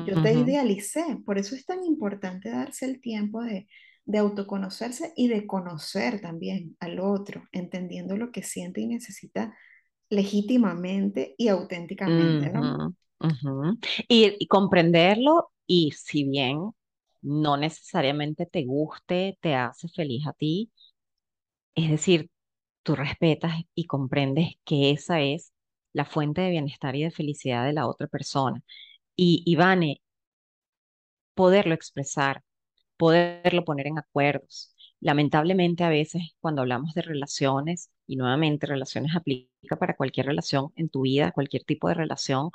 yo 0.07 0.19
te 0.23 0.33
idealicé, 0.33 1.19
por 1.23 1.37
eso 1.37 1.53
es 1.55 1.63
tan 1.63 1.83
importante 1.83 2.49
darse 2.49 2.87
el 2.87 2.99
tiempo 3.01 3.43
de, 3.43 3.67
de 4.05 4.17
autoconocerse 4.17 5.13
y 5.15 5.27
de 5.27 5.45
conocer 5.45 6.19
también 6.19 6.75
al 6.79 6.99
otro, 7.01 7.43
entendiendo 7.51 8.17
lo 8.17 8.31
que 8.31 8.41
siente 8.41 8.81
y 8.81 8.87
necesita 8.87 9.55
legítimamente 10.09 11.35
y 11.37 11.49
auténticamente, 11.49 12.51
¿no? 12.51 12.95
y 14.07 14.47
comprenderlo, 14.47 15.51
y 15.67 15.91
si 15.91 16.23
bien 16.23 16.71
no 17.21 17.57
necesariamente 17.57 18.45
te 18.45 18.65
guste, 18.65 19.37
te 19.41 19.55
hace 19.55 19.89
feliz 19.89 20.27
a 20.27 20.33
ti, 20.33 20.71
es 21.75 21.89
decir, 21.89 22.29
tú 22.83 22.95
respetas 22.95 23.53
y 23.75 23.85
comprendes 23.87 24.55
que 24.65 24.91
esa 24.91 25.21
es 25.21 25.53
la 25.93 26.05
fuente 26.05 26.41
de 26.41 26.51
bienestar 26.51 26.95
y 26.95 27.03
de 27.03 27.11
felicidad 27.11 27.65
de 27.65 27.73
la 27.73 27.87
otra 27.87 28.07
persona. 28.07 28.61
Y, 29.15 29.43
y 29.45 29.55
Vane, 29.57 30.01
poderlo 31.33 31.73
expresar, 31.73 32.43
poderlo 32.97 33.65
poner 33.65 33.87
en 33.87 33.99
acuerdos. 33.99 34.75
Lamentablemente 34.99 35.83
a 35.83 35.89
veces 35.89 36.23
cuando 36.39 36.61
hablamos 36.61 36.93
de 36.93 37.01
relaciones, 37.03 37.91
y 38.07 38.17
nuevamente 38.17 38.67
relaciones 38.67 39.15
aplica 39.15 39.77
para 39.79 39.95
cualquier 39.95 40.27
relación 40.27 40.71
en 40.77 40.89
tu 40.89 41.01
vida, 41.03 41.31
cualquier 41.33 41.63
tipo 41.63 41.87
de 41.89 41.95
relación, 41.95 42.51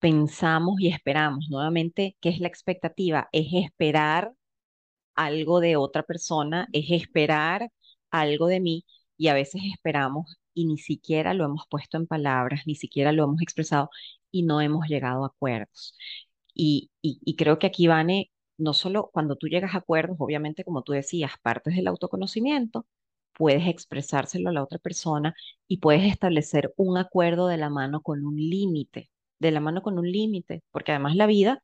pensamos 0.00 0.80
y 0.80 0.88
esperamos. 0.88 1.46
Nuevamente, 1.50 2.16
¿qué 2.20 2.30
es 2.30 2.40
la 2.40 2.48
expectativa? 2.48 3.28
Es 3.32 3.48
esperar 3.52 4.32
algo 5.14 5.60
de 5.60 5.76
otra 5.76 6.02
persona, 6.04 6.68
es 6.72 6.86
esperar 6.90 7.70
algo 8.10 8.46
de 8.48 8.60
mí 8.60 8.84
y 9.16 9.28
a 9.28 9.34
veces 9.34 9.62
esperamos 9.72 10.38
y 10.54 10.66
ni 10.66 10.78
siquiera 10.78 11.34
lo 11.34 11.44
hemos 11.44 11.66
puesto 11.68 11.96
en 11.98 12.06
palabras, 12.06 12.62
ni 12.66 12.74
siquiera 12.76 13.12
lo 13.12 13.24
hemos 13.24 13.42
expresado 13.42 13.90
y 14.30 14.42
no 14.44 14.60
hemos 14.60 14.86
llegado 14.88 15.24
a 15.24 15.28
acuerdos. 15.28 15.94
Y, 16.54 16.90
y, 17.02 17.36
creo 17.36 17.58
que 17.58 17.66
aquí, 17.66 17.86
Vane, 17.86 18.30
no 18.58 18.72
solo 18.74 19.10
cuando 19.12 19.36
tú 19.36 19.48
llegas 19.48 19.74
a 19.74 19.78
acuerdos, 19.78 20.16
obviamente, 20.20 20.64
como 20.64 20.82
tú 20.82 20.92
decías, 20.92 21.32
partes 21.42 21.76
del 21.76 21.86
autoconocimiento, 21.88 22.86
puedes 23.34 23.66
expresárselo 23.68 24.50
a 24.50 24.52
la 24.52 24.62
otra 24.62 24.78
persona 24.78 25.34
y 25.68 25.78
puedes 25.78 26.04
establecer 26.10 26.72
un 26.76 26.98
acuerdo 26.98 27.48
de 27.48 27.58
la 27.58 27.70
mano 27.70 28.00
con 28.02 28.24
un 28.24 28.36
límite, 28.36 29.10
de 29.38 29.50
la 29.50 29.60
mano 29.60 29.82
con 29.82 29.98
un 29.98 30.10
límite, 30.10 30.62
porque 30.72 30.92
además 30.92 31.16
la 31.16 31.26
vida 31.26 31.62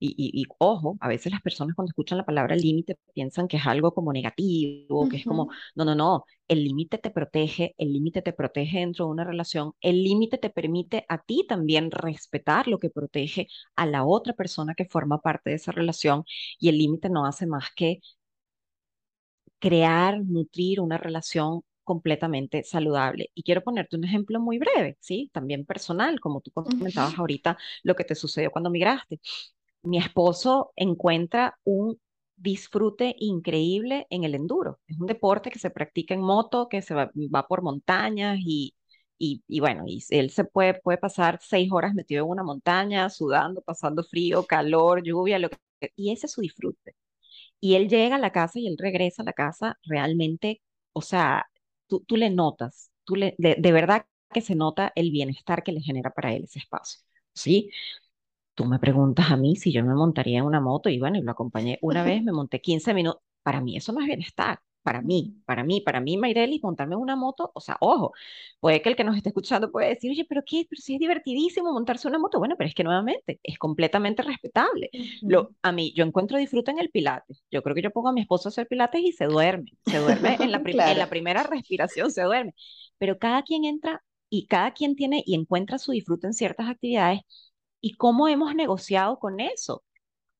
y, 0.00 0.44
ojo, 0.58 0.98
a 1.00 1.08
veces 1.08 1.32
las 1.32 1.40
personas 1.40 1.74
cuando 1.74 1.88
escuchan 1.90 2.18
la 2.18 2.26
palabra 2.26 2.56
límite 2.56 2.98
piensan 3.14 3.48
que 3.48 3.56
es 3.56 3.66
algo 3.66 3.94
como 3.94 4.12
negativo, 4.12 5.08
que 5.08 5.16
es 5.18 5.24
como, 5.24 5.48
no, 5.74 5.84
no, 5.84 5.94
no, 5.94 6.24
el 6.48 6.62
límite 6.64 6.98
te 6.98 7.10
protege, 7.10 7.74
el 7.78 7.92
límite 7.92 8.20
te 8.22 8.32
protege 8.34 8.80
dentro 8.80 9.06
de 9.06 9.12
una 9.12 9.24
relación, 9.24 9.72
el 9.80 10.02
límite 10.02 10.36
te 10.38 10.50
permite 10.50 11.06
a 11.08 11.18
ti 11.22 11.46
también 11.48 11.90
respetar 11.90 12.68
lo 12.68 12.78
que 12.78 12.90
protege 12.90 13.48
a 13.76 13.86
la 13.86 14.04
otra 14.04 14.34
persona 14.34 14.74
que 14.74 14.84
forma 14.86 15.20
parte 15.22 15.50
de 15.50 15.56
esa 15.56 15.72
relación 15.72 16.24
y 16.58 16.68
el 16.68 16.78
límite 16.78 17.08
no 17.08 17.24
hace 17.26 17.46
más 17.46 17.66
que 17.74 18.00
crear, 19.58 20.20
nutrir 20.24 20.80
una 20.80 20.98
relación 20.98 21.62
completamente 21.84 22.64
saludable. 22.64 23.30
Y 23.34 23.42
quiero 23.42 23.62
ponerte 23.62 23.96
un 23.96 24.04
ejemplo 24.04 24.40
muy 24.40 24.58
breve, 24.58 24.96
¿sí? 25.00 25.30
También 25.32 25.64
personal, 25.66 26.20
como 26.20 26.40
tú 26.40 26.50
comentabas 26.52 27.18
ahorita, 27.18 27.58
lo 27.82 27.94
que 27.94 28.04
te 28.04 28.14
sucedió 28.14 28.50
cuando 28.50 28.70
migraste 28.70 29.20
mi 29.82 29.98
esposo 29.98 30.72
encuentra 30.76 31.58
un 31.64 32.00
disfrute 32.36 33.14
increíble 33.18 34.06
en 34.10 34.24
el 34.24 34.34
enduro. 34.34 34.80
Es 34.88 34.98
un 34.98 35.06
deporte 35.06 35.50
que 35.50 35.58
se 35.58 35.70
practica 35.70 36.14
en 36.14 36.20
moto, 36.20 36.68
que 36.68 36.82
se 36.82 36.94
va, 36.94 37.10
por 37.48 37.62
montañas 37.62 38.38
y, 38.40 38.74
y, 39.18 39.60
bueno, 39.60 39.84
y 39.86 40.02
él 40.10 40.30
se 40.30 40.44
puede, 40.44 40.74
puede 40.74 40.98
pasar 40.98 41.38
seis 41.42 41.70
horas 41.72 41.94
metido 41.94 42.24
en 42.24 42.30
una 42.30 42.42
montaña, 42.42 43.08
sudando, 43.10 43.62
pasando 43.62 44.04
frío, 44.04 44.44
calor, 44.46 45.02
lluvia, 45.02 45.38
lo 45.38 45.50
que, 45.50 45.58
y 45.96 46.12
ese 46.12 46.26
es 46.26 46.32
su 46.32 46.40
disfrute. 46.40 46.94
Y 47.60 47.74
él 47.76 47.88
llega 47.88 48.16
a 48.16 48.18
la 48.18 48.32
casa 48.32 48.58
y 48.60 48.66
él 48.68 48.76
regresa 48.78 49.22
a 49.22 49.26
la 49.26 49.32
casa 49.32 49.78
realmente, 49.84 50.62
o 50.92 51.02
sea, 51.02 51.46
tú, 51.86 52.00
tú 52.06 52.16
le 52.16 52.30
notas, 52.30 52.90
tú 53.04 53.16
le, 53.16 53.34
de, 53.38 53.56
de 53.58 53.72
verdad 53.72 54.06
que 54.32 54.40
se 54.40 54.54
nota 54.54 54.92
el 54.96 55.10
bienestar 55.10 55.62
que 55.62 55.72
le 55.72 55.80
genera 55.80 56.10
para 56.10 56.32
él 56.34 56.44
ese 56.44 56.58
espacio. 56.60 57.00
¿sí? 57.34 57.70
Tú 58.54 58.64
me 58.66 58.78
preguntas 58.80 59.30
a 59.30 59.36
mí 59.36 59.56
si 59.56 59.72
yo 59.72 59.84
me 59.84 59.94
montaría 59.94 60.38
en 60.40 60.44
una 60.46 60.60
moto 60.60 60.88
y 60.90 60.98
bueno, 60.98 61.18
y 61.18 61.22
lo 61.22 61.32
acompañé 61.32 61.78
una 61.82 62.04
vez, 62.04 62.22
me 62.22 62.32
monté 62.32 62.60
15 62.60 62.94
minutos. 62.94 63.22
Para 63.42 63.60
mí 63.60 63.76
eso 63.76 63.92
no 63.92 64.00
es 64.00 64.06
bienestar. 64.06 64.60
Para 64.84 65.02
mí, 65.02 65.34
para 65.46 65.64
mí, 65.64 65.80
para 65.80 66.00
mí, 66.00 66.16
Mayreli, 66.16 66.60
montarme 66.62 66.94
en 66.94 67.00
una 67.00 67.16
moto, 67.16 67.50
o 67.54 67.60
sea, 67.60 67.76
ojo, 67.80 68.12
puede 68.60 68.82
que 68.82 68.90
el 68.90 68.96
que 68.96 69.04
nos 69.04 69.16
esté 69.16 69.30
escuchando 69.30 69.72
puede 69.72 69.88
decir, 69.88 70.10
oye, 70.12 70.24
pero 70.28 70.42
qué, 70.46 70.66
pero 70.70 70.80
si 70.80 70.94
es 70.94 71.00
divertidísimo 71.00 71.72
montarse 71.72 72.06
una 72.06 72.18
moto. 72.18 72.38
Bueno, 72.38 72.54
pero 72.56 72.68
es 72.68 72.74
que 72.74 72.84
nuevamente 72.84 73.40
es 73.42 73.58
completamente 73.58 74.22
respetable. 74.22 74.90
Lo, 75.22 75.50
a 75.62 75.72
mí, 75.72 75.92
yo 75.96 76.04
encuentro 76.04 76.38
disfruto 76.38 76.70
en 76.70 76.78
el 76.78 76.90
pilates. 76.90 77.44
Yo 77.50 77.62
creo 77.62 77.74
que 77.74 77.82
yo 77.82 77.90
pongo 77.90 78.10
a 78.10 78.12
mi 78.12 78.20
esposo 78.20 78.48
a 78.48 78.50
hacer 78.50 78.68
pilates 78.68 79.00
y 79.02 79.12
se 79.12 79.24
duerme. 79.26 79.72
Se 79.86 79.98
duerme 79.98 80.36
en 80.40 80.52
la, 80.52 80.62
en 80.92 80.98
la 80.98 81.08
primera 81.08 81.42
respiración, 81.42 82.10
se 82.12 82.22
duerme. 82.22 82.54
Pero 82.98 83.18
cada 83.18 83.42
quien 83.42 83.64
entra 83.64 84.04
y 84.30 84.46
cada 84.46 84.72
quien 84.72 84.96
tiene 84.96 85.22
y 85.26 85.34
encuentra 85.34 85.78
su 85.78 85.92
disfrute 85.92 86.26
en 86.26 86.34
ciertas 86.34 86.68
actividades 86.68 87.20
¿Y 87.80 87.94
cómo 87.96 88.28
hemos 88.28 88.54
negociado 88.54 89.18
con 89.18 89.40
eso? 89.40 89.84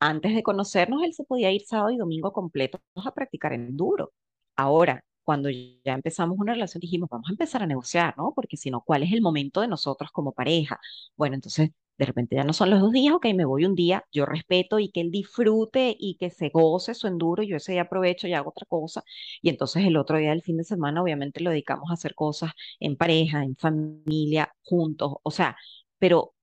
Antes 0.01 0.35
de 0.35 0.43
conocernos, 0.43 1.03
él 1.03 1.15
se 1.15 1.25
podía 1.25 1.53
ir 1.53 1.63
sábado 1.67 1.91
y 1.91 1.99
domingo 1.99 2.33
completo 2.33 2.81
a 2.97 3.15
practicar 3.15 3.53
enduro. 3.53 4.13
Ahora, 4.57 5.05
cuando 5.23 5.49
ya 5.51 5.95
empezamos 5.95 6.39
una 6.39 6.53
relación, 6.55 6.81
dijimos, 6.81 7.09
vamos 7.11 7.29
a 7.29 7.33
empezar 7.33 7.63
a 7.63 7.67
negociar, 7.67 8.15
¿no? 8.17 8.33
Porque 8.35 8.57
si 8.57 8.71
no, 8.71 8.83
¿cuál 8.83 9.03
es 9.03 9.13
el 9.13 9.23
momento 9.23 9.61
de 9.61 9.69
nosotros 9.69 10.11
como 10.13 10.33
pareja? 10.33 10.79
Bueno, 11.17 11.35
entonces, 11.35 11.71
de 11.99 12.05
repente 12.07 12.37
ya 12.37 12.45
no 12.45 12.53
son 12.53 12.71
los 12.71 12.81
dos 12.81 12.93
días, 12.93 13.15
ok, 13.15 13.27
me 13.35 13.45
voy 13.45 13.65
un 13.65 13.75
día, 13.75 14.05
yo 14.13 14.27
respeto 14.27 14.79
y 14.81 14.91
que 14.91 15.01
él 15.01 15.11
disfrute 15.11 15.97
y 15.99 16.17
que 16.17 16.31
se 16.31 16.49
goce 16.51 16.95
su 16.95 17.07
enduro, 17.07 17.43
yo 17.43 17.57
ese 17.57 17.73
día 17.73 17.83
aprovecho 17.83 18.27
y 18.29 18.35
hago 18.35 18.51
otra 18.51 18.67
cosa. 18.67 19.03
Y 19.43 19.49
entonces 19.49 19.85
el 19.87 19.97
otro 19.97 20.19
día 20.19 20.31
del 20.31 20.43
fin 20.43 20.57
de 20.59 20.65
semana, 20.65 21.03
obviamente, 21.03 21.41
lo 21.43 21.51
dedicamos 21.51 21.91
a 21.91 21.95
hacer 21.95 22.15
cosas 22.15 22.53
en 22.81 22.97
pareja, 22.97 23.45
en 23.45 23.57
familia, 23.57 24.53
juntos, 24.63 25.15
o 25.23 25.31
sea, 25.31 25.57
pero 25.99 26.35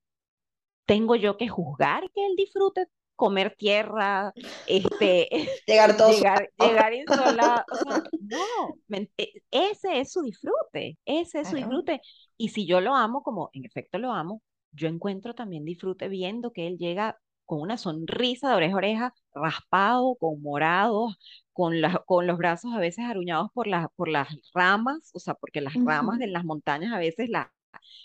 tengo 0.86 1.16
yo 1.16 1.38
que 1.38 1.48
juzgar 1.48 2.10
que 2.14 2.26
él 2.26 2.36
disfrute 2.36 2.88
comer 3.22 3.54
tierra, 3.56 4.34
este, 4.66 5.30
llegar 5.68 5.96
todo 5.96 6.12
llegar, 6.12 6.50
llegar 6.58 6.92
insolado. 6.92 7.64
O 7.72 7.76
sea, 7.76 8.04
no, 8.20 8.98
e, 9.16 9.32
ese 9.52 10.00
es 10.00 10.12
su 10.12 10.24
disfrute, 10.24 10.98
ese 11.06 11.42
es 11.42 11.50
su 11.50 11.56
disfrute. 11.56 12.02
Y 12.36 12.50
si 12.50 12.66
yo 12.66 12.82
lo 12.82 12.96
amo, 12.96 13.22
como 13.22 13.52
en 13.54 13.64
efecto 13.64 14.00
lo 14.00 14.12
amo, 14.12 14.42
yo 14.72 14.88
encuentro 14.88 15.36
también 15.36 15.66
disfrute 15.66 16.10
viendo 16.10 16.52
que 16.52 16.66
él 16.66 16.80
llega 16.80 17.20
con 17.46 17.62
una 17.62 17.78
sonrisa 17.78 18.50
de 18.50 18.56
oreja 18.56 18.74
a 18.74 18.78
oreja, 18.78 19.14
raspado, 19.36 20.16
con 20.16 20.42
morados, 20.42 21.20
con, 21.54 21.76
con 22.08 22.26
los 22.26 22.40
brazos 22.40 22.74
a 22.74 22.80
veces 22.80 23.06
aruñados 23.06 23.50
por, 23.54 23.68
por 23.96 24.10
las 24.10 24.30
ramas, 24.56 25.12
o 25.14 25.20
sea, 25.20 25.36
porque 25.36 25.62
las 25.62 25.76
ramas 25.76 26.18
de 26.18 26.26
las 26.26 26.44
montañas 26.44 26.92
a 26.92 26.98
veces 26.98 27.30
la, 27.30 27.54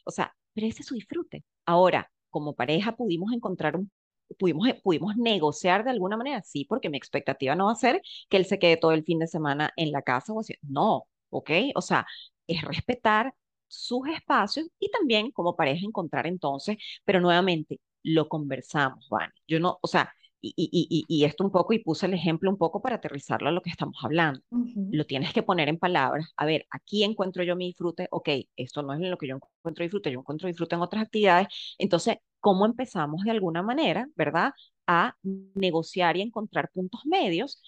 o 0.05 0.11
sea, 0.11 0.37
pero 0.53 0.67
ese 0.67 0.83
es 0.83 0.89
su 0.89 0.95
disfrute. 0.95 1.43
Ahora, 1.65 2.11
como 2.29 2.55
pareja 2.55 2.97
pudimos 2.97 3.33
encontrar 3.33 3.77
un, 3.77 3.91
pudimos, 4.39 4.69
pudimos 4.83 5.17
negociar 5.17 5.85
de 5.85 5.91
alguna 5.91 6.17
manera, 6.17 6.43
sí, 6.43 6.65
porque 6.65 6.91
mi 6.91 6.97
expectativa 6.99 7.55
no 7.55 7.67
va 7.67 7.73
a 7.73 7.75
ser 7.77 8.03
que 8.29 8.37
él 8.37 8.47
se 8.47 8.59
quede 8.59 8.77
todo 8.77 8.93
el 8.93 9.05
fin 9.05 9.19
de 9.19 9.27
semana 9.27 9.73
en 9.77 9.93
la 9.93 10.03
casa 10.03 10.33
o 10.33 10.41
así, 10.41 10.55
no, 10.63 11.07
¿ok? 11.31 11.51
O 11.75 11.83
sea, 11.83 12.07
es 12.47 12.63
respetar 12.63 13.35
sus 13.69 14.09
espacios 14.09 14.69
y 14.79 14.91
también 14.91 15.31
como 15.33 15.57
pareja 15.57 15.85
encontrar 15.87 16.27
entonces, 16.27 16.77
pero 17.05 17.21
nuevamente 17.21 17.81
lo 18.03 18.29
conversamos, 18.29 19.09
Vani. 19.09 19.33
Yo 19.49 19.59
no, 19.61 19.79
o 19.83 19.87
sea, 19.89 20.13
y, 20.41 20.55
y, 20.57 21.05
y, 21.09 21.25
esto 21.25 21.45
un 21.45 21.51
poco, 21.51 21.73
y 21.73 21.79
puse 21.79 22.07
el 22.07 22.15
ejemplo 22.15 22.51
un 22.51 22.57
poco 22.57 22.81
para 22.81 22.97
aterrizarlo 22.97 23.49
a 23.49 23.53
lo 23.53 23.63
que 23.63 23.71
estamos 23.71 23.97
hablando. 24.03 24.41
Lo 24.91 25.05
tienes 25.05 25.33
que 25.33 25.43
poner 25.43 25.69
en 25.69 25.79
palabras. 25.79 26.33
A 26.37 26.47
ver, 26.47 26.67
aquí 26.71 27.05
encuentro 27.05 27.43
yo 27.43 27.57
mi 27.57 27.67
disfrute. 27.67 28.09
Ok, 28.11 28.29
esto 28.57 28.83
no 28.83 28.93
es 28.93 29.01
en 29.01 29.11
lo 29.11 29.19
que 29.19 29.29
yo 29.29 29.37
encuentro 29.37 29.83
disfrute, 29.83 30.11
yo 30.13 30.21
encuentro 30.21 30.49
disfrute 30.49 30.75
en 30.75 30.83
otras 30.83 31.03
actividades. 31.05 31.49
Entonces, 31.79 32.17
¿cómo 32.41 32.67
empezamos 32.67 33.23
de 33.25 33.31
alguna 33.31 33.63
manera, 33.63 34.09
verdad, 34.15 34.53
a 34.87 35.17
negociar 35.55 36.17
y 36.17 36.23
encontrar 36.23 36.71
puntos 36.73 37.01
medios 37.07 37.61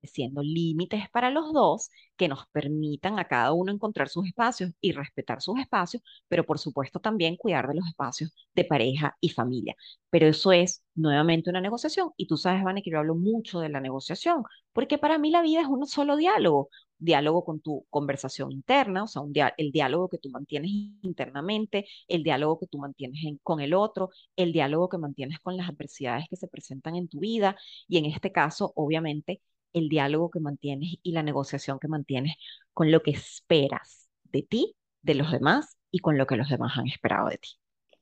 estableciendo 0.00 0.42
límites 0.42 1.08
para 1.10 1.30
los 1.30 1.52
dos 1.52 1.90
que 2.16 2.28
nos 2.28 2.46
permitan 2.52 3.18
a 3.18 3.26
cada 3.26 3.52
uno 3.52 3.72
encontrar 3.72 4.08
sus 4.08 4.26
espacios 4.26 4.72
y 4.80 4.92
respetar 4.92 5.40
sus 5.42 5.58
espacios, 5.58 6.02
pero 6.28 6.44
por 6.44 6.58
supuesto 6.58 7.00
también 7.00 7.36
cuidar 7.36 7.68
de 7.68 7.74
los 7.74 7.86
espacios 7.86 8.32
de 8.54 8.64
pareja 8.64 9.16
y 9.20 9.30
familia. 9.30 9.74
Pero 10.10 10.26
eso 10.26 10.52
es 10.52 10.82
nuevamente 10.94 11.50
una 11.50 11.60
negociación 11.60 12.10
y 12.16 12.26
tú 12.26 12.36
sabes, 12.36 12.62
Vane, 12.64 12.82
que 12.82 12.90
yo 12.90 12.98
hablo 12.98 13.14
mucho 13.14 13.60
de 13.60 13.68
la 13.68 13.80
negociación, 13.80 14.42
porque 14.72 14.98
para 14.98 15.18
mí 15.18 15.30
la 15.30 15.42
vida 15.42 15.60
es 15.62 15.68
un 15.68 15.86
solo 15.86 16.16
diálogo, 16.16 16.70
diálogo 16.98 17.44
con 17.44 17.60
tu 17.60 17.86
conversación 17.90 18.52
interna, 18.52 19.04
o 19.04 19.06
sea, 19.06 19.22
el 19.56 19.70
diálogo 19.72 20.08
que 20.08 20.18
tú 20.18 20.30
mantienes 20.30 20.70
internamente, 21.02 21.86
el 22.08 22.22
diálogo 22.22 22.58
que 22.58 22.66
tú 22.66 22.78
mantienes 22.78 23.20
con 23.42 23.60
el 23.60 23.74
otro, 23.74 24.10
el 24.36 24.52
diálogo 24.52 24.88
que 24.88 24.98
mantienes 24.98 25.38
con 25.40 25.56
las 25.56 25.68
adversidades 25.68 26.26
que 26.28 26.36
se 26.36 26.48
presentan 26.48 26.96
en 26.96 27.08
tu 27.08 27.20
vida 27.20 27.56
y 27.88 27.98
en 27.98 28.06
este 28.06 28.32
caso, 28.32 28.72
obviamente, 28.76 29.40
el 29.72 29.88
diálogo 29.88 30.30
que 30.30 30.40
mantienes 30.40 30.96
y 31.02 31.12
la 31.12 31.22
negociación 31.22 31.78
que 31.78 31.88
mantienes 31.88 32.34
con 32.72 32.90
lo 32.90 33.02
que 33.02 33.12
esperas 33.12 34.08
de 34.24 34.42
ti, 34.42 34.76
de 35.02 35.14
los 35.14 35.32
demás 35.32 35.76
y 35.90 36.00
con 36.00 36.18
lo 36.18 36.26
que 36.26 36.36
los 36.36 36.48
demás 36.48 36.76
han 36.76 36.86
esperado 36.86 37.28
de 37.28 37.38
ti. 37.38 37.50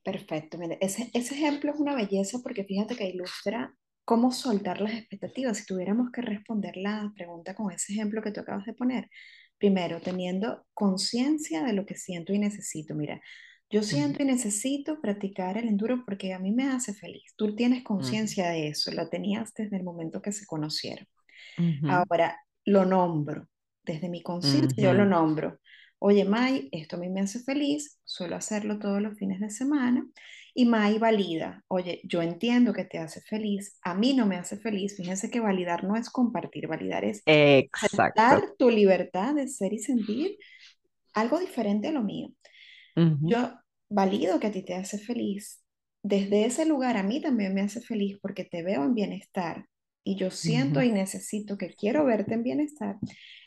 Perfecto, 0.03 0.57
mire, 0.57 0.77
ese, 0.81 1.09
ese 1.13 1.35
ejemplo 1.35 1.71
es 1.71 1.79
una 1.79 1.95
belleza 1.95 2.39
porque 2.41 2.63
fíjate 2.63 2.95
que 2.95 3.09
ilustra 3.09 3.75
cómo 4.05 4.31
soltar 4.31 4.79
las 4.79 4.93
expectativas. 4.93 5.57
Si 5.57 5.65
tuviéramos 5.65 6.11
que 6.11 6.21
responder 6.21 6.77
la 6.77 7.11
pregunta 7.13 7.55
con 7.55 7.71
ese 7.71 7.91
ejemplo 7.91 8.21
que 8.21 8.31
tú 8.31 8.39
acabas 8.39 8.65
de 8.65 8.73
poner, 8.73 9.09
primero, 9.57 9.99
teniendo 9.99 10.65
conciencia 10.73 11.63
de 11.63 11.73
lo 11.73 11.85
que 11.85 11.95
siento 11.95 12.33
y 12.33 12.39
necesito. 12.39 12.95
Mira, 12.95 13.21
yo 13.69 13.83
siento 13.83 14.23
y 14.23 14.25
necesito 14.25 15.01
practicar 15.01 15.57
el 15.57 15.67
enduro 15.67 16.03
porque 16.05 16.33
a 16.33 16.39
mí 16.39 16.51
me 16.53 16.69
hace 16.69 16.93
feliz. 16.93 17.33
Tú 17.35 17.53
tienes 17.53 17.83
conciencia 17.83 18.49
de 18.49 18.69
eso, 18.69 18.91
la 18.91 19.09
tenías 19.09 19.53
desde 19.53 19.75
el 19.75 19.83
momento 19.83 20.21
que 20.21 20.31
se 20.31 20.45
conocieron. 20.45 21.05
Ahora, 21.85 22.37
lo 22.65 22.85
nombro. 22.85 23.47
Desde 23.83 24.09
mi 24.09 24.21
conciencia 24.21 24.83
yo 24.83 24.93
lo 24.93 25.05
nombro. 25.05 25.59
Oye, 25.99 26.25
May, 26.25 26.69
esto 26.71 26.95
a 26.95 26.99
mí 26.99 27.09
me 27.09 27.21
hace 27.21 27.39
feliz, 27.39 27.99
suelo 28.03 28.35
hacerlo 28.35 28.77
todos 28.79 29.01
los 29.01 29.17
fines 29.17 29.39
de 29.39 29.49
semana 29.49 30.05
y 30.53 30.65
Mai 30.65 30.99
valida, 30.99 31.63
oye, 31.67 32.01
yo 32.03 32.21
entiendo 32.21 32.73
que 32.73 32.85
te 32.85 32.99
hace 32.99 33.21
feliz, 33.21 33.79
a 33.83 33.95
mí 33.95 34.13
no 34.13 34.25
me 34.25 34.37
hace 34.37 34.57
feliz. 34.57 34.95
Fíjense 34.95 35.29
que 35.31 35.39
validar 35.39 35.83
no 35.83 35.95
es 35.95 36.09
compartir, 36.09 36.67
validar 36.67 37.05
es 37.05 37.27
dar 38.15 38.41
tu 38.57 38.69
libertad 38.69 39.35
de 39.35 39.47
ser 39.47 39.73
y 39.73 39.79
sentir 39.79 40.37
algo 41.13 41.39
diferente 41.39 41.87
a 41.89 41.91
lo 41.91 42.03
mío. 42.03 42.29
Yo 43.19 43.51
valido 43.89 44.39
que 44.39 44.47
a 44.47 44.51
ti 44.51 44.63
te 44.63 44.75
hace 44.75 44.97
feliz. 44.99 45.63
Desde 46.03 46.45
ese 46.45 46.65
lugar 46.65 46.97
a 46.97 47.03
mí 47.03 47.21
también 47.21 47.53
me 47.53 47.61
hace 47.61 47.81
feliz 47.81 48.17
porque 48.21 48.45
te 48.45 48.63
veo 48.63 48.83
en 48.83 48.93
bienestar 48.95 49.65
y 50.07 50.15
yo 50.15 50.31
siento 50.31 50.81
y 50.81 50.89
necesito 50.89 51.57
que 51.57 51.73
quiero 51.73 52.05
verte 52.05 52.33
en 52.33 52.43
bienestar, 52.43 52.95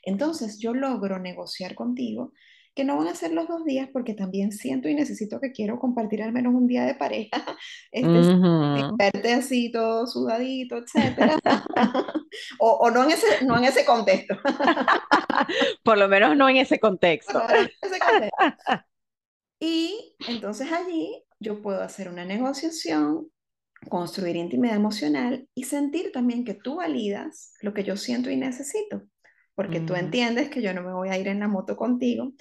entonces 0.02 0.58
yo 0.58 0.74
logro 0.74 1.18
negociar 1.18 1.74
contigo 1.74 2.34
que 2.74 2.84
no 2.84 2.98
van 2.98 3.08
a 3.08 3.14
ser 3.14 3.32
los 3.32 3.48
dos 3.48 3.64
días 3.64 3.88
porque 3.90 4.12
también 4.12 4.52
siento 4.52 4.88
y 4.88 4.94
necesito 4.94 5.40
que 5.40 5.52
quiero 5.52 5.78
compartir 5.78 6.22
al 6.22 6.32
menos 6.32 6.54
un 6.54 6.66
día 6.66 6.84
de 6.84 6.94
pareja, 6.94 7.44
este, 7.92 8.82
verte 8.98 9.32
así 9.32 9.72
todo 9.72 10.06
sudadito, 10.06 10.76
etcétera. 10.76 11.38
o, 12.58 12.70
o 12.70 12.90
no, 12.90 13.04
en 13.04 13.12
ese, 13.12 13.44
no 13.46 13.56
en 13.56 13.64
ese 13.64 13.86
contexto. 13.86 14.36
Por 15.82 15.96
lo 15.96 16.08
menos 16.08 16.36
no 16.36 16.48
en 16.48 16.58
ese 16.58 16.78
contexto. 16.78 17.42
Y 19.58 20.14
entonces 20.28 20.70
allí 20.70 21.24
yo 21.38 21.62
puedo 21.62 21.82
hacer 21.82 22.08
una 22.08 22.24
negociación, 22.24 23.30
construir 23.88 24.36
intimidad 24.36 24.76
emocional 24.76 25.48
y 25.54 25.64
sentir 25.64 26.12
también 26.12 26.44
que 26.44 26.54
tú 26.54 26.76
validas 26.76 27.54
lo 27.62 27.72
que 27.72 27.84
yo 27.84 27.96
siento 27.96 28.30
y 28.30 28.36
necesito, 28.36 29.02
porque 29.54 29.80
tú 29.80 29.94
entiendes 29.94 30.50
que 30.50 30.62
yo 30.62 30.74
no 30.74 30.82
me 30.82 30.92
voy 30.92 31.08
a 31.08 31.18
ir 31.18 31.28
en 31.28 31.40
la 31.40 31.48
moto 31.48 31.76
contigo 31.76 32.32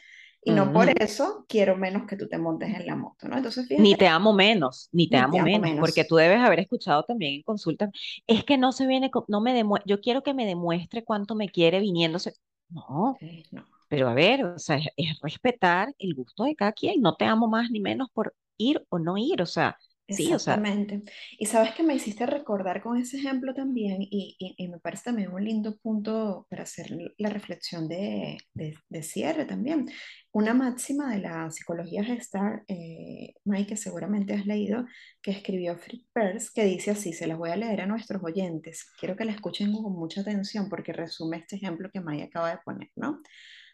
y 0.42 0.52
no 0.52 0.72
por 0.72 0.90
eso 1.02 1.46
quiero 1.50 1.76
menos 1.76 2.08
que 2.08 2.16
tú 2.16 2.28
te 2.28 2.38
montes 2.38 2.74
en 2.74 2.86
la 2.86 2.96
moto, 2.96 3.28
¿no? 3.28 3.38
Entonces, 3.38 3.68
Ni 3.78 3.96
te 3.96 4.08
amo 4.08 4.32
menos, 4.32 4.88
ni 4.94 5.10
te, 5.10 5.18
amo, 5.18 5.38
menos, 5.40 5.80
porque 5.80 6.06
tú 6.06 6.16
debes 6.16 6.40
haber 6.40 6.60
escuchado 6.60 7.04
también 7.04 7.36
en 7.36 7.44
consulta, 7.44 7.90
es 8.26 8.46
que 8.46 8.58
no 8.58 8.72
se 8.72 8.88
viene, 8.88 9.12
no 9.28 9.42
me 9.42 9.64
yo 9.86 10.00
quiero 10.00 10.24
que 10.24 10.34
me 10.34 10.46
demuestre 10.46 11.04
cuánto 11.04 11.36
me 11.36 11.50
quiere 11.50 11.80
viniéndose. 11.80 12.36
No, 12.70 13.18
no. 13.52 13.66
Pero 13.90 14.08
a 14.08 14.14
ver, 14.14 14.46
o 14.46 14.60
sea, 14.60 14.80
es, 14.96 15.20
respetar 15.22 15.94
el 15.98 16.14
gusto 16.14 16.44
de 16.44 16.56
cada 16.56 16.72
quien. 16.72 17.02
No 17.02 17.16
te 17.16 17.26
amo 17.26 17.48
más 17.48 17.72
ni 17.72 17.80
menos 17.80 18.10
por 18.14 18.36
ir 18.58 18.86
o 18.90 19.00
no 19.00 19.18
ir. 19.18 19.42
O 19.42 19.48
sea, 19.48 19.78
sí. 20.12 20.32
Exactamente. 20.32 21.01
Y 21.38 21.45
sabes 21.45 21.74
que 21.74 21.84
me 21.84 21.95
hiciste 21.95 22.26
recordar 22.26 22.82
con 22.82 22.97
ese 22.97 23.18
ejemplo 23.18 23.53
también, 23.53 23.97
y, 24.01 24.36
y, 24.39 24.68
me 24.68 24.80
parece 24.80 25.05
también 25.05 25.32
un 25.32 25.43
lindo 25.43 25.78
punto 25.78 26.47
para 26.49 26.64
hacer 26.64 26.95
la 27.18 27.30
reflexión 27.30 27.88
de, 27.88 28.38
de, 28.53 29.03
cierre 29.03 29.45
también. 29.45 29.88
Una 30.32 30.53
máxima 30.53 31.14
de 31.14 31.22
la 31.22 31.49
psicología 31.51 32.03
gestal, 32.03 32.64
eh, 32.68 33.34
Mike, 33.45 33.70
que 33.70 33.78
seguramente 33.78 34.34
has 34.34 34.45
leído, 34.45 34.86
que 35.22 35.32
escribió 35.32 35.78
Fritz 35.78 36.07
Perls, 36.14 36.51
que 36.51 36.66
dice 36.66 36.91
así, 36.91 37.14
se 37.14 37.28
las 37.28 37.38
voy 37.38 37.51
a 37.51 37.55
leer 37.55 37.82
a 37.82 37.86
nuestros 37.86 38.24
oyentes. 38.24 38.91
Quiero 38.99 39.16
que 39.16 39.26
la 39.26 39.32
escuchen 39.32 39.72
con 39.74 39.93
mucha 39.93 40.22
atención 40.22 40.70
porque 40.70 40.93
resume 40.93 41.38
este 41.38 41.55
ejemplo 41.55 41.89
que 41.91 42.01
Mike 42.01 42.24
acaba 42.24 42.51
de 42.51 42.60
poner, 42.64 42.89
¿no? 42.95 43.22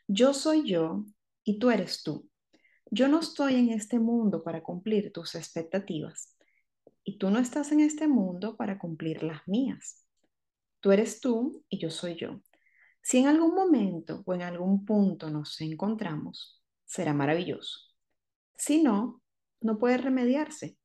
Yo 0.07 0.33
soy 0.33 0.69
yo 0.69 1.03
y 1.43 1.59
tú 1.59 1.71
eres 1.71 2.03
tú. 2.03 2.29
Yo 2.91 3.07
no 3.07 3.19
estoy 3.19 3.55
en 3.55 3.69
este 3.71 3.99
mundo 3.99 4.43
para 4.43 4.61
cumplir 4.61 5.11
tus 5.11 5.36
expectativas 5.36 6.36
y 7.03 7.17
tú 7.17 7.29
no 7.29 7.39
estás 7.39 7.71
en 7.71 7.79
este 7.79 8.07
mundo 8.07 8.55
para 8.55 8.77
cumplir 8.77 9.23
las 9.23 9.47
mías. 9.47 10.05
Tú 10.79 10.91
eres 10.91 11.19
tú 11.19 11.63
y 11.67 11.79
yo 11.79 11.89
soy 11.89 12.15
yo. 12.15 12.41
Si 13.01 13.17
en 13.17 13.27
algún 13.27 13.55
momento 13.55 14.23
o 14.25 14.33
en 14.33 14.43
algún 14.43 14.86
punto 14.86 15.29
nos 15.29 15.59
encontramos, 15.61 16.61
será 16.86 17.13
maravilloso. 17.13 17.79
Si 18.55 18.81
no, 18.81 19.21
no 19.61 19.77
puede 19.77 19.97
remediarse. 19.97 20.77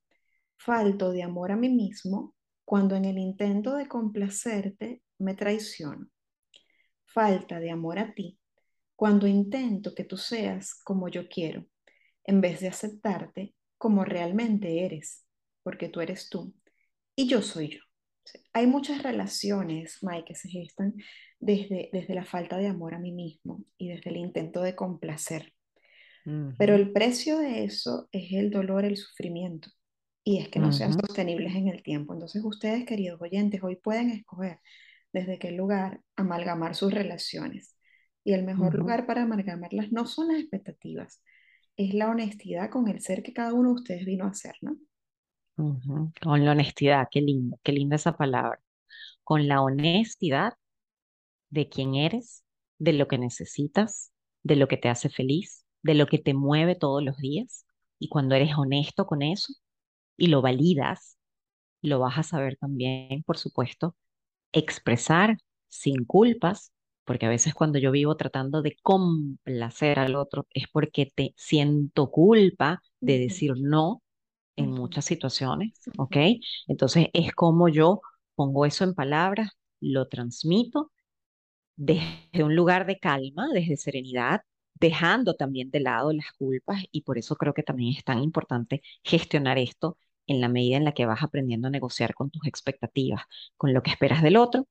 Falto 0.57 1.11
de 1.13 1.23
amor 1.23 1.53
a 1.53 1.57
mí 1.57 1.69
mismo 1.69 2.35
cuando 2.65 2.97
en 2.97 3.05
el 3.05 3.19
intento 3.19 3.75
de 3.75 3.89
complacerte 3.89 5.03
me 5.19 5.35
traiciono. 5.35 6.09
Falta 7.05 7.61
de 7.61 7.71
amor 7.71 7.99
a 7.99 8.15
ti 8.15 8.39
cuando 9.01 9.27
intento 9.27 9.95
que 9.95 10.05
tú 10.05 10.19
seas 10.19 10.75
como 10.85 11.09
yo 11.09 11.27
quiero, 11.27 11.65
en 12.25 12.41
vez 12.41 12.61
de 12.61 12.69
aceptarte 12.69 13.55
como 13.79 14.05
realmente 14.05 14.85
eres, 14.85 15.25
porque 15.63 15.89
tú 15.89 16.01
eres 16.01 16.29
tú 16.29 16.55
y 17.17 17.29
yo 17.29 17.43
soy 17.43 17.69
yo. 17.69 17.81
Hay 18.53 18.67
muchas 18.67 19.03
relaciones, 19.03 19.99
Mike, 20.03 20.25
que 20.27 20.35
se 20.35 20.49
gestan 20.49 20.95
desde, 21.39 21.91
desde 21.93 22.15
la 22.15 22.25
falta 22.25 22.57
de 22.59 22.67
amor 22.67 22.95
a 22.95 22.99
mí 22.99 23.13
mismo 23.13 23.65
y 23.77 23.89
desde 23.89 24.11
el 24.11 24.17
intento 24.17 24.63
de 24.63 24.75
complacer. 24.77 25.53
Pero 26.59 26.75
el 26.75 26.93
precio 26.93 27.39
de 27.39 27.65
eso 27.65 28.09
es 28.13 28.33
el 28.33 28.51
dolor, 28.51 28.85
el 28.85 28.97
sufrimiento, 28.97 29.71
y 30.23 30.39
es 30.39 30.49
que 30.49 30.61
no 30.61 30.71
sean 30.71 30.93
sostenibles 30.93 31.55
en 31.57 31.69
el 31.69 31.83
tiempo. 31.83 32.13
Entonces 32.13 32.45
ustedes, 32.45 32.85
queridos 32.85 33.21
oyentes, 33.21 33.63
hoy 33.63 33.77
pueden 33.77 34.11
escoger 34.11 34.61
desde 35.13 35.39
qué 35.39 35.51
lugar 35.51 36.03
amalgamar 36.17 36.75
sus 36.75 36.93
relaciones. 36.93 37.77
Y 38.23 38.35
el 38.35 38.45
mejor 38.45 38.75
lugar 38.75 39.07
para 39.07 39.23
amalgamarlas 39.23 39.91
no 39.93 40.07
son 40.07 40.29
las 40.29 40.39
expectativas, 40.39 41.23
es 41.77 41.95
la 41.95 42.11
honestidad 42.11 42.71
con 42.71 42.89
el 42.89 43.01
ser 43.01 43.23
que 43.23 43.33
cada 43.33 43.55
uno 43.55 43.71
de 43.71 43.75
ustedes 43.77 44.05
vino 44.07 44.27
a 44.27 44.35
ser, 44.35 44.55
¿no? 44.61 44.77
Con 46.23 46.45
la 46.45 46.53
honestidad, 46.53 47.09
qué 47.11 47.21
lindo, 47.21 47.59
qué 47.63 47.73
linda 47.73 47.97
esa 47.97 48.17
palabra. 48.17 48.61
Con 49.25 49.49
la 49.49 49.63
honestidad 49.63 50.55
de 51.51 51.69
quién 51.69 51.95
eres, 51.95 52.45
de 52.79 52.93
lo 52.93 53.09
que 53.09 53.19
necesitas, 53.19 54.13
de 54.43 54.57
lo 54.57 54.69
que 54.69 54.77
te 54.77 54.89
hace 54.89 55.11
feliz, 55.11 55.67
de 55.83 55.95
lo 55.95 56.07
que 56.07 56.19
te 56.19 56.35
mueve 56.35 56.77
todos 56.77 57.03
los 57.03 57.17
días. 57.19 57.67
Y 57.99 58.09
cuando 58.09 58.35
eres 58.35 58.57
honesto 58.57 59.07
con 59.07 59.23
eso 59.23 59.53
y 60.17 60.29
lo 60.29 60.43
validas, 60.43 61.19
lo 61.83 62.01
vas 62.01 62.19
a 62.19 62.23
saber 62.23 62.57
también, 62.57 63.23
por 63.25 63.39
supuesto, 63.39 63.97
expresar 64.53 65.39
sin 65.69 66.05
culpas 66.05 66.73
porque 67.11 67.27
a 67.27 67.29
veces 67.29 67.55
cuando 67.55 67.81
yo 67.81 67.91
vivo 67.91 68.17
tratando 68.17 68.63
de 68.63 68.77
complacer 68.83 69.99
al 69.99 70.15
otro 70.15 70.47
es 70.55 70.69
porque 70.73 71.13
te 71.13 71.35
siento 71.37 72.09
culpa 72.09 72.83
de 73.01 73.19
decir 73.19 73.55
no 73.57 74.01
en 74.55 74.71
muchas 74.71 75.07
situaciones, 75.07 75.73
¿ok? 75.99 76.17
Entonces 76.69 77.09
es 77.13 77.33
como 77.33 77.69
yo 77.69 78.01
pongo 78.37 78.65
eso 78.65 78.85
en 78.85 78.95
palabras, 78.95 79.51
lo 79.81 80.07
transmito 80.07 80.93
desde 81.75 82.45
un 82.45 82.55
lugar 82.55 82.87
de 82.87 83.01
calma, 83.01 83.49
desde 83.53 83.77
serenidad, 83.77 84.43
dejando 84.75 85.35
también 85.35 85.73
de 85.73 85.81
lado 85.81 86.13
las 86.13 86.31
culpas 86.39 86.85
y 86.93 87.03
por 87.03 87.19
eso 87.19 87.35
creo 87.35 87.55
que 87.55 87.65
también 87.65 87.97
es 87.97 88.05
tan 88.05 88.23
importante 88.23 88.83
gestionar 89.03 89.59
esto 89.59 89.99
en 90.29 90.41
la 90.41 90.49
medida 90.49 90.77
en 90.77 90.85
la 90.85 90.95
que 90.95 91.07
vas 91.07 91.25
aprendiendo 91.25 91.67
a 91.67 91.73
negociar 91.73 92.15
con 92.15 92.31
tus 92.31 92.47
expectativas, 92.47 93.23
con 93.57 93.75
lo 93.75 93.83
que 93.83 93.91
esperas 93.91 94.23
del 94.23 94.37
otro, 94.37 94.69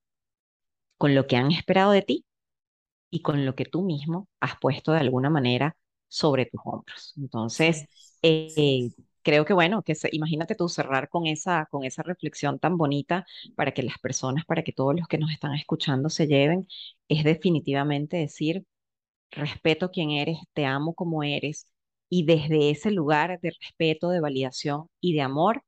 con 0.97 1.15
lo 1.15 1.27
que 1.27 1.35
han 1.37 1.51
esperado 1.51 1.91
de 1.91 2.03
ti 2.03 2.25
y 3.10 3.22
con 3.22 3.45
lo 3.45 3.55
que 3.55 3.66
tú 3.66 3.84
mismo 3.84 4.28
has 4.39 4.57
puesto 4.60 4.91
de 4.91 4.99
alguna 4.99 5.30
manera 5.30 5.76
sobre 6.07 6.45
tus 6.45 6.62
hombros. 6.66 7.14
Entonces, 7.18 7.86
eh, 8.22 8.91
creo 9.22 9.45
que 9.45 9.53
bueno, 9.53 9.84
que 9.84 9.95
imagínate 10.12 10.55
tú 10.55 10.70
cerrar 10.70 11.10
con 11.10 11.28
esa, 11.28 11.68
con 11.72 11.84
esa 11.84 12.03
reflexión 12.03 12.60
tan 12.60 12.78
bonita 12.78 13.26
para 13.55 13.74
que 13.74 13.84
las 13.84 13.97
personas, 13.99 14.45
para 14.45 14.64
que 14.64 14.74
todos 14.74 14.95
los 14.95 15.07
que 15.07 15.18
nos 15.18 15.32
están 15.32 15.53
escuchando 15.53 16.10
se 16.10 16.28
lleven, 16.28 16.68
es 17.07 17.24
definitivamente 17.24 18.18
decir, 18.18 18.64
respeto 19.32 19.91
quién 19.91 20.12
eres, 20.12 20.38
te 20.53 20.66
amo 20.66 20.93
como 20.93 21.24
eres, 21.24 21.68
y 22.10 22.26
desde 22.26 22.72
ese 22.72 22.91
lugar 22.91 23.39
de 23.41 23.51
respeto, 23.62 24.10
de 24.10 24.20
validación 24.22 24.88
y 24.99 25.14
de 25.14 25.22
amor, 25.22 25.64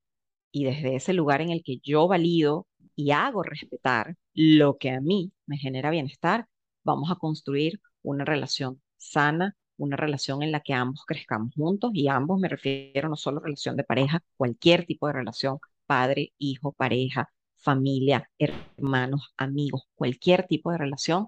y 0.51 0.65
desde 0.65 0.95
ese 0.95 1.13
lugar 1.13 1.41
en 1.41 1.51
el 1.51 1.63
que 1.63 1.79
yo 1.83 2.07
valido 2.07 2.67
y 2.95 3.11
hago 3.11 3.43
respetar 3.43 4.15
lo 4.33 4.77
que 4.77 4.91
a 4.91 5.01
mí 5.01 5.31
me 5.45 5.57
genera 5.57 5.91
bienestar, 5.91 6.47
vamos 6.83 7.11
a 7.11 7.15
construir 7.15 7.81
una 8.03 8.25
relación 8.25 8.81
sana, 8.97 9.55
una 9.77 9.97
relación 9.97 10.43
en 10.43 10.51
la 10.51 10.61
que 10.61 10.73
ambos 10.73 11.05
crezcamos 11.05 11.53
juntos 11.55 11.91
y 11.93 12.07
ambos 12.07 12.39
me 12.39 12.49
refiero 12.49 13.09
no 13.09 13.15
solo 13.15 13.39
a 13.39 13.43
relación 13.43 13.75
de 13.77 13.83
pareja, 13.83 14.21
cualquier 14.37 14.85
tipo 14.85 15.07
de 15.07 15.13
relación, 15.13 15.59
padre, 15.85 16.33
hijo, 16.37 16.73
pareja, 16.73 17.29
familia, 17.57 18.29
hermanos, 18.39 19.33
amigos, 19.37 19.83
cualquier 19.95 20.47
tipo 20.47 20.71
de 20.71 20.77
relación 20.77 21.27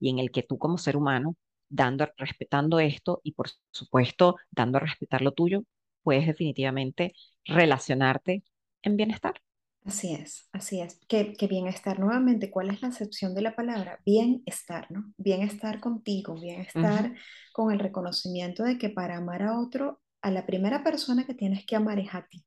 y 0.00 0.10
en 0.10 0.18
el 0.18 0.30
que 0.30 0.42
tú 0.42 0.58
como 0.58 0.78
ser 0.78 0.96
humano, 0.96 1.36
dando, 1.68 2.08
respetando 2.16 2.78
esto 2.80 3.20
y 3.24 3.32
por 3.32 3.48
supuesto 3.70 4.36
dando 4.50 4.78
respetar 4.78 5.22
lo 5.22 5.32
tuyo, 5.32 5.64
puedes 6.02 6.26
definitivamente 6.26 7.14
relacionarte 7.44 8.44
en 8.82 8.96
bienestar. 8.96 9.40
Así 9.84 10.14
es, 10.14 10.48
así 10.52 10.80
es. 10.80 10.98
Que, 11.08 11.36
bienestar, 11.46 12.00
nuevamente, 12.00 12.50
¿cuál 12.50 12.70
es 12.70 12.80
la 12.80 12.88
acepción 12.88 13.34
de 13.34 13.42
la 13.42 13.54
palabra? 13.54 14.00
Bienestar, 14.04 14.90
¿no? 14.90 15.12
Bienestar 15.18 15.78
contigo, 15.78 16.40
bienestar 16.40 17.14
con 17.52 17.70
el 17.70 17.78
reconocimiento 17.78 18.64
de 18.64 18.78
que 18.78 18.88
para 18.88 19.18
amar 19.18 19.42
a 19.42 19.58
otro, 19.60 20.00
a 20.22 20.30
la 20.30 20.46
primera 20.46 20.82
persona 20.82 21.26
que 21.26 21.34
tienes 21.34 21.66
que 21.66 21.76
amar 21.76 21.98
es 21.98 22.14
a 22.14 22.26
ti. 22.26 22.46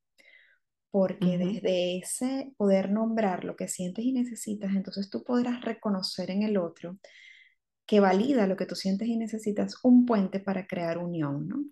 Porque 0.90 1.38
desde 1.38 1.98
ese 1.98 2.52
poder 2.56 2.90
nombrar 2.90 3.44
lo 3.44 3.54
que 3.54 3.68
sientes 3.68 4.04
y 4.04 4.12
necesitas, 4.12 4.74
entonces 4.74 5.08
tú 5.08 5.22
podrás 5.22 5.60
reconocer 5.60 6.32
en 6.32 6.42
el 6.42 6.56
otro 6.56 6.98
que 7.86 8.00
valida 8.00 8.48
lo 8.48 8.56
que 8.56 8.66
tú 8.66 8.74
sientes 8.74 9.06
y 9.06 9.16
necesitas 9.16 9.76
un 9.84 10.06
puente 10.06 10.40
para 10.40 10.66
crear 10.66 10.98
unión, 10.98 11.46
¿no? 11.46 11.64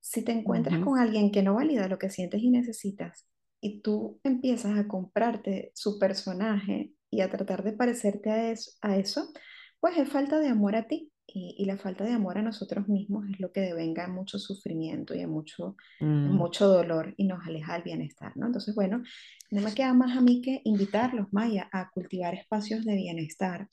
Si 0.00 0.22
te 0.22 0.30
encuentras 0.32 0.78
con 0.78 0.98
alguien 0.98 1.32
que 1.32 1.42
no 1.42 1.54
valida 1.54 1.88
lo 1.88 1.98
que 1.98 2.08
sientes 2.08 2.40
y 2.40 2.50
necesitas, 2.50 3.26
y 3.60 3.80
tú 3.82 4.20
empiezas 4.24 4.78
a 4.78 4.88
comprarte 4.88 5.72
su 5.74 5.98
personaje 5.98 6.92
y 7.10 7.20
a 7.22 7.30
tratar 7.30 7.62
de 7.64 7.72
parecerte 7.72 8.30
a 8.30 8.50
eso, 8.50 8.72
a 8.82 8.96
eso, 8.96 9.32
pues 9.80 9.96
es 9.98 10.08
falta 10.08 10.38
de 10.40 10.48
amor 10.48 10.76
a 10.76 10.86
ti. 10.88 11.10
y, 11.26 11.54
y 11.58 11.66
la 11.66 11.76
falta 11.76 12.04
de 12.04 12.12
amor 12.12 12.38
a 12.38 12.42
nosotros 12.42 12.88
mismos 12.88 13.26
es 13.30 13.38
lo 13.40 13.52
que 13.52 13.60
devenga 13.60 14.04
en 14.04 14.12
mucho 14.12 14.38
sufrimiento 14.38 15.14
y 15.14 15.26
mucho, 15.26 15.76
Mm, 16.00 16.36
mucho 16.36 16.68
dolor 16.68 17.14
y 17.18 17.24
nos 17.26 17.46
aleja 17.46 17.74
del 17.74 17.82
bienestar, 17.82 18.32
¿no? 18.36 18.46
Entonces, 18.46 18.74
bueno, 18.74 19.02
no 19.50 19.62
me 19.62 19.74
queda 19.74 19.94
más 19.94 20.16
a 20.16 20.20
mí 20.20 20.40
que 20.42 20.60
invitarlos, 20.64 21.28
Maya, 21.32 21.68
a 21.72 21.90
cultivar 21.90 22.34
espacios 22.34 22.84
de 22.84 22.94
bienestar, 22.96 23.68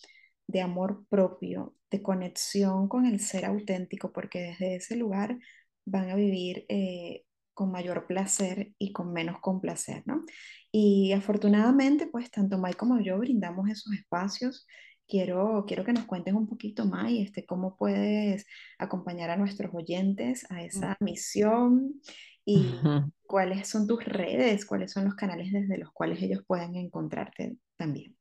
de 0.48 0.62
amor 0.62 1.06
propio, 1.10 1.76
de 1.92 2.02
conexión 2.02 2.88
con 2.88 3.06
el 3.06 3.20
ser 3.20 3.46
auténtico, 3.46 4.12
porque 4.14 4.40
desde 4.42 4.76
ese 4.76 4.96
lugar 4.96 5.38
van 5.86 6.10
a 6.10 6.16
vivir 6.16 6.66
eh, 6.70 7.24
con 7.56 7.72
mayor 7.72 8.06
placer 8.06 8.74
y 8.78 8.92
con 8.92 9.12
menos 9.12 9.40
complacer, 9.40 10.04
¿no? 10.06 10.24
Y 10.72 11.14
afortunadamente, 11.14 12.08
pues 12.08 12.30
tanto 12.30 12.60
Mike 12.60 12.78
como 12.78 13.00
yo 13.00 13.18
brindamos 13.18 13.70
esos 13.70 13.94
espacios. 13.94 14.68
Quiero, 15.08 15.66
quiero 15.68 15.84
que 15.84 15.94
nos 15.94 16.06
cuentes 16.06 16.34
un 16.34 16.48
poquito 16.48 16.86
más 16.86 17.10
y 17.12 17.22
este, 17.22 17.46
cómo 17.46 17.78
puedes 17.78 18.46
acompañar 18.78 19.30
a 19.30 19.38
nuestros 19.38 19.74
oyentes 19.74 20.46
a 20.52 20.64
esa 20.64 20.98
misión 21.00 22.02
y 22.44 22.76
cuáles 23.26 23.68
son 23.68 23.88
tus 23.88 24.04
redes, 24.04 24.66
cuáles 24.66 24.92
son 24.92 25.06
los 25.06 25.16
canales 25.16 25.52
desde 25.52 25.78
los 25.78 25.92
cuales 25.92 26.22
ellos 26.22 26.44
pueden 26.46 26.76
encontrarte 26.76 27.58
también. 27.78 28.16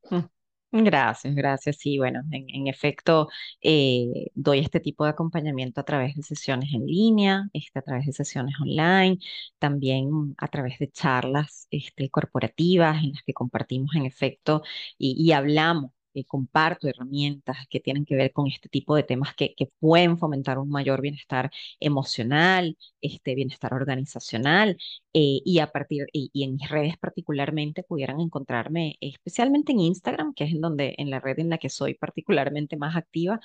Gracias, 0.77 1.35
gracias. 1.37 1.77
Sí, 1.77 1.99
bueno, 1.99 2.23
en, 2.33 2.67
efecto, 2.67 3.29
eh, 3.61 4.31
doy 4.35 4.59
este 4.59 4.81
tipo 4.81 5.05
de 5.05 5.11
acompañamiento 5.11 5.81
a 5.81 5.85
través 5.85 6.17
de 6.17 6.23
sesiones 6.25 6.73
en 6.75 6.85
línea, 6.87 7.49
este, 7.53 7.79
a 7.79 7.83
través 7.83 8.07
de 8.07 8.13
sesiones 8.13 8.55
online, 8.61 9.19
también 9.61 10.35
a 10.37 10.49
través 10.49 10.79
de 10.81 10.91
charlas 10.91 11.69
este, 11.71 12.11
corporativas 12.11 13.05
en 13.05 13.13
las 13.13 13.23
que 13.23 13.33
compartimos 13.33 13.95
en 13.95 14.05
efecto 14.07 14.63
y 14.99 15.31
hablamos. 15.33 15.93
Comparto 16.23 16.87
herramientas 16.87 17.57
que 17.69 17.81
tienen 17.81 18.05
que 18.05 18.15
ver 18.15 18.33
con 18.33 18.47
este 18.47 18.69
tipo 18.69 18.95
de 18.95 19.03
temas 19.03 19.35
que, 19.35 19.55
que 19.57 19.67
pueden 19.81 20.17
fomentar 20.19 20.59
un 20.59 20.71
mayor 20.71 21.01
bienestar 21.01 21.51
emocional, 21.81 22.77
este 23.01 23.35
bienestar 23.35 23.75
organizacional 23.75 24.77
eh, 25.13 25.41
y 25.45 25.59
a 25.59 25.67
partir, 25.73 26.07
y, 26.13 26.31
y 26.33 26.45
en 26.45 26.55
mis 26.55 26.69
redes 26.71 26.97
particularmente 26.99 27.83
pudieran 27.83 28.21
encontrarme, 28.21 28.97
especialmente 29.01 29.73
en 29.73 29.81
Instagram, 29.81 30.35
que 30.35 30.45
es 30.45 30.53
en 30.53 30.61
donde, 30.61 30.95
en 30.99 31.11
la 31.11 31.19
red 31.21 31.41
en 31.41 31.51
la 31.51 31.59
que 31.59 31.71
soy 31.71 31.95
particularmente 31.95 32.77
más 32.77 32.97
activa, 32.97 33.41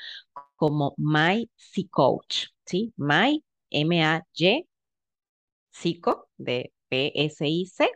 como 0.56 0.94
My 0.98 1.50
Coach, 1.90 2.48
¿sí? 2.66 2.94
My, 2.98 3.44
M-A-Y, 3.72 4.68
Psico, 5.72 6.30
de 6.38 6.74
P-S-I-C, 6.90 7.90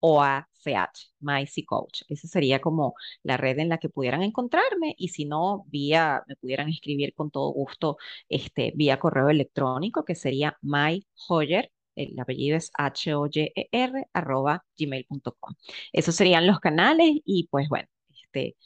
o 0.00 0.22
A-C-H, 0.22 1.08
My 1.20 1.46
Coach. 1.66 2.02
Esa 2.08 2.28
sería 2.28 2.60
como 2.60 2.94
la 3.22 3.36
red 3.36 3.58
en 3.58 3.68
la 3.68 3.78
que 3.78 3.88
pudieran 3.88 4.22
encontrarme 4.22 4.94
y 4.98 5.08
si 5.08 5.24
no, 5.24 5.64
vía, 5.68 6.22
me 6.28 6.36
pudieran 6.36 6.68
escribir 6.68 7.14
con 7.14 7.30
todo 7.30 7.50
gusto, 7.50 7.98
este, 8.28 8.72
vía 8.76 8.98
correo 8.98 9.28
electrónico, 9.30 10.04
que 10.04 10.14
sería 10.14 10.56
myhoyer, 10.62 11.70
el 11.94 12.18
apellido 12.20 12.56
es 12.56 12.70
H-O-Y-E-R, 12.76 14.06
arroba 14.12 14.64
gmail.com. 14.78 15.54
Esos 15.92 16.14
serían 16.14 16.46
los 16.46 16.60
canales 16.60 17.10
y 17.24 17.48
pues 17.50 17.68
bueno, 17.68 17.88
este, 18.10 18.56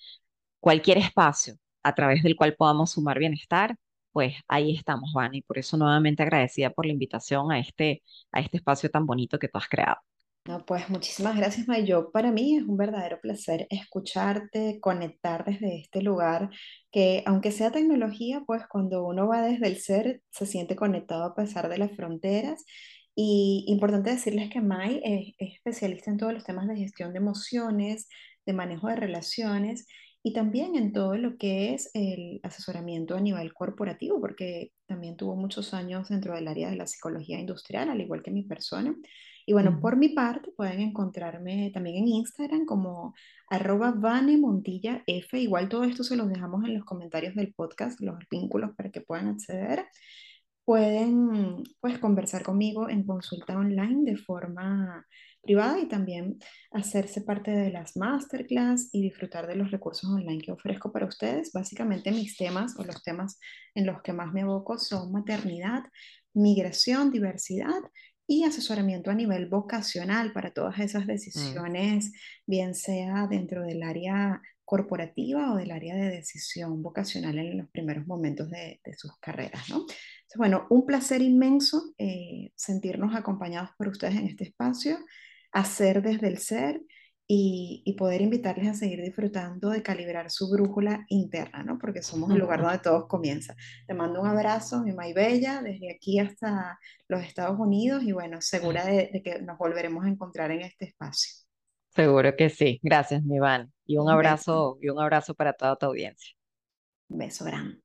cualquier 0.61 0.99
espacio 0.99 1.57
a 1.83 1.95
través 1.95 2.23
del 2.23 2.37
cual 2.37 2.55
podamos 2.57 2.93
sumar 2.93 3.19
bienestar, 3.19 3.77
pues 4.13 4.35
ahí 4.49 4.75
estamos, 4.77 5.13
Vani. 5.15 5.39
Y 5.39 5.43
por 5.43 5.59
eso 5.59 5.77
nuevamente 5.77 6.23
agradecida 6.23 6.71
por 6.71 6.87
la 6.87 6.93
invitación 6.93 7.53
a 7.53 7.59
este, 7.61 8.03
a 8.33 8.41
este 8.41 8.59
espacio 8.59 8.91
tan 8.91 9.07
bonito 9.07 9.39
que 9.39 9.49
tú 9.49 9.59
has 9.59 9.69
creado. 9.69 9.99
No, 10.47 10.65
pues 10.65 10.89
muchísimas 10.89 11.37
gracias, 11.37 11.69
Mayo. 11.69 12.11
Para 12.13 12.33
mí 12.33 12.57
es 12.57 12.65
un 12.65 12.77
verdadero 12.77 13.21
placer 13.21 13.67
escucharte, 13.71 14.81
conectar 14.81 15.45
desde 15.45 15.81
este 15.81 16.03
lugar, 16.03 16.51
que 16.91 17.23
aunque 17.27 17.53
sea 17.53 17.71
tecnología, 17.71 18.43
pues 18.47 18.63
cuando 18.69 19.05
uno 19.07 19.29
va 19.29 19.43
desde 19.43 19.69
el 19.69 19.77
ser, 19.79 20.23
se 20.31 20.47
siente 20.47 20.77
conectado 20.77 21.25
a 21.25 21.35
pesar 21.35 21.69
de 21.69 21.79
las 21.79 21.95
fronteras. 21.95 22.65
Y 23.15 23.65
importante 23.69 24.11
decirles 24.11 24.49
que 24.51 24.61
Mai 24.63 25.01
es, 25.05 25.35
es 25.39 25.55
especialista 25.57 26.11
en 26.11 26.17
todos 26.17 26.33
los 26.33 26.45
temas 26.45 26.67
de 26.69 26.77
gestión 26.77 27.13
de 27.13 27.19
emociones, 27.19 28.09
de 28.47 28.53
manejo 28.55 28.89
de 28.89 28.97
relaciones 28.97 29.87
y 30.23 30.33
también 30.33 30.75
en 30.77 30.93
todo 30.93 31.17
lo 31.17 31.37
que 31.39 31.75
es 31.75 31.91
el 31.95 32.41
asesoramiento 32.43 33.15
a 33.17 33.21
nivel 33.21 33.53
corporativo, 33.55 34.21
porque 34.21 34.73
también 34.87 35.17
tuvo 35.17 35.37
muchos 35.37 35.73
años 35.75 36.09
dentro 36.09 36.35
del 36.35 36.49
área 36.49 36.71
de 36.71 36.77
la 36.77 36.87
psicología 36.87 37.39
industrial, 37.39 37.89
al 37.91 38.01
igual 38.01 38.23
que 38.23 38.31
mi 38.31 38.43
persona. 38.45 38.95
Y 39.51 39.53
bueno, 39.53 39.81
por 39.81 39.97
mi 39.97 40.11
parte 40.11 40.53
pueden 40.53 40.81
encontrarme 40.81 41.73
también 41.75 41.97
en 41.97 42.07
Instagram 42.07 42.67
como 42.67 43.17
arroba 43.49 43.91
Vane 43.91 44.39
Montilla 44.39 45.03
F. 45.09 45.41
Igual 45.41 45.69
todo 45.69 45.83
esto 45.83 46.05
se 46.05 46.15
los 46.15 46.29
dejamos 46.29 46.65
en 46.65 46.75
los 46.75 46.85
comentarios 46.85 47.35
del 47.35 47.53
podcast, 47.53 48.01
los 48.01 48.17
vínculos 48.31 48.71
para 48.77 48.93
que 48.93 49.01
puedan 49.01 49.27
acceder. 49.27 49.89
Pueden 50.65 51.65
pues 51.81 51.99
conversar 51.99 52.45
conmigo 52.45 52.89
en 52.89 53.05
consulta 53.05 53.59
online 53.59 54.09
de 54.09 54.17
forma 54.19 55.05
privada 55.43 55.81
y 55.81 55.89
también 55.89 56.39
hacerse 56.71 57.23
parte 57.23 57.51
de 57.51 57.73
las 57.73 57.97
masterclass 57.97 58.91
y 58.93 59.03
disfrutar 59.03 59.49
de 59.49 59.57
los 59.57 59.73
recursos 59.73 60.09
online 60.09 60.43
que 60.43 60.53
ofrezco 60.53 60.93
para 60.93 61.07
ustedes. 61.07 61.51
Básicamente 61.53 62.13
mis 62.13 62.37
temas 62.37 62.79
o 62.79 62.85
los 62.85 63.03
temas 63.03 63.41
en 63.75 63.85
los 63.85 64.01
que 64.03 64.13
más 64.13 64.33
me 64.33 64.43
aboco 64.43 64.79
son 64.79 65.11
maternidad, 65.11 65.83
migración, 66.35 67.11
diversidad 67.11 67.81
y 68.31 68.45
asesoramiento 68.45 69.11
a 69.11 69.15
nivel 69.15 69.47
vocacional 69.47 70.33
para 70.33 70.53
todas 70.53 70.79
esas 70.79 71.03
Mm, 71.03 71.09
decisiones, 71.09 72.13
bien 72.47 72.77
sea 72.77 73.27
dentro 73.27 73.65
del 73.65 73.83
área 73.83 74.41
corporativa 74.65 75.53
o 75.53 75.57
del 75.57 75.73
área 75.73 75.97
de 75.97 76.11
decisión 76.11 76.81
vocacional 76.81 77.37
en 77.41 77.59
los 77.59 77.69
primeros 77.71 78.07
momentos 78.07 78.49
de, 78.49 78.81
de 78.85 78.95
sus 78.95 79.19
carreras, 79.19 79.69
¿no? 79.69 79.79
Entonces, 79.79 80.37
bueno, 80.37 80.69
un 80.71 80.87
placer 80.87 81.23
inmenso 81.23 81.93
eh, 81.99 82.53
sentirnos 82.55 83.17
acompañados 83.17 83.71
por 83.77 83.89
ustedes 83.89 84.15
en 84.15 84.29
este 84.29 84.45
espacio, 84.45 84.97
hacer 85.51 86.01
desde 86.01 86.29
el 86.29 86.39
ser 86.39 86.81
y, 87.33 87.83
y 87.85 87.93
poder 87.95 88.23
invitarles 88.23 88.67
a 88.69 88.75
seguir 88.75 89.03
disfrutando 89.03 89.71
de 89.71 89.83
calibrar 89.85 90.31
su 90.33 90.51
brújula 90.51 91.05
interna, 91.09 91.63
¿no? 91.63 91.79
Porque 91.79 92.03
somos 92.03 92.33
el 92.33 92.39
lugar 92.41 92.61
donde 92.61 92.79
todos 92.81 93.07
comienza. 93.07 93.55
Te 93.87 93.95
mando 93.95 94.21
un 94.21 94.27
abrazo, 94.27 94.83
mi 94.83 94.93
May 94.93 95.13
Bella, 95.13 95.63
desde 95.63 95.93
aquí 95.95 96.19
hasta 96.19 96.79
los 97.09 97.23
Estados 97.23 97.59
Unidos 97.61 98.03
y 98.03 98.11
bueno, 98.13 98.41
segura 98.41 98.85
de, 98.85 99.11
de 99.13 99.23
que 99.23 99.43
nos 99.43 99.59
volveremos 99.59 100.05
a 100.05 100.09
encontrar 100.09 100.51
en 100.51 100.63
este 100.63 100.87
espacio. 100.87 101.31
Seguro 101.95 102.35
que 102.37 102.51
sí. 102.51 102.81
Gracias, 102.83 103.23
mi 103.25 103.39
Van. 103.39 103.73
Y 103.87 103.97
un 103.99 104.11
beso, 104.13 104.13
abrazo, 104.13 104.79
y 104.81 104.89
un 104.89 105.01
abrazo 105.01 105.35
para 105.35 105.53
toda 105.53 105.77
tu 105.77 105.87
audiencia. 105.87 106.35
un 107.11 107.19
beso 107.19 107.45
grande. 107.45 107.83